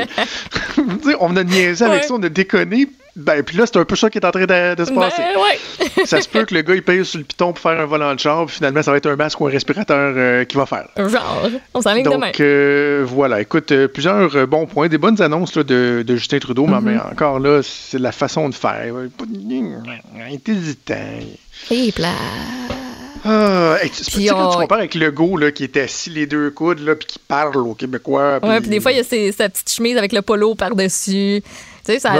[1.19, 2.07] On a niaisé avec Ouais.
[2.07, 2.87] ça, on a déconné.
[3.15, 5.01] Ben, puis là, c'est un peu ça qui est en train de, de se Ben,
[5.01, 5.21] passer.
[5.21, 6.05] ouais.
[6.05, 8.13] Ça se peut que le gars, il paye sur le piton pour faire un volant
[8.15, 10.65] de char, puis finalement, ça va être un masque ou un respirateur euh, qu'il va
[10.65, 10.87] faire.
[10.97, 12.31] Genre, on s'enligne Donc, demain.
[12.39, 13.41] euh, voilà.
[13.41, 16.77] Écoute, euh, plusieurs euh, bons points, des bonnes annonces là, de, de Justin Trudeau, mais-
[16.77, 16.83] Mhm.
[16.85, 18.93] mais encore là, c'est la façon de faire.
[19.29, 19.73] Il
[20.31, 20.95] est hésitant.
[21.69, 22.07] Et plat.
[23.23, 26.09] Ah, hey, tu, Puis sais, quand on- tu compares avec Legault, là, qui était assis
[26.09, 28.39] les deux coudes, là, puis qui parle aux Québécois.
[28.41, 31.43] Ouais, puis des fois, il y a ses- sa petite chemise avec le polo par-dessus.
[31.85, 32.13] Tu sais, ça,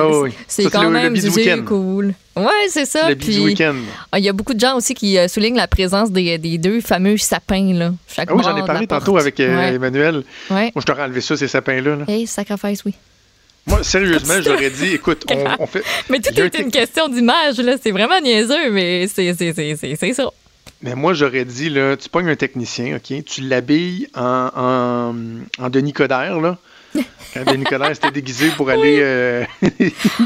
[0.47, 1.63] c'est quand le- le même week-end.
[1.65, 2.13] cool.
[2.35, 3.09] Ouais, c'est ça.
[3.09, 3.55] Le puis-.
[4.11, 6.57] Ah, Il y a beaucoup de gens aussi qui euh, soulignent la présence des, des
[6.57, 7.73] deux fameux sapins.
[7.73, 9.21] Là, chaque Ah oui, j'en ai parlé tantôt porte.
[9.21, 9.73] avec euh, Ouais.
[9.75, 10.23] Emmanuel.
[10.49, 10.71] Ouais.
[10.73, 11.95] Moi, je t'aurais enlevé ça, ces sapins-là.
[11.97, 12.05] là.
[12.07, 12.93] Hey, sacrifice, oui.
[13.67, 15.83] Moi, sérieusement, j'aurais dit, écoute, on, on fait.
[16.09, 17.75] Mais tout est une question d'image, là.
[17.81, 20.29] C'est vraiment niaiseux, mais c'est c'est- c'est- c'est- c'est ça.
[20.81, 23.23] Mais moi, j'aurais dit, là, tu pognes un technicien, OK?
[23.23, 25.15] Tu l'habilles en, en,
[25.63, 26.57] en Denis Coderre, là.
[27.33, 29.45] Quand Coderre s'était déguisé pour aller euh,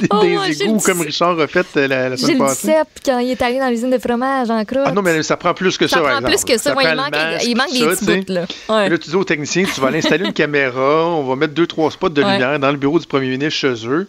[0.10, 2.68] Oh, j'ai égouts le comme Richard a fait euh, la, la J'ai semaine le passée.
[2.68, 4.82] DICEP quand il est allé dans l'usine de fromage en croûte.
[4.86, 6.30] Ah non, mais ça prend plus que ça, Ça prend exemple.
[6.34, 6.76] plus que ça.
[6.76, 8.46] Ouais, il le manque- masque, il manque tout des petits bouts, là.
[8.70, 8.90] Ouais.
[8.90, 11.68] Là, tu dis au technicien, tu vas aller installer une caméra, on va mettre deux,
[11.68, 14.08] trois spots de lumière dans le bureau du premier ministre chez eux.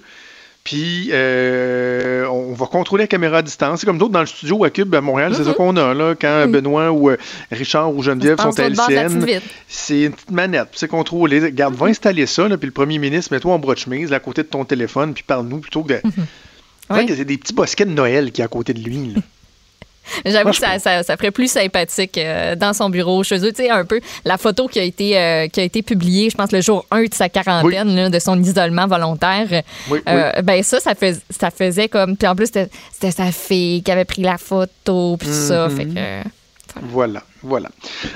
[0.66, 3.78] Puis, euh, on va contrôler la caméra à distance.
[3.78, 5.94] C'est comme d'autres dans le studio à Cube à Montréal, c'est ça qu'on a.
[5.94, 7.16] Là, quand Benoît ou euh,
[7.52, 9.46] Richard ou Geneviève sont à vitre.
[9.68, 11.38] c'est une petite manette, c'est contrôlé.
[11.38, 14.16] Regarde, va installer ça, là, puis le premier ministre, mets-toi en bras de chemise là,
[14.16, 16.00] à côté de ton téléphone, puis parle-nous plutôt que de.
[17.06, 19.12] Que c'est des petits bosquets de Noël qui est à côté de lui.
[19.14, 19.20] là.
[20.24, 23.52] J'avoue que ça, ça, ça ferait plus sympathique euh, dans son bureau chez eux.
[23.52, 26.36] Tu sais, un peu la photo qui a été, euh, qui a été publiée, je
[26.36, 29.62] pense, le jour 1 de sa quarantaine, là, de son isolement volontaire.
[29.90, 32.16] Oui, Euh, Ben ça, ça, fais- ça faisait comme...
[32.16, 35.68] Puis en plus, c'était sa fille qui avait pris la photo, puis tout ça.
[35.68, 36.28] Fait que...
[36.82, 37.70] Voilà, voilà.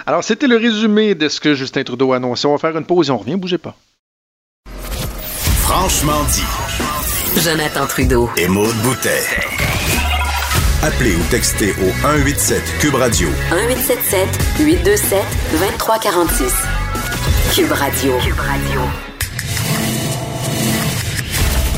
[0.06, 2.46] Alors, c'était le résumé de ce que Justin Trudeau a annoncé.
[2.46, 3.36] On va faire une pause et on revient.
[3.36, 3.74] Bougez pas.
[5.62, 7.40] Franchement dit.
[7.42, 8.28] Jonathan Trudeau.
[8.36, 9.69] Et Maude Boutet.
[10.82, 14.28] Appelez ou textez au 187 Cube Radio 1877
[14.60, 16.54] 827 2346.
[17.54, 18.12] Cube Radio.
[18.24, 18.80] Cube Radio.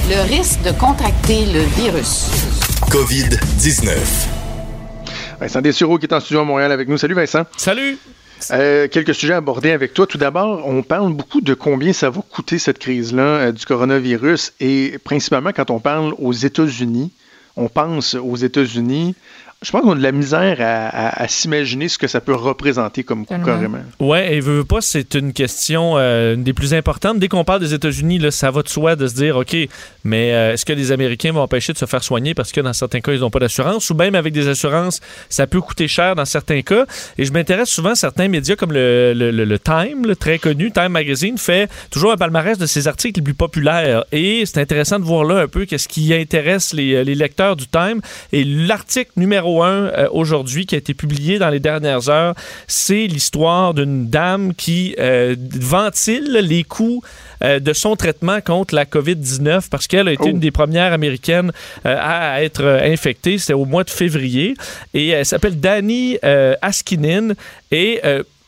[0.08, 2.30] Le risque de contracter le virus.
[2.92, 3.90] COVID-19.
[5.40, 6.96] Vincent Dessureau qui est en studio à Montréal avec nous.
[6.96, 7.44] Salut Vincent.
[7.56, 7.98] Salut.
[8.52, 10.06] Euh, quelques sujets à aborder avec toi.
[10.06, 14.52] Tout d'abord, on parle beaucoup de combien ça va coûter cette crise-là euh, du coronavirus
[14.60, 17.10] et principalement quand on parle aux États-Unis,
[17.56, 19.14] on pense aux États-Unis.
[19.62, 22.34] Je pense qu'on a de la misère à, à- à s'imaginer ce que ça peut
[22.34, 23.78] représenter comme coût carrément.
[24.00, 27.18] Ouais, et veut, veut pas, c'est une question euh, une des plus importantes.
[27.18, 29.56] Dès qu'on parle des États-Unis, ça va de soi de se dire, OK,
[30.04, 32.72] mais euh, est-ce que les Américains vont empêcher de se faire soigner parce que dans
[32.72, 33.88] certains cas, ils n'ont pas d'assurance?
[33.90, 36.84] Ou même avec des assurances, ça peut coûter cher dans certains cas.
[37.18, 40.38] Et je m'intéresse souvent à certains médias comme le, le- le- le Time, le très
[40.38, 44.04] connu, Time Magazine, fait toujours un palmarès de ses articles les plus populaires.
[44.12, 47.66] Et c'est intéressant de voir là un peu qu'est-ce qui intéresse les, les lecteurs du
[47.68, 48.00] Time.
[48.32, 52.34] Et l'article numéro euh, aujourd'hui qui a été publié dans les dernières heures,
[52.66, 57.02] c'est l'histoire d'une dame qui euh, ventile les coûts
[57.42, 60.28] euh, de son traitement contre la COVID-19 parce qu'elle a été Oh.
[60.28, 61.50] une des premières américaines
[61.84, 63.38] à être infectée.
[63.38, 64.54] C'était au mois de février.
[64.94, 66.16] Et elle s'appelle Dani
[66.62, 67.34] Askinen.
[67.72, 68.00] Et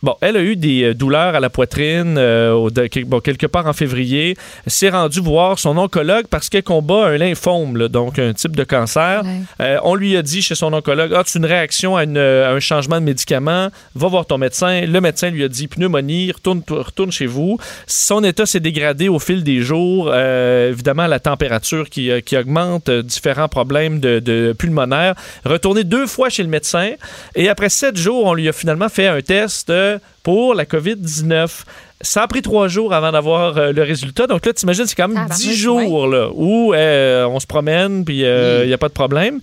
[0.05, 2.69] Bon, elle a eu des euh, douleurs à la poitrine euh, au-
[3.07, 4.37] bon, quelque part en février.
[4.67, 8.65] S'est rendue voir son oncologue parce qu'elle combat un lymphome, là, donc un type de
[8.65, 9.23] cancer.
[9.61, 12.19] Euh, on lui a dit chez son oncologue, ah, tu as une réaction à, une-
[12.19, 14.83] à un changement de médicament, va voir ton médecin.
[14.83, 17.57] Le médecin lui a dit pneumonie, retourne, retourne chez vous.
[17.87, 20.11] Son état s'est dégradé au fil des jours.
[20.13, 25.15] Euh, évidemment, la température qui, qui augmente, euh, différents problèmes de, de pulmonaire.
[25.47, 26.91] Retourné deux fois chez le médecin.
[27.35, 29.71] Et après sept jours, on lui a finalement fait un test.
[29.71, 31.65] euh, que pour la COVID-19,
[32.01, 34.27] ça a pris trois jours avant d'avoir euh, le résultat.
[34.27, 38.05] Donc là, t'imagines, c'est quand même Ah, dix jours là, où euh, on se promène
[38.05, 39.41] puis il n'y a pas de problème.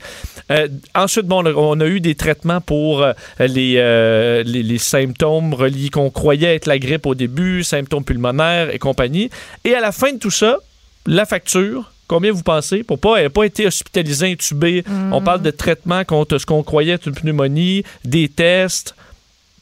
[0.51, 5.53] Euh, ensuite, bon, on a eu des traitements pour euh, les, euh, les, les symptômes
[5.53, 9.29] reliés qu'on croyait être la grippe au début, symptômes pulmonaires et compagnie.
[9.63, 10.57] Et à la fin de tout ça,
[11.05, 12.83] la facture, combien vous pensez?
[12.83, 14.83] Pour pas, elle pas été hospitalisée, intubée.
[14.85, 15.13] Mm.
[15.13, 18.95] On parle de traitement contre ce qu'on croyait être une pneumonie, des tests.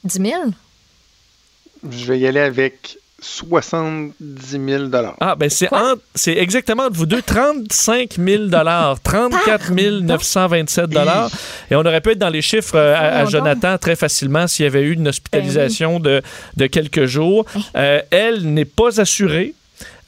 [0.06, 0.44] 10 000?
[1.90, 4.14] Je vais y aller avec 70
[4.50, 4.84] 000
[5.20, 8.46] Ah, ben c'est entre- c'est exactement entre vous deux, 35 000
[9.04, 10.90] 34 927
[11.70, 13.26] Et on aurait pu être dans les chiffres euh, à.
[13.26, 16.22] Jonathan très facilement s'il y avait eu une hospitalisation de,
[16.56, 17.46] de quelques jours.
[17.76, 19.54] Euh, elle n'est pas assurée.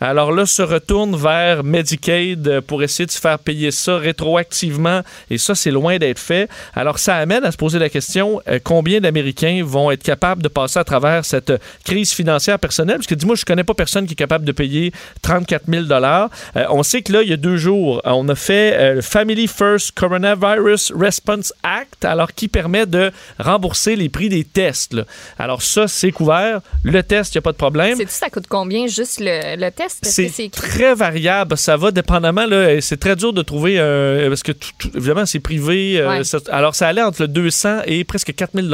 [0.04, 5.02] Alors là, se retourne vers Medicaid pour essayer de se faire payer ça rétroactivement.
[5.30, 6.50] Et ça, c'est loin d'être fait.
[6.74, 10.48] Alors, ça amène à se poser la question euh, combien d'Américains vont être capables de
[10.48, 11.54] passer à travers cette
[11.86, 12.96] crise financière personnelle?
[12.96, 14.92] Parce que dis-moi, je connais pas personne qui est capable de payer
[15.22, 16.28] 34 000 Euh,
[16.70, 19.48] On sait que là, il y a deux jours, on a fait euh, le Family
[19.48, 24.96] First Coronavirus Response Act, alors qui permet de rembourser les prix des tests.
[25.38, 26.62] Alors ça, c'est couvert.
[26.84, 27.98] Le test, il n'y a pas de problème.
[27.98, 29.91] Sais-tu, ça coûte combien juste le, le test?
[30.02, 31.58] C'est très variable.
[31.58, 32.46] Ça va dépendamment.
[32.82, 33.76] C'est très dur de trouver.
[33.80, 36.00] euh, parce que, tout- tout- évidemment, c'est privé.
[36.00, 36.24] euh, Ouais.
[36.24, 38.70] ça- alors, ça allait entre le 200 et presque 4000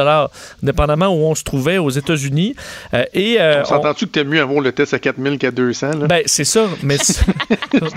[0.63, 2.55] dépendamment où on se trouvait aux États-Unis.
[2.93, 5.91] Euh, et euh, On s'entend-tu que t'aimes mieux avoir le test à 4000 qu'à 200?
[5.99, 6.07] Là?
[6.07, 6.67] Ben, c'est ça.
[6.83, 7.21] Mais, c'est-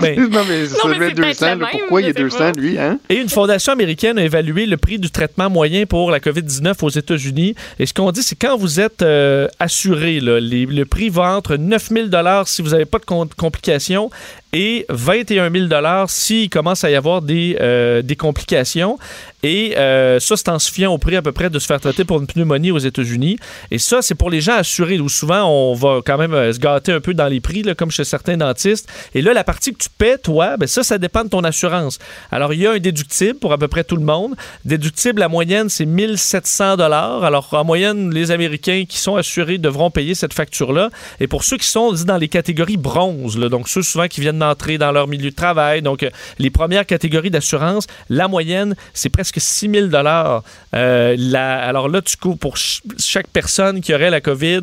[0.01, 1.45] mais- non, mais ça mais devait c'est être peut-être 200.
[1.45, 1.55] la là.
[1.57, 2.51] même, Pourquoi il y a je sais 200, pas.
[2.51, 2.77] lui?
[2.79, 2.99] Hein?
[3.09, 6.89] Et une fondation américaine a évalué le prix du traitement moyen pour la COVID-19 aux
[6.89, 7.55] États-Unis.
[7.79, 11.35] Et ce qu'on dit, c'est quand vous êtes euh, assuré, là, les- le prix va
[11.35, 12.07] entre 9 000
[12.45, 13.05] si vous n'avez pas de
[13.37, 14.11] complications
[14.53, 15.67] et 21 000
[16.07, 18.97] s'il commence à y avoir des, euh, des complications.
[19.43, 21.79] Et euh, ça, c'est en se fiant au prix à peu près de se faire
[21.79, 23.37] traiter pour une pneumonie aux États-Unis.
[23.71, 26.59] Et ça, c'est pour les gens assurés, où souvent on va quand même euh, se
[26.59, 28.87] gâter un peu dans les prix, là, comme chez certains dentistes.
[29.15, 31.97] Et là, la partie que tu paies, toi, ben ça, ça dépend de ton assurance.
[32.31, 34.35] Alors, il y a un déductible pour à peu près tout le monde.
[34.65, 37.23] Déductible, la moyenne, c'est 1700 dollars.
[37.23, 40.89] Alors, en moyenne, les Américains qui sont assurés devront payer cette facture-là.
[41.19, 44.77] Et pour ceux qui sont dans les catégories bronze, donc ceux souvent qui viennent d'entrer
[44.77, 46.09] dans leur milieu de travail, donc euh,
[46.39, 50.43] les premières catégories d'assurance, la moyenne, c'est presque 6 000 dollars.
[50.73, 54.61] alors là, tu cours pour ch- chaque personne qui aurait la COVID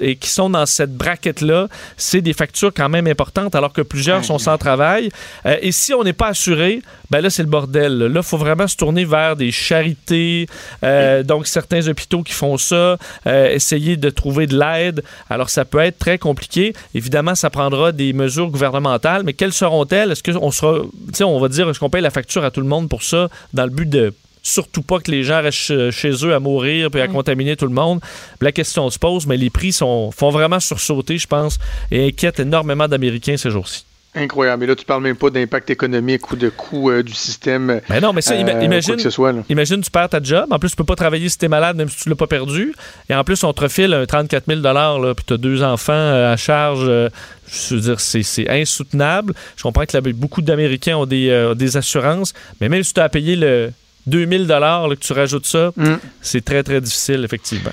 [0.00, 4.24] et qui sont dans cette braquette-là, c'est des factures quand même importantes, alors que plusieurs
[4.24, 5.10] sont sans travail.
[5.46, 7.98] Euh, et si on n'est pas assuré, ben là, c'est le bordel.
[7.98, 10.46] Là, il faut vraiment se tourner vers des charités,
[10.84, 12.96] euh, donc certains hôpitaux qui font ça,
[13.26, 15.02] euh, essayer de trouver de l'aide.
[15.28, 16.72] Alors, ça peut être très compliqué.
[16.94, 20.12] Évidemment, ça prendra des mesures gouvernementales, mais quelles seront-elles?
[20.12, 22.60] Est-ce qu'on sera, tu sais, on va dire, est-ce qu'on paye la facture à tout
[22.60, 24.12] le monde pour ça, dans le but de
[24.42, 27.66] surtout pas que les gens restent ch- chez eux à mourir puis à contaminer tout
[27.66, 28.00] le monde.
[28.40, 31.58] La question se pose, mais les prix sont, font vraiment sursauter, je pense,
[31.90, 33.84] et inquiètent énormément d'Américains ces jours-ci.
[34.12, 34.62] Incroyable.
[34.62, 37.80] Mais là, tu parles même pas d'impact économique ou de coût euh, du système.
[37.88, 39.30] Ben non, mais ça, ima- euh, imagine, que ce soit.
[39.30, 39.42] là.
[39.48, 40.46] imagine, tu perds ta job.
[40.50, 42.26] En plus, tu peux pas travailler si tu es malade, même si tu l'as pas
[42.26, 42.74] perdu.
[43.08, 45.92] Et en plus, on te refile un 34 000 là, puis tu as deux enfants
[45.92, 46.86] euh, à charge.
[46.86, 49.32] je veux dire, c'est c'est insoutenable.
[49.56, 52.98] Je comprends que là, beaucoup d'Américains ont des, euh, des assurances, mais même si tu
[52.98, 53.70] as à payer le
[54.06, 55.94] 2000 là, que tu rajoutes ça, Mm.
[56.20, 57.70] c'est très, très difficile, effectivement.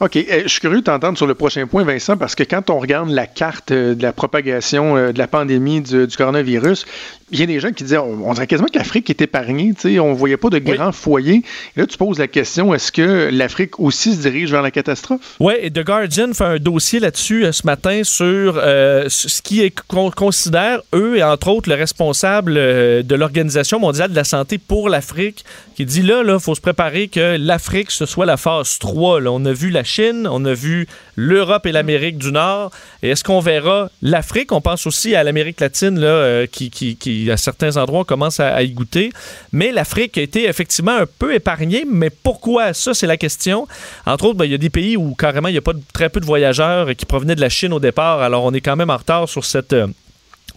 [0.00, 0.16] OK.
[0.16, 2.78] Euh, je suis curieux de t'entendre sur le prochain point, Vincent, parce que quand on
[2.78, 6.86] regarde la carte euh, de la propagation euh, de la pandémie du, du coronavirus,
[7.32, 9.72] il y a des gens qui disaient on, on dirait quasiment que l'Afrique est épargnée.
[9.74, 11.42] tu sais, On ne voyait pas de grands foyers.
[11.76, 15.36] Et là, tu poses la question est-ce que l'Afrique aussi se dirige vers la catastrophe?
[15.40, 19.62] Oui, et The Guardian fait un dossier là-dessus euh, ce matin sur euh, ce qui
[19.62, 24.24] est qu'on considère, eux, et entre autres, le responsable euh, de l'Organisation mondiale de la
[24.24, 25.44] santé pour l'Afrique,
[25.76, 29.20] qui dit là, il faut se préparer que l'Afrique, ce soit la phase 3.
[29.20, 29.32] là.
[29.32, 30.86] On a vu la Chine, on a vu
[31.16, 32.70] l'Europe et l'Amérique du Nord.
[33.02, 34.52] Et est-ce qu'on verra l'Afrique?
[34.52, 36.96] On pense aussi à l'Amérique latine, là, qui, qui,
[37.28, 39.10] à certains endroits, on commence à, y goûter.
[39.52, 41.84] Mais l'Afrique a été effectivement un peu épargnée.
[41.90, 42.72] Mais pourquoi?
[42.72, 43.66] Ça, c'est la question.
[44.06, 46.08] Entre autres, ben, il y a des pays où carrément il y a pas très
[46.08, 48.20] peu de voyageurs qui provenaient de la Chine au départ.
[48.22, 49.72] Alors, on est quand même en retard sur cette.
[49.72, 49.88] euh,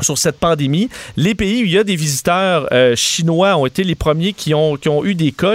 [0.01, 0.89] sur cette pandémie.
[1.17, 4.55] Les pays où il y a des visiteurs euh, chinois ont été les premiers qui
[4.55, 5.53] ont, qui ont eu des cas.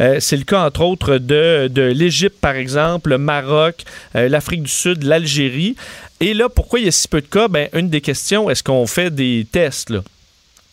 [0.00, 3.84] Euh, c'est le cas, entre autres, de, de l'Égypte, par exemple, le Maroc,
[4.14, 5.76] l'Afrique du Sud, l'Algérie.
[6.18, 7.46] Et là, pourquoi il y a si peu de cas?
[7.46, 9.92] Ben, une des questions, est-ce qu'on fait des tests?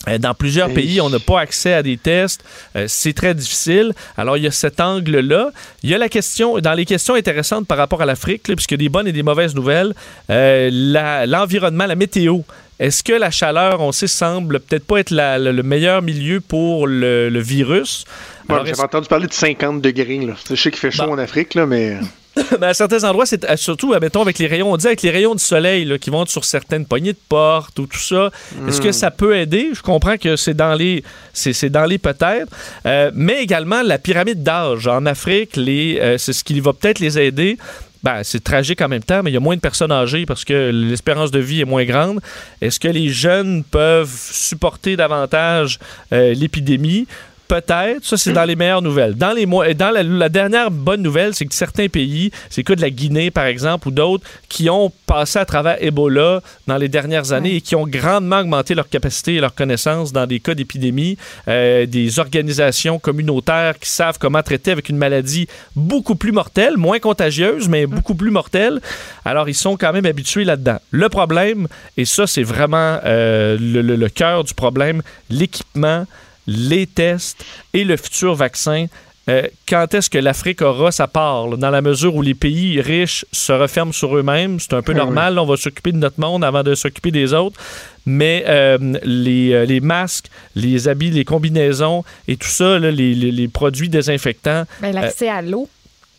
[0.07, 2.43] Euh, Dans plusieurs pays, on n'a pas accès à des tests.
[2.75, 3.93] Euh, c'est très difficile.
[4.17, 5.51] Alors, il y a cet angle-là.
[5.81, 8.73] Il y a la question, dans les questions intéressantes par rapport à l'Afrique, là, puisqu'il
[8.75, 9.93] y a des bonnes et des mauvaises nouvelles,
[10.29, 12.39] euh, la- l'environnement, la météo.
[12.79, 16.41] Est-ce que la chaleur, on sait, semble peut-être pas être la- le, le meilleur milieu
[16.41, 18.03] pour le, le virus?
[18.49, 20.19] Alors, J'avais est-ce- entendu parler de 50 degrés.
[20.19, 20.33] Là.
[20.49, 21.97] Je sais qu'il fait chaud en Afrique, là, mais.
[22.59, 25.09] Mais à certains endroits, c'est euh, surtout, mettons, avec les rayons, on dit avec les
[25.09, 28.31] rayons du soleil là, qui vont sur certaines poignées de porte ou tout ça.
[28.67, 28.93] Est-ce que Mm.
[28.93, 29.69] ça peut aider?
[29.73, 31.03] Je comprends que c'est dans les,
[31.33, 32.47] c'est, c'est dans les peut-être.
[32.85, 34.87] Euh, mais également, la pyramide d'âge.
[34.87, 37.57] En Afrique, les, euh, c'est ce qui va peut-être les aider.
[38.03, 40.43] Ben, c'est tragique en même temps, mais il y a moins de personnes âgées parce
[40.43, 42.19] que l'espérance de vie est moins grande.
[42.61, 45.79] Est-ce que les jeunes peuvent supporter davantage
[46.11, 47.07] euh, l'épidémie?
[47.47, 49.15] Peut-être, ça c'est dans les meilleures nouvelles.
[49.15, 52.63] Dans les mois, et dans la, la dernière bonne nouvelle, c'est que certains pays, c'est
[52.63, 56.77] cas de la Guinée par exemple ou d'autres, qui ont passé à travers Ebola dans
[56.77, 60.39] les dernières années et qui ont grandement augmenté leur capacité et leur connaissance dans des
[60.39, 61.17] cas d'épidémie,
[61.47, 66.99] euh, des organisations communautaires qui savent comment traiter avec une maladie beaucoup plus mortelle, moins
[66.99, 68.79] contagieuse, mais beaucoup plus mortelle.
[69.25, 70.79] Alors ils sont quand même habitués là-dedans.
[70.91, 71.67] Le problème,
[71.97, 76.05] et ça c'est vraiment euh, le, le- le cœur du problème, l'équipement
[76.47, 77.43] les tests
[77.73, 78.87] et le futur vaccin.
[79.29, 81.47] Euh, quand est-ce que l'Afrique aura sa part?
[81.47, 81.55] là?
[81.55, 84.97] dans la mesure où les pays riches se referment sur eux-mêmes, c'est un peu Oui,
[84.97, 85.39] normal.
[85.39, 87.57] on va s'occuper de notre monde avant de s'occuper des autres.
[88.05, 90.25] Mais euh, les, euh, les masques,
[90.55, 94.65] les habits, les combinaisons et tout ça, là, les, les- les produits désinfectants.
[94.81, 95.69] Ben, L'accès à l'eau.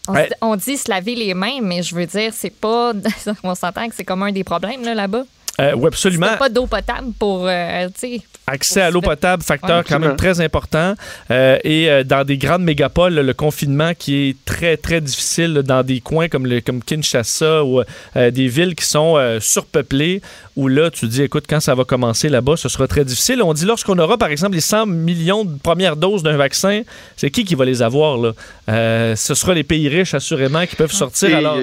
[0.08, 0.28] On, ouais.
[0.30, 2.92] se- on dit se laver les mains, mais je veux dire, c'est pas.
[3.44, 5.24] on s'entend que c'est comme un des problèmes là, là-bas.
[5.60, 6.36] Euh, oui, absolument.
[6.38, 7.46] Pas d'eau potable pour.
[7.46, 8.20] euh, tu sais.
[8.46, 9.84] Accès à l'eau potable, facteur Ouais.
[9.88, 10.94] quand même très important.
[11.30, 15.82] Euh, et euh, dans des grandes mégapoles, le confinement qui est très, très difficile dans
[15.82, 17.80] des coins comme, le, comme Kinshasa ou
[18.16, 20.20] euh, des villes qui sont euh, surpeuplées,
[20.56, 23.42] où là, tu dis, écoute, quand ça va commencer là-bas, ce sera très difficile.
[23.42, 26.82] On dit, lorsqu'on aura, par exemple, les 100 millions de premières doses d'un vaccin,
[27.16, 28.18] c'est qui qui va les avoir?
[28.18, 28.32] Là?
[28.68, 31.28] Euh, ce sera les pays riches, assurément, qui peuvent sortir.
[31.38, 31.58] Aïe, alors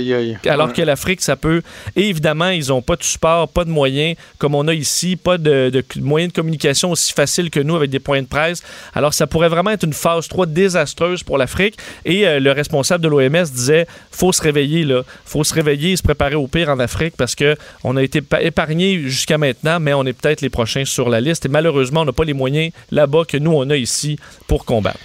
[0.62, 1.62] alors que l'Afrique, ça peut.
[1.96, 3.81] Et évidemment, ils n'ont pas de support, pas de moyens
[4.38, 8.00] comme on a ici, pas de, moyens de communication aussi faciles que nous avec des
[8.00, 8.62] points de presse.
[8.94, 11.76] Alors, ça pourrait vraiment être une phase 3 désastreuse pour l'Afrique.
[12.06, 15.04] Et euh, le responsable de l'OMS disait faut se réveiller, là.
[15.26, 18.22] faut se réveiller et se préparer au pire en Afrique parce que on a été
[18.22, 21.46] pa- épargné jusqu'à maintenant, mais on est peut-être les prochains sur la liste.
[21.46, 24.18] Et malheureusement, on n'a pas les moyens là-bas que nous, on a ici
[24.48, 25.00] pour combattre.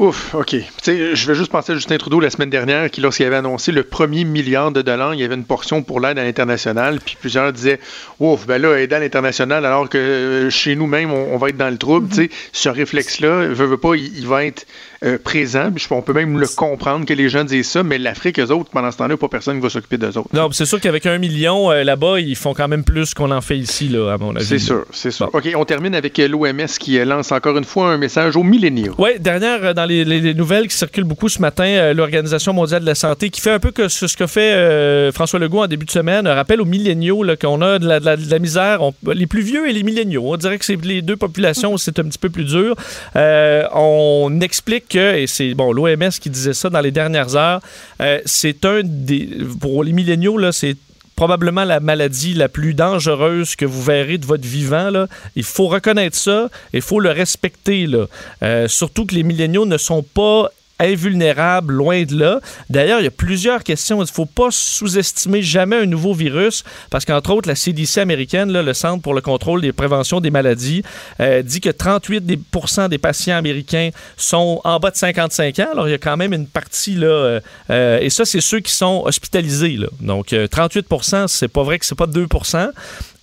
[0.00, 0.56] Ouf, OK.
[0.86, 3.82] Je vais juste penser à Justin Trudeau la semaine dernière, qui, lorsqu'il avait annoncé le
[3.82, 7.52] premier milliard de dollars, il y avait une portion pour l'aide à l'international, puis plusieurs
[7.52, 7.78] disaient
[8.18, 11.58] Ouf, ben là, aider à l'international, alors que euh, chez nous-mêmes, on, on va être
[11.58, 12.08] dans le trouble.
[12.08, 14.66] Tu sais, ce réflexe-là, veut, veut pas, il, il va être
[15.04, 15.70] euh, présent.
[15.74, 18.70] Puis on peut même le comprendre que les gens disent ça, mais l'Afrique, eux autres,
[18.70, 20.28] pendant ce temps-là, pas personne qui va s'occuper d'eux autres.
[20.34, 23.40] Non, c'est sûr qu'avec un million euh, là-bas, ils font quand même plus qu'on en
[23.40, 24.44] fait ici, là, à mon avis.
[24.44, 25.30] C'est sûr, c'est sûr.
[25.32, 28.94] OK, on termine avec euh, l'OMS qui lance encore une fois un message aux milléniaux.
[28.98, 32.86] Oui, dernière dans les, les- les nouvelles qui circulent beaucoup ce matin, l'Organisation mondiale de
[32.86, 35.66] la santé qui fait un peu que ce, ce que fait euh, François Legault en
[35.66, 38.38] début de semaine, un rappel aux milléniaux qu'on a de la, de la- de la
[38.38, 40.24] misère, on- les plus vieux et les milléniaux.
[40.26, 42.74] On dirait que c'est les deux populations, c'est un petit peu plus dur.
[43.16, 47.60] Euh, on explique et c'est bon, l'OMS qui disait ça dans les dernières heures,
[48.00, 49.28] euh, c'est un des,
[49.60, 50.76] pour les milléniaux, là, c'est
[51.20, 54.90] probablement la maladie la plus dangereuse que vous verrez de votre vivant.
[55.36, 57.86] Il faut reconnaître ça il faut le respecter.
[57.86, 58.06] Là.
[58.42, 60.48] Euh, surtout que les milléniaux ne sont pas
[60.80, 62.40] invulnérables, loin de là.
[62.68, 63.98] D'ailleurs, il y a plusieurs questions.
[63.98, 68.52] Il ne faut pas sous-estimer jamais un nouveau virus parce qu'entre autres, la CDC américaine,
[68.52, 70.82] le Centre pour le contrôle des préventions des maladies,
[71.20, 75.68] euh, dit que 38 des, pourcents des patients américains sont en bas de 55 ans.
[75.72, 77.40] Alors, il y a quand même une partie, là, euh,
[77.70, 79.76] euh, et ça, c'est ceux qui sont hospitalisés.
[79.76, 79.88] Là.
[80.00, 80.86] Donc, euh, 38
[81.28, 82.26] c'est pas vrai que c'est pas 2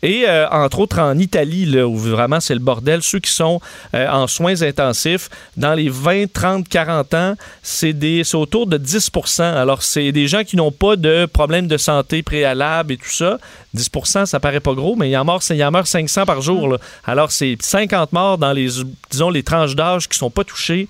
[0.03, 3.59] et euh, entre autres en Italie, là, où vraiment c'est le bordel, ceux qui sont
[3.95, 7.95] euh, en soins intensifs, dans les 20, 30, 40 ans, c'est
[8.35, 12.93] autour de 10% Alors, c'est des gens qui n'ont pas de problème de santé préalable
[12.93, 13.39] et tout ça.
[13.75, 16.25] 10% ça paraît pas gros, mais il y en meurt, il y en meurt 500
[16.25, 16.67] par jour.
[16.67, 16.77] là.
[17.05, 18.69] Alors, c'est 50 morts dans les,
[19.09, 20.87] disons, les tranches d'âge qui sont pas touchées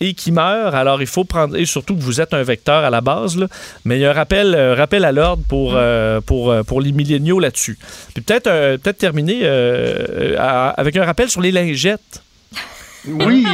[0.00, 0.74] et qui meurent.
[0.74, 3.36] Alors, il faut prendre, et surtout que vous êtes un vecteur à la base,
[3.84, 6.92] mais il y a un rappel, rappel à l'ordre pour, euh, pour, euh, pour les
[6.92, 7.78] milléniaux là-dessus.
[8.14, 9.46] Puis peut-être euh, peut terminer
[10.36, 12.22] avec un rappel sur les lingettes.
[13.08, 13.44] Oui,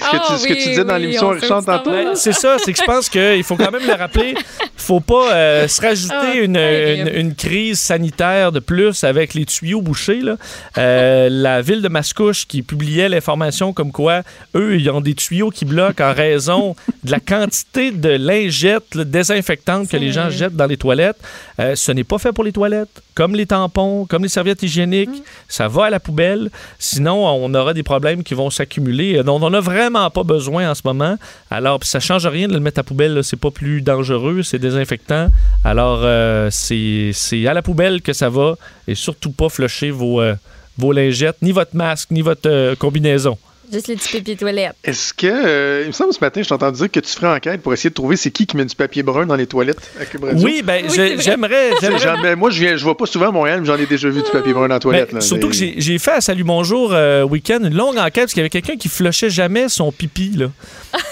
[0.00, 1.92] ce que, Ah tu, ce que tu disais dans l'émission Richard tantôt.
[2.14, 4.34] C'est ça, c'est que je pense qu'il faut quand même le rappeler.
[4.36, 9.44] Il faut pas euh, se rajouter une, une, une crise sanitaire de plus avec les
[9.44, 10.20] tuyaux bouchés.
[10.20, 10.36] là.
[10.78, 14.22] Euh, la ville de Mascouche qui publiait l'information comme quoi
[14.56, 19.04] eux, ils ont des tuyaux qui bloquent en raison de la quantité de lingettes là,
[19.04, 21.18] désinfectantes que les gens jettent dans les toilettes.
[21.60, 23.02] Euh, ce n'est pas fait pour les toilettes.
[23.14, 26.50] Comme les tampons, comme les serviettes hygiéniques, ça va à la poubelle.
[26.78, 30.70] Sinon, on aura des problèmes qui vont s'accumuler euh, dont on n'a vraiment pas besoin
[30.70, 31.16] en ce moment.
[31.50, 33.22] Alors, ça change rien de le mettre à poubelle.
[33.22, 35.28] C'est pas plus dangereux, c'est désinfectant.
[35.64, 38.56] Alors, euh, c'est à la poubelle que ça va
[38.86, 40.34] et surtout pas flusher vos, euh,
[40.80, 43.36] lingettes, ni votre masque, ni votre combinaison.
[43.72, 44.74] Juste les petits papiers toilettes.
[44.84, 47.34] Est-ce que, euh, il me semble ce matin, je t'ai entendu dire que tu ferais
[47.36, 49.78] enquête pour essayer de trouver c'est qui qui met du papier brun dans les toilettes
[50.00, 50.42] à Cube Radio?
[50.44, 51.72] Oui, ben, Oui, j'aimerais-
[52.22, 54.22] ben, moi, je viens, je vois pas souvent à Montréal, mais j'en ai déjà vu
[54.22, 55.08] du papier brun dans les toilettes.
[55.10, 55.20] Ben, là.
[55.20, 58.38] surtout Mais- que j'ai fait à Salut Bonjour euh, Week-end une longue enquête parce qu'il
[58.40, 60.46] y avait quelqu'un qui flushait jamais son pipi là,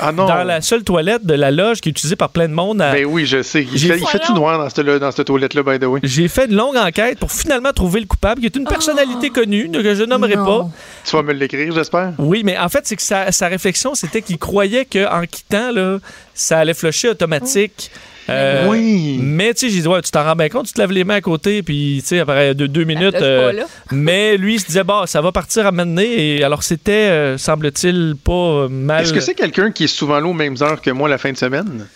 [0.01, 0.27] Ah non.
[0.27, 2.81] dans la seule toilette de la loge qui est utilisée par plein de monde.
[2.81, 3.63] à- Ben oui, je sais.
[3.71, 6.01] Il fait, il fait tout noir dans cette, dans cette toilette-là, by the way.
[6.03, 9.71] J'ai fait une longue enquête pour finalement trouver le coupable, qui est une personnalité connue,
[9.71, 10.45] que je nommerai Non.
[10.45, 10.69] pas.
[11.05, 12.13] Tu vas me l'écrire, j'espère?
[12.19, 15.99] Oui, mais en fait, c'est que sa, sa réflexion, c'était qu'il croyait qu'en quittant, là,
[16.33, 17.91] ça allait flusher automatique.
[18.29, 19.19] Euh, Oui.
[19.21, 21.05] Mais tu sais, j'ai dit, ouais, tu t'en rends bien compte, tu te laves les
[21.05, 23.15] mains à côté, puis tu sais, après deux, deux minutes.
[23.15, 26.37] euh, pas, mais lui, il se disait, bon, ça va partir à mener.
[26.39, 29.03] Et alors, c'était, euh, semble-t-il, pas mal.
[29.03, 31.31] Est-ce que c'est quelqu'un qui est souvent là aux mêmes heures que moi la fin
[31.31, 31.87] de semaine?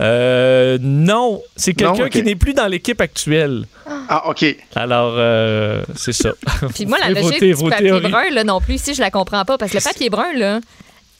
[0.00, 1.92] Euh, non, c'est Non?
[1.92, 3.66] quelqu'un qui n'est plus dans l'équipe actuelle.
[4.08, 4.44] Ah, OK.
[4.74, 6.30] Alors, euh, c'est ça.
[6.74, 8.08] Puis moi, la logique thé- du papier théories.
[8.10, 9.58] brun, là, non plus, ici, je la comprends pas.
[9.58, 10.60] Parce que le papier brun, là,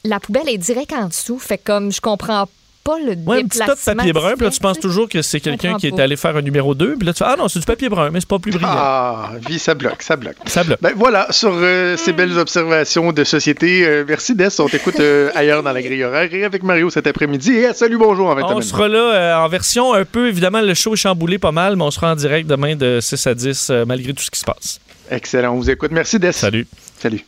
[0.05, 1.39] la poubelle est direct en dessous.
[1.39, 2.49] Fait comme je comprends
[2.83, 3.95] pas le Ouais, un petit tas de déplacement.
[3.97, 6.37] papier brun, puis là, tu se penses toujours que c'est quelqu'un qui est allé faire
[6.37, 8.29] un numéro 2, puis là, tu fais, ah non, c'est du papier brun, mais c'est
[8.29, 8.69] pas plus brillant.
[8.71, 10.37] Ah, vie, ça bloque, ça bloque.
[10.47, 10.81] Ça bloque.
[10.81, 15.31] Ben voilà, sur euh, ces belles observations de société, euh, merci Des, on t'écoute euh,
[15.35, 17.53] ailleurs dans la grille horaire et avec Mario cet après-midi.
[17.53, 20.61] Et à salut, bonjour en 20 On sera là euh, en version un peu, évidemment,
[20.61, 23.35] le show est chamboulé pas mal, mais on sera en direct demain de 6 à
[23.35, 24.81] 10, euh, malgré tout ce qui se passe.
[25.11, 25.91] Excellent, on vous écoute.
[25.93, 26.33] Merci Des.
[26.33, 26.67] Salut.
[26.99, 27.25] Salut.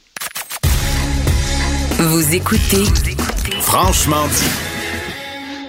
[1.98, 2.84] Vous écoutez
[3.60, 4.71] Franchement dit.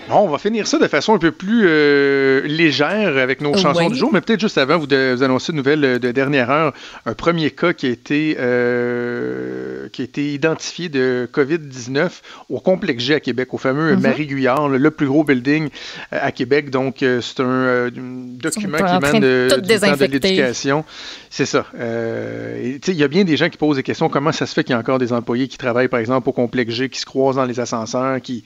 [0.10, 3.84] Bon, on va finir ça de façon un peu plus euh, légère avec nos chansons
[3.86, 3.90] Ouais.
[3.90, 6.52] du jour, mais peut-être juste avant, vous, de, vous annoncer une nouvelle euh, de dernière
[6.52, 6.74] heure.
[7.06, 12.10] Un premier cas qui a été, euh, qui a été identifié de COVID-19
[12.50, 14.02] au complexe G à Québec, au fameux Mhm.
[14.02, 15.70] Marie Guyard, le, le plus gros building
[16.12, 16.70] à Québec.
[16.70, 20.84] Donc, c'est un euh, document qui émane de du temps l'éducation.
[21.30, 21.66] C'est ça.
[21.80, 24.10] Il y a bien des gens qui posent des questions.
[24.10, 26.34] Comment ça se fait qu'il y a encore des employés qui travaillent, par exemple, au
[26.34, 28.44] complexe G, qui se croisent dans les ascenseurs, qui,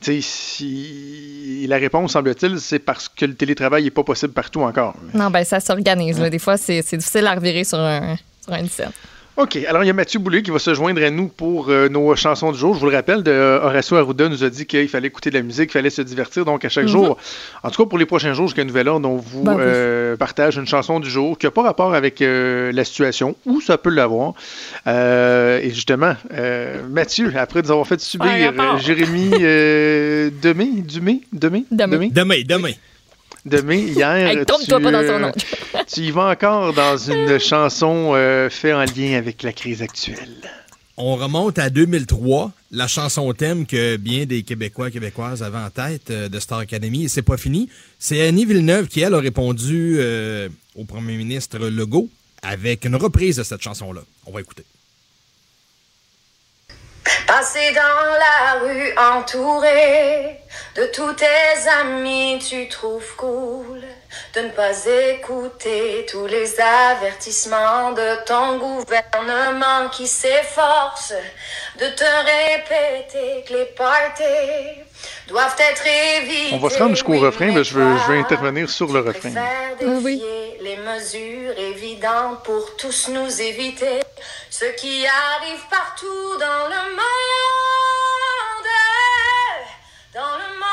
[0.00, 1.66] si...
[1.68, 4.94] la réponse, semble-t-il, c'est parce que le télétravail n'est pas possible partout encore.
[5.14, 6.18] Non, ben ça s'organise.
[6.18, 8.16] Des fois, c'est difficile à revirer sur, un,
[8.46, 8.90] sur.
[9.36, 9.58] OK.
[9.68, 12.16] Alors, il y a Mathieu Boulay qui va se joindre à nous pour euh, nos
[12.16, 12.74] chansons du jour.
[12.74, 15.34] Je vous le rappelle, de, euh, Horacio Arruda nous a dit qu'il fallait écouter de
[15.34, 16.46] la musique, qu'il fallait se divertir.
[16.46, 16.90] Donc, à chaque Mhm.
[16.90, 17.18] jour,
[17.62, 19.62] en tout cas pour les prochains jours jusqu'à Nouvel Ordre, on vous Ben oui.
[19.62, 23.60] euh, partage une chanson du jour qui n'a pas rapport avec euh, la situation, ou
[23.60, 24.32] ça peut l'avoir.
[24.86, 29.30] Euh, et justement, euh, Mathieu, après nous avoir fait subir euh, Jérémy
[30.40, 32.10] Demé, Dumé, Demé, Demé.
[32.10, 32.70] Demain,
[33.46, 33.62] demain.
[33.62, 34.16] Demé, hier.
[34.16, 35.32] Hey, tu, pas dans son nom.
[35.86, 40.36] tu y vas encore dans une chanson euh, faite en lien avec la crise actuelle.
[40.98, 45.68] On remonte à 2003, la chanson thème que bien des Québécois et Québécoises avaient en
[45.68, 47.04] tête euh, de Star Academy.
[47.04, 47.68] Et c'est pas fini.
[47.98, 52.08] C'est Annie Villeneuve qui, elle, a répondu euh, au premier ministre Legault
[52.42, 54.02] avec une reprise de cette chanson-là.
[54.26, 54.64] On va écouter.
[57.26, 60.40] Passer dans la rue entouré
[60.74, 63.82] de tous tes amis, tu trouves cool
[64.34, 64.72] de ne pas
[65.12, 71.12] écouter tous les avertissements de ton gouvernement qui s'efforce
[71.78, 74.82] de te répéter que les parties
[75.28, 75.86] doivent être
[76.22, 76.54] évités.
[76.54, 79.30] On va se rendre jusqu'au refrain, mais je veux, je veux intervenir sur le refrain.
[79.30, 84.00] Faire défier les mesures évidentes pour tous nous éviter
[84.58, 88.70] ce qui arrive partout dans le monde.
[90.14, 90.66] Dans le monde.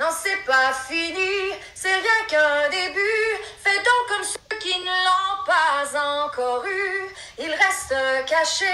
[0.00, 3.28] Non, c'est pas fini, c'est rien qu'un début.
[3.62, 5.86] Fais donc comme ceux qui ne l'ont pas
[6.24, 7.06] encore eu.
[7.38, 7.94] Ils restent
[8.26, 8.64] cachés,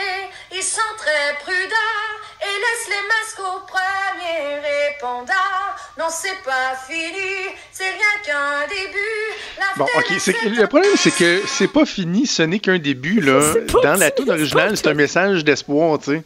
[0.52, 2.08] ils sont très prudents
[2.40, 5.32] et laissent les masques au premier répondant.
[5.98, 9.58] Non, c'est pas fini, c'est rien qu'un début.
[9.58, 10.12] La Bon, ok.
[10.20, 13.20] c'est que- le problème, c'est que c'est pas fini, ce n'est qu'un début.
[13.20, 13.40] Là.
[13.82, 16.22] Dans la toute originale, c'est un message d'espoir, tu sais.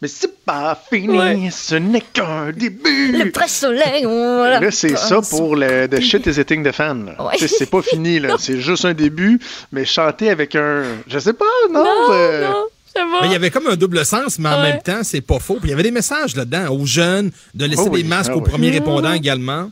[0.00, 1.48] Mais c'est pas fini, Ouais.
[1.50, 3.12] ce n'est qu'un début.
[3.18, 7.16] Le presse-soleil, on Là, c'est ça pour le The Shit is Hitting the Fan.
[7.18, 7.46] Ouais.
[7.48, 8.36] C'est pas fini, là.
[8.38, 9.40] C'est juste un début,
[9.72, 10.84] mais chanter avec un.
[11.08, 11.84] Je sais pas, non.
[12.12, 12.48] euh,
[12.96, 14.70] Mais il y avait comme un double sens, mais en Ouais.
[14.72, 15.54] même temps, c'est pas faux.
[15.54, 18.30] Puis il y avait des messages là-dedans aux jeunes, de laisser Oh oui, des masques
[18.32, 18.48] ah aux oui.
[18.50, 19.70] premiers répondants également.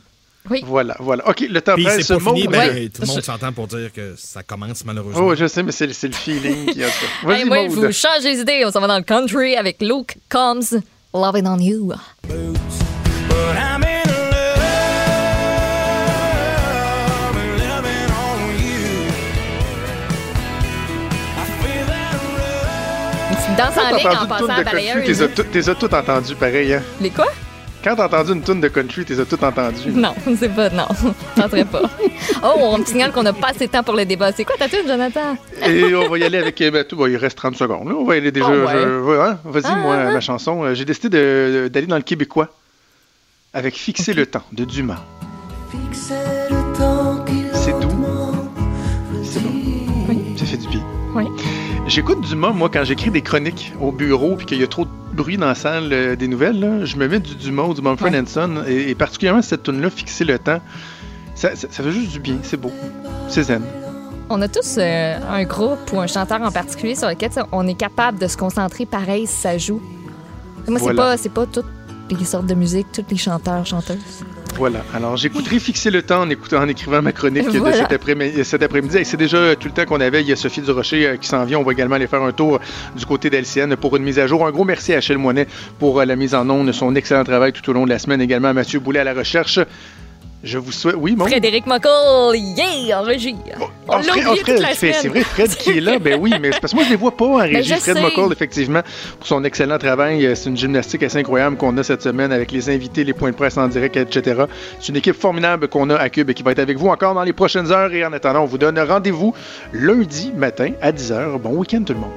[0.49, 0.63] Oui.
[0.65, 1.27] Voilà, voilà.
[1.29, 2.05] OK, le temps presse.
[2.07, 5.21] c'est pas fini, ben, ben- tout le monde s'entend pour dire que ça commence malheureusement.
[5.25, 6.93] Oh, je sais, mais c'est c'est le feeling qui a ça.
[7.23, 7.71] Hey, Vas-y, moi, Maud.
[7.71, 8.63] vous changez d'idée.
[8.65, 10.79] On s'en va dans le country avec Luke Combs,
[11.13, 11.93] Loving on You.
[23.29, 25.05] Une petite danse en ligne en passant à balayeuse.
[25.05, 26.83] T'es as tout- t'es as tout entendu pareil, hein?
[27.01, 27.27] Les quoi?
[27.83, 29.91] Quand t'as entendu une tune de country, t'es tout entendu.
[29.91, 30.69] Non, c'est pas.
[30.69, 30.87] Non,
[31.37, 31.81] je pas.
[32.43, 34.31] Oh, on me signale qu'on n'a pas assez de temps pour le débat.
[34.31, 35.37] C'est quoi ta tune, Jonathan?
[35.65, 36.57] Et on va y aller avec.
[36.59, 37.87] ben, tout, bon, il reste 30 secondes.
[37.87, 37.95] là.
[37.95, 38.49] On va y aller déjà.
[38.49, 38.85] Ouais.
[38.85, 39.39] ouais, hein?
[39.45, 40.19] Vas-y, Ah, moi, ah, ma ah.
[40.21, 40.63] chanson.
[40.63, 42.49] Euh, J'ai décidé de- d'aller dans le québécois
[43.53, 45.03] avec Fixer le temps de Dumas.
[45.93, 46.15] C'est
[51.87, 54.89] J'écoute Dumas, moi, quand j'écris des chroniques au bureau puis qu'il y a trop de
[55.13, 56.59] bruit dans la salle euh, des nouvelles.
[56.59, 58.23] là, je me mets du Dumas ou du Mumford Ouais.
[58.27, 60.59] Son et, et particulièrement cette tune-là, Fixer le temps.
[61.33, 62.37] Ça, ça- ça fait juste du bien.
[62.43, 62.71] C'est beau.
[63.29, 63.61] C'est zen.
[64.29, 67.75] On a tous euh, un groupe ou un chanteur en particulier sur lequel on est
[67.75, 69.81] capable de se concentrer pareil si ça joue.
[70.67, 71.01] Moi, c'est Voilà.
[71.03, 71.65] pas, c'est pas toutes
[72.09, 74.25] les sortes de musique, tous les chanteurs, chanteuses.
[74.57, 74.79] Voilà.
[74.95, 77.77] Alors, j'écouterai fixer le temps en, écoutant, en écrivant ma chronique de Voilà.
[77.77, 78.43] cet après-midi.
[78.43, 78.97] cet après-midi.
[78.97, 80.21] Et c'est déjà tout le temps qu'on avait.
[80.21, 81.59] Il y a Sophie Durocher euh, qui s'en vient.
[81.59, 82.59] On va également aller faire un tour
[82.95, 84.45] du côté d'LCN pour une mise à jour.
[84.47, 85.47] Un gros merci à Achille Moinet
[85.79, 88.19] pour euh, la mise en onde, son excellent travail tout au long de la semaine.
[88.21, 89.59] Également à Mathieu Boulet à la recherche.
[90.43, 90.95] Je vous souhaite.
[90.97, 91.25] Oui, mon.
[91.25, 91.91] Frédéric Mockel,
[92.35, 93.35] yeah, en régie.
[93.87, 95.01] On l'a Fred, oublié toute Fred la qui fait- semaine.
[95.01, 97.15] c'est vrai, Fred qui est là, ben oui, mais parce que moi je les vois
[97.17, 97.73] pas en Ben, régie.
[97.73, 98.01] Fred sais.
[98.03, 98.81] McCall, effectivement,
[99.17, 100.25] pour son excellent travail.
[100.25, 103.31] Euh, C'est une gymnastique assez incroyable qu'on a cette semaine avec les invités, les points
[103.31, 104.43] de presse en direct, etc.
[104.79, 107.15] C'est une équipe formidable qu'on a à Cube et qui va être avec vous encore
[107.15, 107.91] dans les prochaines heures.
[107.91, 109.33] Et en attendant, on vous donne rendez-vous
[109.73, 111.39] lundi matin à 10h.
[111.39, 112.11] Bon week-end tout le monde.